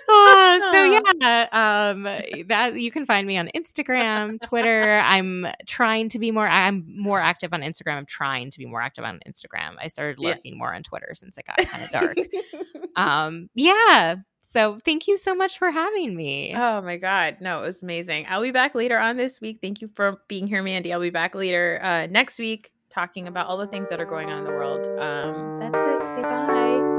uh, 0.09 0.59
so 0.71 0.83
yeah, 1.21 1.47
um, 1.51 2.03
that 2.47 2.73
you 2.75 2.91
can 2.91 3.05
find 3.05 3.27
me 3.27 3.37
on 3.37 3.49
Instagram, 3.55 4.39
Twitter. 4.41 4.99
I'm 5.03 5.47
trying 5.65 6.09
to 6.09 6.19
be 6.19 6.31
more. 6.31 6.47
I'm 6.47 6.85
more 6.87 7.19
active 7.19 7.53
on 7.53 7.61
Instagram. 7.61 7.97
I'm 7.97 8.05
trying 8.05 8.51
to 8.51 8.59
be 8.59 8.65
more 8.65 8.81
active 8.81 9.03
on 9.03 9.19
Instagram. 9.27 9.75
I 9.81 9.87
started 9.87 10.19
lurking 10.19 10.53
yeah. 10.53 10.59
more 10.59 10.73
on 10.73 10.83
Twitter 10.83 11.11
since 11.13 11.37
it 11.37 11.45
got 11.45 11.57
kind 11.57 11.83
of 11.83 11.91
dark. 11.91 12.17
um, 12.95 13.49
yeah. 13.55 14.15
So 14.47 14.79
thank 14.85 15.09
you 15.09 15.17
so 15.17 15.35
much 15.35 15.57
for 15.57 15.71
having 15.71 16.15
me. 16.15 16.53
Oh 16.55 16.81
my 16.81 16.95
God. 16.95 17.37
No, 17.41 17.61
it 17.63 17.65
was 17.65 17.83
amazing. 17.83 18.27
I'll 18.29 18.41
be 18.41 18.51
back 18.51 18.75
later 18.75 18.97
on 18.97 19.17
this 19.17 19.41
week. 19.41 19.59
Thank 19.61 19.81
you 19.81 19.89
for 19.93 20.21
being 20.29 20.47
here, 20.47 20.63
Mandy. 20.63 20.93
I'll 20.93 21.01
be 21.01 21.09
back 21.09 21.35
later 21.35 21.81
uh, 21.83 22.07
next 22.07 22.39
week 22.39 22.71
talking 22.89 23.27
about 23.27 23.47
all 23.47 23.57
the 23.57 23.67
things 23.67 23.89
that 23.89 23.99
are 23.99 24.05
going 24.05 24.29
on 24.29 24.39
in 24.39 24.43
the 24.45 24.51
world. 24.51 24.87
Um, 24.87 25.57
that's 25.57 25.77
it. 25.77 26.15
Say 26.15 26.21
bye. 26.21 26.96